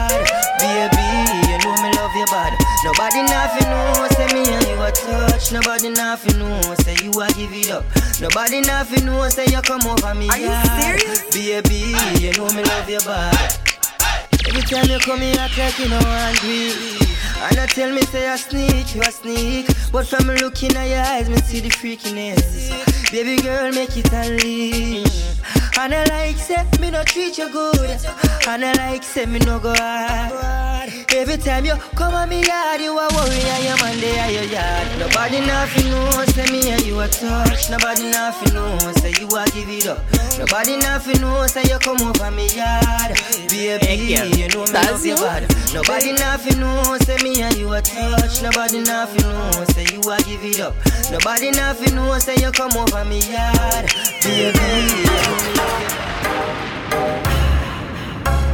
Baby, 0.60 1.06
you 1.48 1.58
know 1.62 1.76
me 1.82 1.90
love 1.94 2.16
you 2.16 2.26
bad. 2.34 2.54
Nobody 2.84 3.22
nothing 3.24 3.70
know, 3.70 4.08
say 4.18 4.28
me 4.34 4.50
and 4.50 4.68
you 4.68 4.82
a 4.82 4.92
touch. 4.92 5.52
Nobody 5.52 5.90
nothing 5.90 6.40
know, 6.40 6.62
say 6.82 6.96
you 7.04 7.12
a 7.22 7.28
give 7.34 7.54
it 7.54 7.72
up. 7.72 7.86
Nobody 8.20 8.62
nothing 8.62 9.06
know, 9.06 9.28
say 9.30 9.46
you 9.48 9.62
come 9.62 9.82
over 9.86 10.16
me 10.16 10.30
Are 10.30 10.40
yard. 10.40 11.00
serious? 11.00 11.30
Baby, 11.34 11.94
you 12.20 12.34
know 12.34 12.50
me 12.54 12.64
love 12.64 12.90
you 12.90 13.00
bad. 13.00 13.62
Every 14.48 14.62
time 14.62 14.90
you 14.90 15.00
come 15.00 15.22
here, 15.22 15.36
I 15.40 15.48
take 15.50 15.80
you 15.80 15.90
no 15.90 15.98
angry. 15.98 16.72
And 17.38 17.60
I 17.60 17.66
tell 17.68 17.92
me 17.92 18.02
say 18.04 18.28
I 18.30 18.38
sneak, 18.38 18.96
you 18.96 19.02
a 19.02 19.12
sneak. 19.12 19.68
But 19.92 20.08
from 20.08 20.28
looking 20.28 20.76
at 20.76 20.88
your 20.88 21.00
eyes, 21.02 21.30
me 21.30 21.38
see 21.38 21.60
the 21.60 21.70
freakiness. 21.70 22.95
Baby 23.16 23.42
girl, 23.42 23.72
make 23.72 23.96
it 23.96 24.12
unleash. 24.12 25.40
And 25.80 25.94
I 25.96 26.04
like 26.04 26.38
say 26.38 26.68
me 26.82 26.92
no 26.92 27.02
treat 27.06 27.38
you 27.38 27.50
good. 27.50 27.98
And 28.46 28.66
I 28.66 28.74
like 28.74 29.04
say 29.04 29.26
me 29.26 29.40
no 29.40 29.58
go 29.58 29.74
hard. 29.74 30.55
Every 31.16 31.38
time 31.38 31.64
you 31.66 31.76
come 31.96 32.14
on 32.14 32.28
me 32.28 32.44
yard, 32.46 32.82
you 32.82 32.92
a 32.92 33.08
worry 33.16 33.40
and 33.40 33.64
your 33.64 33.78
man 33.78 33.98
they 34.02 34.20
are 34.20 34.32
your 34.32 34.44
yard. 34.52 35.00
Nobody 35.00 35.40
nothing 35.40 35.90
know, 35.90 36.26
say 36.26 36.46
me 36.52 36.70
and 36.72 36.82
you 36.86 37.00
a 37.00 37.08
touch. 37.08 37.70
Nobody 37.72 38.12
nothing 38.12 38.54
know, 38.54 38.78
say 39.00 39.14
you 39.20 39.28
a 39.28 39.46
give 39.56 39.70
it 39.70 39.88
up. 39.88 40.00
Nobody 40.38 40.76
nothing 40.78 41.22
know, 41.22 41.48
say 41.48 41.64
you 41.64 41.80
come 41.80 42.02
over 42.02 42.32
me 42.32 42.48
yard. 42.50 43.16
Baby, 43.48 43.96
you 43.96 44.48
know 44.50 44.66
me 44.66 44.72
That's 44.76 44.92
love 44.92 45.06
you 45.06 45.16
you. 45.16 45.24
bad. 45.24 45.56
Nobody 45.74 46.12
nothing 46.12 46.60
know, 46.60 46.98
say 47.00 47.18
me 47.24 47.42
and 47.42 47.56
you 47.58 47.72
a 47.74 47.82
touch. 47.82 48.44
Nobody 48.44 48.82
nothing 48.82 49.22
know, 49.24 49.64
say 49.72 49.86
you 49.94 50.02
a 50.12 50.18
give 50.24 50.44
it 50.44 50.60
up. 50.60 50.76
Nobody 51.12 51.52
nothing 51.52 51.96
know, 51.96 52.20
say 52.20 52.36
you 52.44 52.52
come 52.52 52.76
over 52.76 53.06
me 53.06 53.20
yard. 53.32 53.88
Baby, 54.22 54.60
you 55.00 55.08
know 55.08 55.38
me 55.40 55.54
love 55.56 55.80
you 55.80 55.96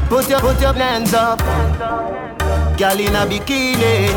Put 0.09 0.29
your, 0.29 0.41
put 0.41 0.61
your 0.61 0.73
hands 0.73 1.13
up. 1.13 2.40
Girl 2.81 2.99
in 2.99 3.13
a 3.15 3.27
bikini. 3.27 4.09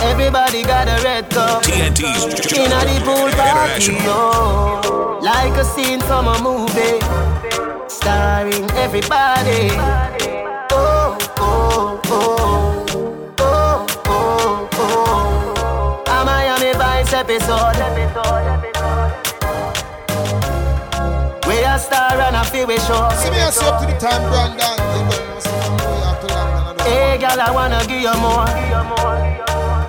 Everybody 0.00 0.64
got 0.64 0.88
a 0.88 1.00
red 1.04 1.30
cup. 1.30 1.62
TNT's 1.62 2.50
In 2.52 2.66
a 2.66 2.80
the 2.82 3.00
pool 3.04 3.30
party, 3.38 3.92
International. 3.92 4.02
oh. 4.10 5.20
Like 5.22 5.56
a 5.56 5.64
scene 5.64 6.00
from 6.00 6.26
a 6.26 6.42
movie. 6.42 6.98
Starring 7.86 8.68
everybody. 8.72 9.70
Oh, 10.72 11.16
oh, 11.38 12.00
oh. 12.06 12.86
Oh, 13.38 13.86
oh, 14.06 14.68
oh. 14.74 16.04
A 16.08 16.24
Miami 16.24 16.72
Vice 16.76 17.12
episode. 17.12 17.76
We 21.46 21.62
a 21.62 21.78
star 21.78 22.18
and 22.18 22.34
a 22.34 22.42
feel 22.46 22.66
we 22.66 22.78
show. 22.78 23.08
See 23.14 23.30
me, 23.30 23.38
I 23.38 23.46
up 23.46 23.80
to 23.80 23.86
the 23.86 23.96
time, 24.00 24.28
Brandon. 24.28 25.49
Hey, 26.90 27.18
girl, 27.18 27.40
I 27.40 27.52
wanna 27.52 27.78
give 27.86 28.02
you 28.02 28.14
more. 28.18 28.50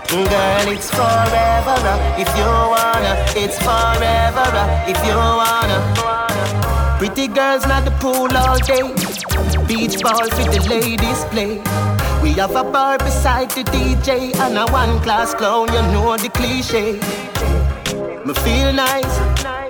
Girl, 0.07 0.67
it's 0.69 0.89
forever 0.91 1.77
if 2.21 2.29
you 2.37 2.49
wanna. 2.73 3.13
It's 3.35 3.57
forever 3.57 4.47
if 4.85 4.99
you 5.07 5.15
wanna. 5.15 5.79
Pretty 6.99 7.27
girls 7.27 7.65
not 7.65 7.85
the 7.85 7.91
pool 8.01 8.29
all 8.37 8.59
day. 8.59 8.83
Beach 9.65 9.99
ball 10.03 10.29
with 10.37 10.51
the 10.53 10.61
ladies 10.69 11.25
play. 11.31 11.63
We 12.21 12.33
have 12.33 12.55
a 12.55 12.63
bar 12.63 12.99
beside 12.99 13.49
the 13.49 13.63
DJ 13.63 14.35
and 14.35 14.55
a 14.59 14.71
one 14.71 14.99
class 14.99 15.33
clown. 15.33 15.73
You 15.73 15.81
know 15.93 16.15
the 16.17 16.29
cliche. 16.29 16.99
Me 18.25 18.33
feel 18.45 18.73
nice. 18.73 19.60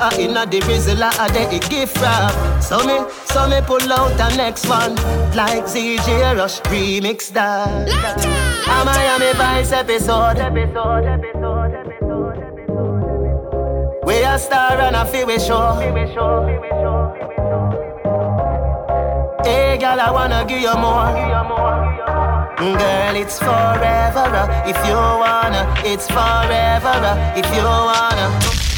Uh, 0.00 0.14
inna 0.16 0.46
the 0.46 0.60
rizzle 0.60 1.02
a 1.02 1.26
the 1.32 1.58
gift 1.68 2.00
wrap. 2.00 2.62
So 2.62 2.78
me, 2.86 2.98
so 3.26 3.48
me 3.48 3.60
pull 3.66 3.92
out 3.92 4.16
the 4.16 4.36
next 4.36 4.68
one 4.68 4.94
like 5.34 5.64
ZJ 5.64 6.36
Rush 6.36 6.60
remix 6.70 7.28
that. 7.32 7.88
A 8.68 8.84
Miami 8.84 9.32
Vice 9.34 9.72
episode. 9.72 10.38
We 14.06 14.22
a 14.22 14.38
star 14.38 14.78
and 14.80 14.94
a 14.94 15.04
feel 15.04 15.26
we 15.26 15.38
show. 15.40 15.74
Hey, 19.42 19.78
girl, 19.78 20.00
I 20.00 20.10
wanna 20.12 20.44
give 20.46 20.60
you 20.60 20.74
more. 20.74 21.10
Girl, 22.56 23.16
it's 23.16 23.38
forever 23.40 24.30
uh, 24.30 24.62
if 24.64 24.76
you 24.86 24.94
wanna. 24.94 25.74
It's 25.84 26.06
forever 26.06 26.86
uh, 26.86 27.34
if 27.36 27.46
you 27.52 27.64
wanna. 27.64 28.77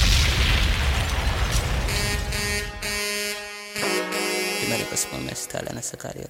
Primero 5.01 5.01
pues 5.01 5.07
ponme 5.07 5.33
esta 5.33 5.63
la 5.63 5.73
necesaria 5.73 6.27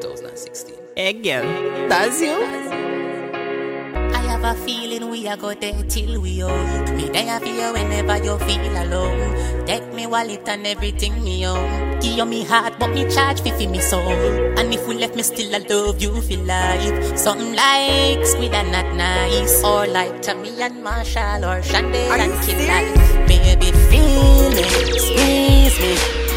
2016 0.00 0.74
Again, 0.96 1.88
that's 1.88 2.20
you. 2.20 2.36
I 4.12 4.18
have 4.28 4.44
a 4.44 4.54
feeling 4.66 5.08
we 5.08 5.28
are 5.28 5.36
go 5.36 5.54
there 5.54 5.82
till 5.84 6.20
we 6.20 6.42
old. 6.42 6.92
Me 6.94 7.08
there 7.08 7.40
for 7.40 7.46
you 7.46 7.72
whenever 7.72 8.18
you 8.22 8.36
feel 8.40 8.76
alone. 8.76 9.64
Take 9.66 9.94
me 9.94 10.06
wallet 10.06 10.46
and 10.48 10.66
everything 10.66 11.22
me 11.24 11.46
own. 11.46 11.98
Give 12.00 12.18
you 12.18 12.26
me 12.26 12.44
heart, 12.44 12.74
but 12.78 12.90
me 12.90 13.08
charge 13.08 13.40
fi 13.40 13.50
fi 13.52 13.66
me 13.66 13.78
soul. 13.78 14.02
And 14.58 14.74
if 14.74 14.86
we 14.86 14.94
left 14.94 15.16
me 15.16 15.22
still, 15.22 15.54
I 15.54 15.58
love 15.58 16.02
you 16.02 16.20
for 16.20 16.36
life. 16.44 17.16
Something 17.16 17.54
like 17.54 18.26
sweet 18.26 18.52
and 18.52 18.70
not 18.72 18.94
nice, 18.94 19.64
or 19.64 19.86
like 19.86 20.20
Tammy 20.20 20.60
and 20.60 20.82
Marshall 20.82 21.44
or 21.44 21.62
Shandell 21.62 22.18
and 22.18 22.32
Kim 22.44 22.58
Life. 22.68 23.09
Feel 23.90 24.50
me, 24.56 24.64
squeeze 25.04 25.78
me. 25.82 25.92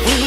We 0.06 0.18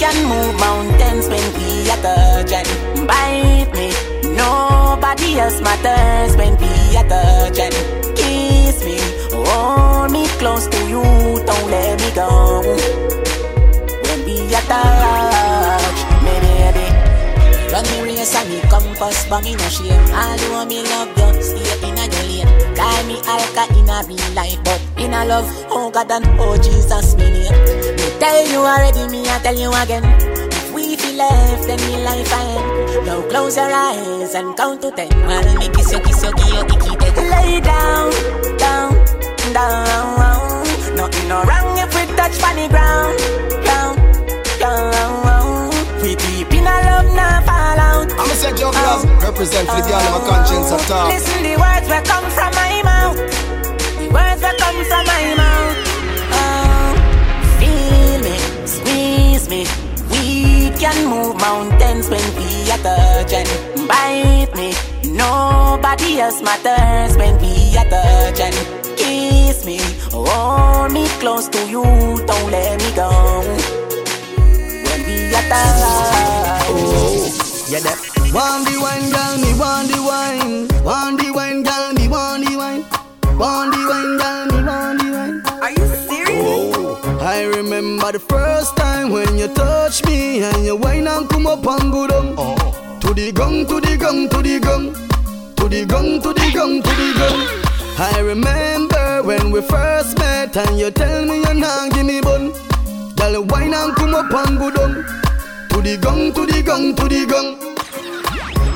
can 0.00 0.16
move 0.30 0.54
mountains 0.60 1.26
when 1.28 1.46
we 1.56 1.90
are 1.90 2.02
touching. 2.06 3.06
Bite 3.06 3.72
me. 3.74 3.88
Nobody 4.36 5.38
else 5.40 5.60
matters 5.60 6.36
when 6.36 6.56
we 6.62 6.96
are 6.96 7.08
touching. 7.08 7.74
Kiss 8.14 8.84
me. 8.84 8.98
hold 9.32 10.12
me 10.12 10.26
close 10.38 10.66
to 10.68 10.78
you, 10.88 11.02
don't 11.48 11.70
let 11.70 12.00
me 12.00 12.10
go. 12.14 12.62
When 14.04 14.18
we 14.24 14.36
attach, 14.54 15.98
me 16.24 16.34
baby. 16.44 16.86
Run 17.72 17.84
me 17.90 17.98
race 18.06 18.34
and 18.34 18.48
me 18.50 18.60
compass, 18.70 19.26
but 19.28 19.42
me 19.44 19.54
no 19.56 19.68
shame. 19.68 20.06
All 20.14 20.36
you 20.42 20.66
me 20.68 20.82
love 20.82 21.10
you, 21.18 21.42
stay 21.42 21.88
in 21.88 21.98
a. 21.98 22.27
Call 22.78 23.02
me 23.10 23.18
alka 23.26 23.64
in 23.74 23.88
a 23.90 23.98
real 24.06 24.30
life, 24.34 24.60
but 24.64 24.80
in 25.02 25.12
a 25.12 25.24
love, 25.26 25.48
oh 25.70 25.90
God 25.90 26.10
and 26.12 26.24
oh 26.38 26.56
Jesus, 26.56 27.16
me 27.16 27.26
name. 27.26 27.50
Me 27.98 28.06
tell 28.20 28.46
you 28.46 28.60
already, 28.62 29.08
me 29.10 29.28
I 29.28 29.38
tell 29.42 29.58
you 29.58 29.72
again. 29.82 30.04
If 30.52 30.72
we 30.72 30.96
feel 30.96 31.16
left, 31.16 31.66
then 31.66 31.80
me 31.90 32.04
life 32.04 32.32
I 32.32 32.44
end. 32.54 33.06
Now 33.06 33.20
close 33.28 33.56
your 33.56 33.66
eyes 33.72 34.34
and 34.34 34.56
count 34.56 34.82
to 34.82 34.90
ten. 34.92 35.10
While 35.26 35.58
me 35.58 35.68
kiss 35.74 35.92
you, 35.92 36.00
kiss 36.00 36.22
you, 36.22 36.32
give 36.32 36.54
you 36.54 36.62
the 36.70 36.76
key. 36.78 36.94
Lay 37.34 37.60
down, 37.60 38.10
down, 38.58 38.94
down. 39.52 40.96
Nothing 40.96 41.28
no 41.28 41.42
wrong 41.42 41.78
if 41.78 41.90
we 41.94 42.06
touch 42.16 42.36
funny 42.38 42.68
ground, 42.68 43.18
down, 43.64 43.96
down. 44.60 45.27
Deep 46.18 46.52
in 46.52 46.66
a 46.66 46.76
love, 46.88 47.08
now 47.14 47.40
fall 47.42 47.78
out. 47.90 48.08
I'm 48.12 48.30
a 48.30 48.34
say 48.34 48.52
jugglers 48.54 49.04
represent 49.22 49.68
for 49.68 49.80
the 49.82 49.94
of 49.96 50.10
my 50.12 50.20
conscience 50.28 50.70
at 50.72 50.90
all. 50.90 51.08
Listen 51.08 51.42
the 51.42 51.56
words 51.56 51.86
that 51.88 52.04
come 52.06 52.26
from 52.36 52.52
my 52.54 52.82
mouth. 52.82 53.18
The 53.98 54.08
words 54.12 54.40
that 54.42 54.56
come 54.58 54.78
from 54.90 55.04
my 55.06 55.24
mouth. 55.40 55.76
Oh, 56.40 56.90
feel 57.58 58.18
me, 58.26 58.36
squeeze 58.66 59.48
me. 59.48 59.62
We 60.10 60.70
can 60.78 61.06
move 61.06 61.36
mountains 61.36 62.08
when 62.08 62.24
we 62.36 62.70
are 62.70 62.82
touching. 62.82 63.48
Bite 63.86 64.54
me. 64.54 64.74
Nobody 65.18 66.20
else 66.20 66.40
matters 66.42 67.16
when 67.16 67.38
we 67.40 67.76
are 67.76 67.88
touching. 67.88 68.54
Kiss 68.96 69.64
me, 69.64 69.78
hold 70.12 70.92
me 70.92 71.08
close 71.18 71.48
to 71.48 71.58
you, 71.68 71.82
don't 72.26 72.50
let 72.50 72.78
me 72.80 72.94
go. 72.94 73.87
When 75.48 75.56
we 75.56 75.62
are 75.64 75.78
touching. 75.80 76.84
Oh, 76.92 77.66
yeah, 77.70 77.80
that. 77.80 77.98
Want 78.34 78.68
the 78.68 78.76
wine, 78.76 79.08
girl, 79.08 79.38
me 79.40 79.58
want 79.58 79.88
the 79.88 79.98
wine. 80.04 80.68
Want 80.84 81.20
the 81.20 81.32
wine, 81.32 81.62
girl, 81.62 81.92
me 81.94 82.06
want 82.06 82.44
the 82.44 82.56
wine. 82.56 82.84
Want 83.38 83.72
the 83.72 83.80
wine, 83.88 84.18
girl, 84.18 84.46
me 84.52 84.62
want 84.66 85.00
the 85.00 85.08
wine. 85.10 85.62
Are 85.62 85.70
you 85.70 85.86
serious? 86.06 86.76
Oh, 86.76 87.18
I 87.22 87.44
remember 87.44 88.12
the 88.12 88.18
first 88.18 88.76
time 88.76 89.10
when 89.10 89.38
you 89.38 89.48
touched 89.48 90.06
me 90.06 90.42
and 90.42 90.66
you 90.66 90.76
wine 90.76 91.08
and 91.08 91.26
come 91.30 91.46
up 91.46 91.66
and 91.66 91.90
go 91.90 92.06
down. 92.06 92.34
Oh. 92.36 92.98
To 93.00 93.14
the 93.14 93.32
gong, 93.32 93.66
to 93.68 93.80
the 93.80 93.96
gong, 93.96 94.28
to 94.28 94.42
the 94.42 94.60
gong. 94.60 94.92
To 95.56 95.68
the 95.68 95.86
gong, 95.86 96.20
to 96.20 96.34
the 96.34 96.50
gong, 96.52 96.82
to 96.82 96.90
the 96.90 97.14
gong. 97.16 97.40
I 97.98 98.20
remember 98.20 99.22
when 99.22 99.50
we 99.50 99.62
first 99.62 100.18
met 100.18 100.54
and 100.58 100.78
you 100.78 100.90
tell 100.90 101.24
me 101.24 101.40
you're 101.40 101.54
not 101.54 101.92
give 101.92 102.04
me 102.04 102.20
bun. 102.20 102.52
Girl, 103.16 103.42
wine 103.44 103.72
and 103.72 103.96
come 103.96 104.14
up 104.14 104.30
and 104.30 104.58
go 104.58 104.70
down. 104.70 105.06
To 105.78 105.84
the 105.84 105.96
gong, 105.96 106.32
to 106.32 106.44
the 106.44 106.60
gong, 106.60 106.96
to 106.96 107.04
the 107.04 107.24
gong. 107.24 107.54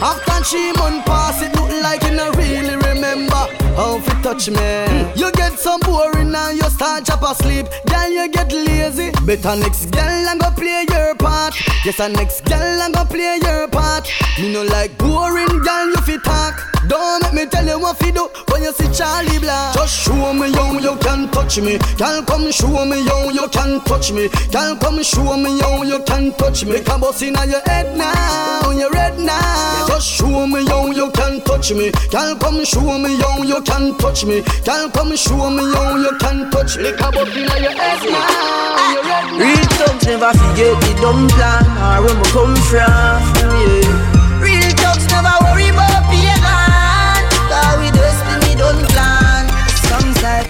After 0.00 0.44
three 0.44 0.72
months 0.74 1.04
pass, 1.04 1.42
it 1.42 1.52
look 1.56 1.68
like 1.82 2.00
you 2.04 2.12
not 2.12 2.36
really 2.36 2.76
remember 2.76 3.61
how 3.76 4.00
to 4.00 4.10
touch 4.22 4.48
me. 4.50 5.12
You 5.14 5.30
get 5.32 5.58
some 5.58 5.80
boring 5.80 6.34
and 6.34 6.56
you 6.56 6.68
start 6.70 7.04
chop 7.04 7.22
asleep. 7.22 7.66
Girl, 7.86 8.08
you 8.08 8.28
get 8.28 8.52
lazy. 8.52 9.10
Better 9.24 9.56
next 9.56 9.86
girl 9.90 10.02
and 10.02 10.40
go 10.40 10.50
play 10.50 10.86
your 10.90 11.14
part. 11.16 11.54
Yes, 11.84 12.00
and 12.00 12.14
next 12.14 12.44
girl 12.44 12.60
and 12.82 12.94
go 12.94 13.04
play 13.04 13.38
your 13.42 13.68
part. 13.68 14.08
Me 14.38 14.52
no 14.52 14.62
like 14.62 14.96
boring 14.98 15.58
girl, 15.60 15.86
you 15.88 16.00
fit 16.02 16.22
talk. 16.24 16.60
Don't 16.88 17.22
make 17.22 17.32
me 17.34 17.46
tell 17.46 17.64
you 17.64 17.78
what 17.78 17.98
to 18.00 18.10
do 18.10 18.28
when 18.50 18.62
you 18.62 18.72
see 18.72 18.90
Charlie 18.92 19.38
Black. 19.38 19.74
Just 19.74 20.04
show 20.04 20.32
me 20.32 20.52
how 20.52 20.72
you 20.78 20.96
can 20.98 21.28
touch 21.30 21.58
me. 21.60 21.78
Girl, 21.96 22.22
come 22.24 22.50
show 22.50 22.84
me 22.84 23.06
how 23.06 23.30
you 23.30 23.48
can 23.48 23.80
touch 23.82 24.12
me. 24.12 24.28
Girl, 24.50 24.76
come 24.76 25.02
show 25.02 25.36
me 25.36 25.60
how 25.60 25.82
you 25.82 26.02
can 26.04 26.32
touch 26.34 26.64
me. 26.64 26.80
Come 26.80 27.00
bust 27.02 27.22
inna 27.22 27.46
your 27.46 27.62
head 27.66 27.96
now, 27.96 28.70
you 28.72 28.90
red 28.90 29.18
now. 29.18 29.86
Just 29.86 30.10
show 30.10 30.46
me 30.46 30.66
how 30.66 30.90
you 30.90 31.10
can 31.12 31.40
touch 31.42 31.72
me. 31.72 31.92
Girl, 32.10 32.34
come 32.36 32.64
show 32.64 32.98
me 32.98 33.16
how 33.20 33.42
you 33.42 33.61
can 33.62 33.96
touch 33.98 34.24
me. 34.24 34.42
Girl, 34.64 34.90
come 34.90 35.16
show 35.16 35.50
me 35.50 35.64
how 35.74 35.96
you 35.96 36.12
can 36.18 36.50
touch 36.50 36.76
me. 36.76 36.92
Come 36.92 37.14
bust 37.14 37.36
inna 37.36 37.56
your 37.60 37.72
head 37.72 38.02
now, 38.10 38.18
ah. 38.18 38.92
you 38.92 39.00
red 39.06 39.26
now. 39.32 39.42
Real 39.42 39.66
thugs 39.78 40.06
never 40.06 40.32
forget 40.32 40.74
the 40.82 40.92
dumb 41.00 41.28
plan 41.28 41.64
or 41.78 42.04
where 42.04 42.16
we 42.16 42.26
come 42.30 42.56
from. 42.68 43.22
Yeah. 43.42 44.42
Real 44.42 44.70
thugs 44.78 45.06
never 45.10 45.34
worry 45.44 45.68
about 45.70 46.04
pagan. 46.10 47.22
Cause 47.50 47.76
we 47.80 47.88
destiny 47.94 48.54
don't 48.58 48.82
plan. 48.92 49.48
Some 49.88 50.10
side. 50.20 50.48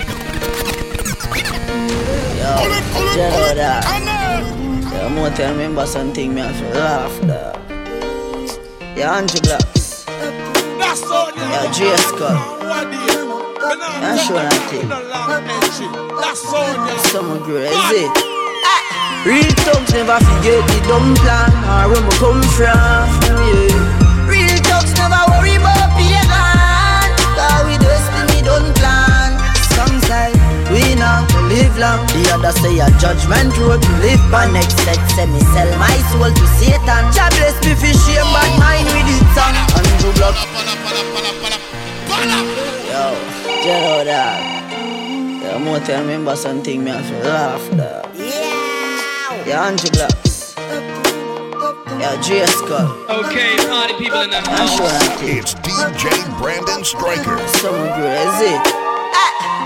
Yo, 2.38 2.52
Jello 3.14 3.54
that. 3.54 3.84
Yo, 4.92 5.08
more 5.10 5.30
me 5.30 5.44
remember 5.44 5.86
something 5.86 6.34
to 6.34 6.42
laugh. 6.74 7.14
Yo, 8.96 9.04
Angie 9.04 9.40
Blocks. 9.40 9.81
Yo, 10.92 11.72
J 11.72 11.96
Skull. 11.96 12.36
I'm 12.68 14.18
sure 14.20 14.36
that 14.36 14.60
thing. 14.68 14.84
Summer 17.08 17.40
crazy. 17.40 18.04
Real 19.24 19.48
thugs 19.64 19.88
never 19.96 20.20
forget 20.20 20.60
the 20.68 20.84
dumb 20.84 21.16
plan 21.16 21.48
or 21.64 21.88
where 21.88 22.04
we 22.04 22.12
come 22.20 22.44
from. 22.52 23.08
Yeah. 23.24 24.28
Real 24.28 24.52
thugs 24.68 24.92
never 25.00 25.16
worry 25.32 25.56
about 25.56 25.81
live 31.52 31.76
long. 31.78 32.00
The 32.16 32.32
other 32.32 32.52
say 32.52 32.80
a 32.80 32.88
judgment 32.96 33.52
road 33.60 33.82
to 33.82 33.92
live 34.00 34.22
by. 34.32 34.48
Next 34.50 34.76
set 34.84 35.00
say 35.12 35.26
me 35.26 35.40
sell 35.52 35.68
my 35.78 35.96
soul 36.10 36.32
to 36.32 36.46
Satan. 36.58 37.04
Jah 37.12 37.28
bless 37.36 37.56
me 37.64 37.72
for 37.76 37.92
shame 38.04 38.28
bad 38.32 38.52
mind 38.56 38.88
with 38.88 39.12
it 39.12 39.24
song. 39.36 39.56
Andrew 39.76 40.12
Block. 40.16 40.36
Yo, 42.88 43.04
Jello 43.64 44.04
that. 44.04 44.40
Yo, 45.42 45.58
more 45.58 45.80
tell 45.80 46.00
me 46.04 46.12
remember 46.12 46.36
something 46.36 46.84
me 46.84 46.90
have 46.90 47.06
to 47.08 47.28
laugh 47.28 47.64
that. 47.76 48.04
Yo, 49.46 49.52
Angie 49.52 49.90
Blocks. 49.90 50.54
Yo, 52.00 52.10
J 52.22 52.46
Skull. 52.46 52.88
Okay, 53.08 53.56
party 53.68 53.94
people 53.94 54.20
in 54.22 54.30
the 54.30 54.40
house. 54.40 54.76
sure 54.76 54.88
that 54.88 55.18
thing. 55.20 55.38
It's 55.38 55.54
DJ 55.54 56.10
Brandon 56.38 56.84
Stryker. 56.84 57.38
Some 57.60 57.88
crazy. 57.94 58.81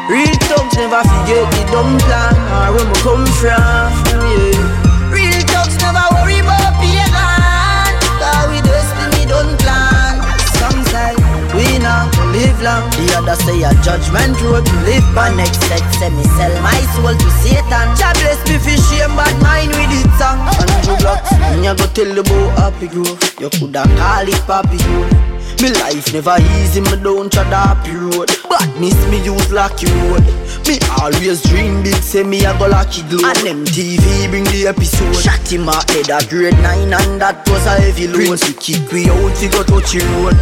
Real 0.09 0.35
thugs 0.47 0.77
never 0.79 1.03
forget 1.03 1.45
the 1.51 1.63
dumb 1.75 1.99
plan 2.07 2.35
or 2.55 2.79
where 2.79 2.87
we 2.87 2.95
come 3.03 3.27
from. 3.43 3.91
Yeah. 4.23 5.11
Real 5.11 5.41
thugs 5.51 5.75
never 5.83 6.05
worry 6.15 6.39
about 6.39 6.79
pagan. 6.79 7.91
Cause 8.23 8.47
we 8.51 8.63
destiny 8.63 9.27
don't 9.27 9.59
plan. 9.59 10.23
Some 10.63 10.79
say 10.95 11.11
we 11.59 11.83
not 11.83 12.15
live 12.31 12.55
long. 12.63 12.87
The 12.95 13.19
other 13.19 13.35
say 13.43 13.67
a 13.67 13.75
judgment 13.83 14.39
road 14.47 14.63
to 14.65 14.77
live 14.87 15.07
by. 15.11 15.35
Next 15.35 15.59
set 15.67 15.83
say 15.99 16.11
me 16.15 16.23
sell 16.39 16.55
my 16.63 16.79
soul 16.95 17.11
to 17.11 17.31
Satan. 17.43 17.87
Jah 17.99 18.15
bless 18.23 18.39
me 18.47 18.63
for 18.63 18.79
shame 18.87 19.11
bad 19.19 19.35
mind 19.43 19.75
with 19.75 19.91
it 19.91 20.07
song. 20.15 20.39
Andrew 20.55 20.97
Blocks. 21.03 21.35
When 21.51 21.67
you 21.67 21.75
go 21.75 21.87
tell 21.91 22.15
about 22.15 22.59
happy 22.63 22.87
growth, 22.87 23.19
you 23.43 23.51
coulda 23.59 23.83
call 23.99 24.23
it 24.23 24.39
papi 24.47 24.79
growth. 24.87 25.36
Me 25.63 25.73
life 25.81 26.13
never 26.13 26.37
easy, 26.61 26.81
me 26.81 26.97
don't 27.03 27.33
tread 27.33 27.47
happy 27.47 27.93
road 27.97 28.29
But 28.49 28.69
miss 28.79 28.95
me 29.09 29.25
use 29.25 29.51
lucky 29.51 29.87
road 30.05 30.23
Me 30.69 30.79
always 31.01 31.43
dream 31.43 31.83
big, 31.83 31.95
say 32.03 32.23
me 32.23 32.45
a 32.45 32.53
go 32.59 32.69
lucky 32.69 33.03
glow 33.09 33.25
And 33.25 33.39
them 33.41 33.65
TV 33.65 34.29
bring 34.29 34.45
the 34.45 34.67
episode. 34.69 35.17
Shot 35.17 35.41
him 35.49 35.69
a 35.69 35.81
head 35.91 36.11
a 36.13 36.21
grade 36.29 36.59
9 36.61 36.93
and 36.93 37.21
that 37.21 37.49
was 37.49 37.65
a 37.67 37.81
heavy 37.81 38.07
load. 38.07 38.39
Prince 38.39 38.47
we 38.47 38.55
kick 38.55 38.93
we 38.93 39.09
out, 39.09 39.33
we 39.41 39.49
go 39.49 39.63
touch 39.65 39.97
the 39.97 40.05
road 40.21 40.37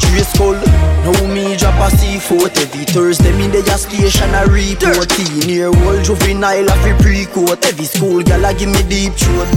Trace 0.00 0.32
skull, 0.32 0.56
now 1.04 1.34
me 1.34 1.56
drop 1.56 1.76
a 1.84 1.92
C4 1.94 2.48
Every 2.56 2.84
Thursday 2.88 3.32
me 3.36 3.52
dey 3.52 3.60
a 3.68 3.76
station 3.76 4.32
a 4.32 4.48
report. 4.48 5.12
13 5.12 5.48
year 5.48 5.68
old 5.68 6.04
juvenile 6.04 6.68
a 6.68 6.74
free 6.80 6.96
pre-court. 7.04 7.64
Every 7.66 7.84
school 7.84 8.22
gal 8.22 8.44
a 8.44 8.54
give 8.54 8.70
me 8.70 8.82
deep 8.88 9.12
throat 9.12 9.48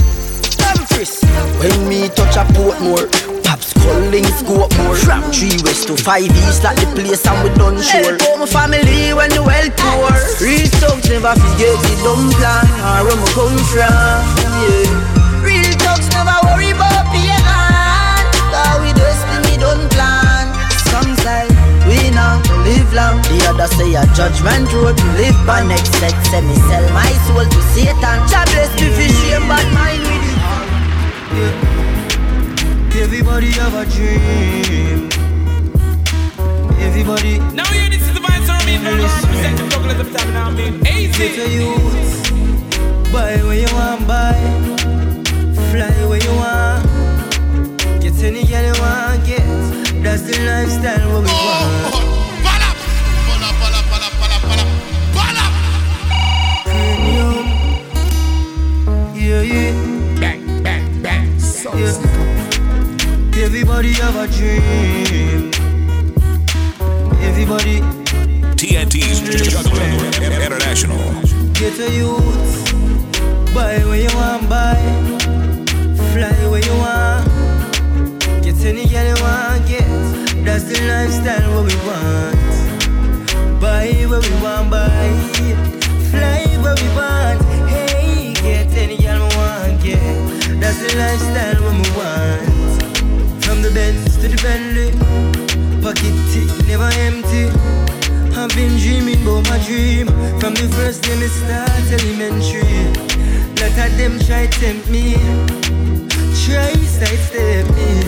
when 1.59 1.87
me 1.87 2.09
touch 2.09 2.35
a 2.35 2.43
Portmore 2.53 3.36
Pops 3.77 3.85
calling 3.85 4.25
scope 4.25 4.77
more. 4.77 4.95
From 4.95 5.23
3 5.31 5.61
west 5.63 5.87
to 5.87 5.97
5 5.97 6.23
east 6.23 6.63
like 6.63 6.77
the 6.77 6.87
place 6.95 7.25
and 7.25 7.43
we 7.43 7.49
done 7.55 7.81
sure. 7.81 8.17
Help 8.17 8.39
my 8.39 8.45
family 8.45 9.13
when 9.13 9.29
the 9.29 9.43
well 9.43 9.69
poor. 9.77 10.11
Real 10.41 10.67
thugs 10.81 11.09
never 11.09 11.33
forget 11.35 11.77
the 11.85 11.93
dumb 12.03 12.29
plan. 12.37 12.65
Or 12.81 13.05
where 13.05 13.17
we 13.17 13.27
come 13.33 13.57
from, 13.69 14.23
yeah. 14.65 15.43
Real 15.43 15.73
thugs 15.81 16.09
never 16.11 16.37
worry 16.49 16.71
about 16.71 17.05
pagan 17.13 18.25
Cause 18.51 18.81
we 18.81 18.91
destiny 18.91 19.55
don't 19.61 19.87
plan 19.93 20.49
Some 20.91 21.15
say 21.23 21.47
we 21.87 22.09
not 22.11 22.43
live 22.65 22.91
long. 22.93 23.21
The 23.29 23.47
other 23.47 23.67
say 23.67 23.93
a 23.95 24.03
judgment 24.13 24.71
road 24.73 24.97
to 24.97 25.07
live 25.15 25.37
by. 25.45 25.63
Next 25.63 25.93
set 26.01 26.15
say 26.27 26.41
me 26.41 26.55
sell 26.67 26.83
my 26.93 27.11
soul 27.27 27.45
to 27.45 27.61
Satan. 27.73 28.17
Jah 28.27 28.43
bless 28.51 28.73
me 28.81 28.89
for 28.91 29.07
shame 29.07 29.47
bad 29.47 29.67
mind 29.73 30.03
with 30.03 30.25
it 31.37 31.76
Everybody 32.99 33.51
have 33.51 33.75
a 33.75 33.85
dream. 33.91 35.09
Everybody. 36.79 37.37
Now 37.53 37.65
here, 37.71 37.89
this 37.89 38.01
is 38.01 38.13
the 38.13 38.19
vibes 38.19 38.47
from 38.47 38.65
me 38.65 38.77
mean? 38.77 39.03
Represent 39.03 39.57
the 39.57 39.67
jugglers 39.69 39.99
every 39.99 40.13
time, 40.13 40.33
now 40.33 40.47
I 40.47 40.51
mean? 40.51 40.87
Easy. 40.87 41.29
Get 41.29 43.13
buy 43.13 43.37
where 43.43 43.59
you 43.59 43.73
want, 43.73 44.07
buy. 44.07 44.33
Fly 45.69 45.93
where 46.09 46.23
you 46.23 46.33
want. 46.41 46.83
Get 48.01 48.17
any 48.23 48.43
girl 48.45 48.65
you 48.65 48.81
want, 48.81 49.25
get. 49.25 50.03
That's 50.03 50.23
the 50.23 50.35
lifestyle 50.45 51.21
we 51.21 51.27
want. 51.27 52.16
Everybody 64.07 64.29
have 64.29 64.29
a 64.29 64.37
dream. 64.37 65.51
Everybody 67.23 67.81
TNT's 68.55 69.19
Juggler 69.51 69.83
International. 70.23 70.97
get 71.53 71.77
a 71.77 71.91
youth. 71.91 73.53
Buy 73.53 73.79
where 73.83 73.99
you 73.99 74.09
want, 74.15 74.47
buy. 74.47 74.75
Fly 76.13 76.31
where 76.49 76.63
you 76.63 76.75
want. 76.79 77.27
Get 78.43 78.55
any 78.63 78.87
girl 78.87 79.07
you 79.07 79.21
want, 79.21 79.67
get. 79.67 79.85
That's 80.45 80.63
the 80.63 80.79
lifestyle 80.87 81.51
what 81.53 81.65
we 81.67 81.75
want. 81.85 83.59
Buy 83.59 83.91
where 84.07 84.21
we 84.21 84.31
want, 84.41 84.69
buy. 84.71 85.09
Fly 86.11 86.45
where 86.63 86.75
we 86.75 86.87
want. 86.95 87.41
Hey, 87.67 88.33
get 88.35 88.71
any 88.77 88.95
girl 88.95 89.27
we 89.27 89.35
want, 89.35 89.83
get. 89.83 89.99
That's 90.61 90.79
the 90.79 90.95
lifestyle 90.97 91.61
what 91.61 91.75
we 91.85 91.97
want. 91.97 92.46
To 93.77 94.27
the 94.27 94.39
Bentley. 94.41 94.89
Pocket 95.83 96.17
tick, 96.33 96.49
never 96.65 96.89
empty. 97.05 97.45
I've 98.33 98.49
been 98.55 98.75
dreaming 98.79 99.21
about 99.21 99.47
my 99.47 99.59
dream. 99.67 100.07
From 100.41 100.55
the 100.55 100.67
first 100.73 101.03
day 101.03 101.13
me 101.19 101.27
start 101.27 101.69
elementary. 101.93 102.89
Lot 103.61 103.77
of 103.77 103.97
them 103.99 104.17
try 104.25 104.47
tempt 104.47 104.89
me. 104.89 105.13
Try 106.41 106.73
sidestep 106.89 107.69
me. 107.77 108.01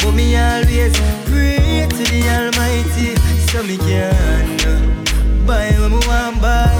But 0.00 0.12
me 0.12 0.34
always 0.34 0.96
pray 1.28 1.86
to 1.92 2.04
the 2.08 2.24
Almighty. 2.32 3.12
So 3.52 3.62
me 3.62 3.76
can 3.76 5.46
Buy 5.46 5.76
when 5.76 5.90
me 5.92 6.00
want 6.08 6.40
buy. 6.40 6.72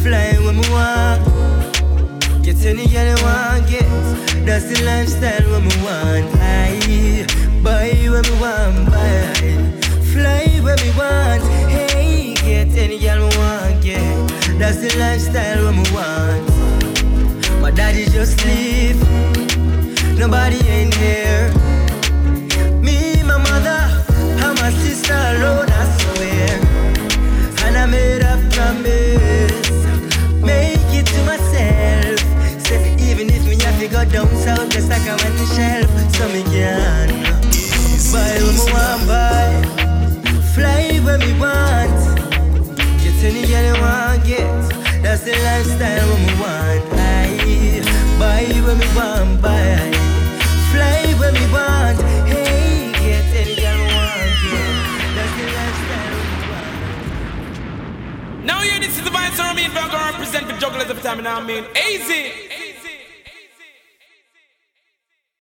Fly 0.00 0.40
when 0.40 0.56
me 0.56 0.64
want 0.72 1.20
Get 2.42 2.64
any 2.64 2.86
girl 2.86 3.06
you 3.06 3.22
want 3.22 3.68
get 3.68 3.84
That's 4.46 4.64
the 4.64 4.82
lifestyle 4.84 5.50
when 5.50 5.62
me 5.64 5.76
want 5.84 6.34
I 6.40 7.26
buy 7.62 7.92
when 8.08 8.22
me 8.22 8.34
want 8.40 8.90
buy 8.90 9.34
Fly 10.10 10.60
when 10.64 10.76
me 10.80 10.90
want 10.96 11.42
Hey, 11.70 12.34
get 12.34 12.74
any 12.78 12.98
girl 12.98 13.28
me 13.28 13.36
want 13.36 13.82
get 13.84 14.28
That's 14.58 14.78
the 14.78 14.98
lifestyle 14.98 15.64
when 15.64 15.76
me 15.76 15.90
want. 15.92 16.50
My 17.60 17.70
daddy 17.70 18.06
just 18.06 18.42
leave. 18.46 18.98
Nobody 20.18 20.56
ain't 20.68 20.94
here. 20.94 21.52
Me, 22.80 23.22
my 23.22 23.36
mother 23.36 23.82
And 24.44 24.58
my 24.58 24.70
sister 24.82 25.12
alone, 25.12 25.68
I 25.70 25.84
swear. 25.98 26.60
And 27.66 27.76
I 27.76 27.86
made 27.86 28.22
a 28.22 28.36
promise 28.52 29.09
go 33.90 34.04
down 34.04 34.28
south 34.36 34.70
Just 34.70 34.88
like 34.88 35.02
I 35.02 35.16
went 35.22 35.36
to 35.38 35.46
shelf 35.54 35.90
So 36.14 36.28
me 36.28 36.42
can 36.44 37.08
Buy 38.12 38.38
what 38.42 38.54
me 38.54 38.64
want 38.72 39.02
buy 39.06 39.50
Fly 40.54 41.00
where 41.04 41.18
me 41.18 41.32
want 41.38 41.98
Get 43.02 43.18
any 43.26 43.42
girl 43.46 43.64
you 43.66 43.76
want 43.82 44.24
get 44.24 44.60
That's 45.02 45.22
the 45.24 45.32
lifestyle 45.32 46.08
what 46.08 46.20
me 46.26 46.34
want 46.40 46.84
I 46.94 47.28
Buy 48.18 48.46
where 48.64 48.76
me 48.76 48.88
want 48.96 49.42
buy 49.42 49.90
Fly 50.72 51.14
where 51.18 51.32
me 51.32 51.46
want 51.52 51.98
Hey, 52.30 52.92
get 52.92 53.30
any 53.40 53.54
girl 53.60 53.76
you 53.76 53.88
want 53.94 54.32
get 54.44 54.70
That's 55.16 55.34
the 55.38 55.46
lifestyle 55.58 56.14
what 56.14 56.30
me 56.30 56.46
want 56.52 56.70
Now, 58.46 58.62
yeah, 58.62 58.78
this 58.78 58.96
is 58.98 59.04
the 59.04 59.10
vice 59.10 59.38
I 59.38 59.42
if 59.58 59.76
I'm 59.76 59.90
gonna 59.90 60.12
represent 60.12 60.46
the 60.46 60.54
jugglers 60.54 60.90
every 60.90 61.02
time, 61.02 61.22
now 61.22 61.38
I 61.38 61.44
mean? 61.44 61.64
Easy. 61.88 62.59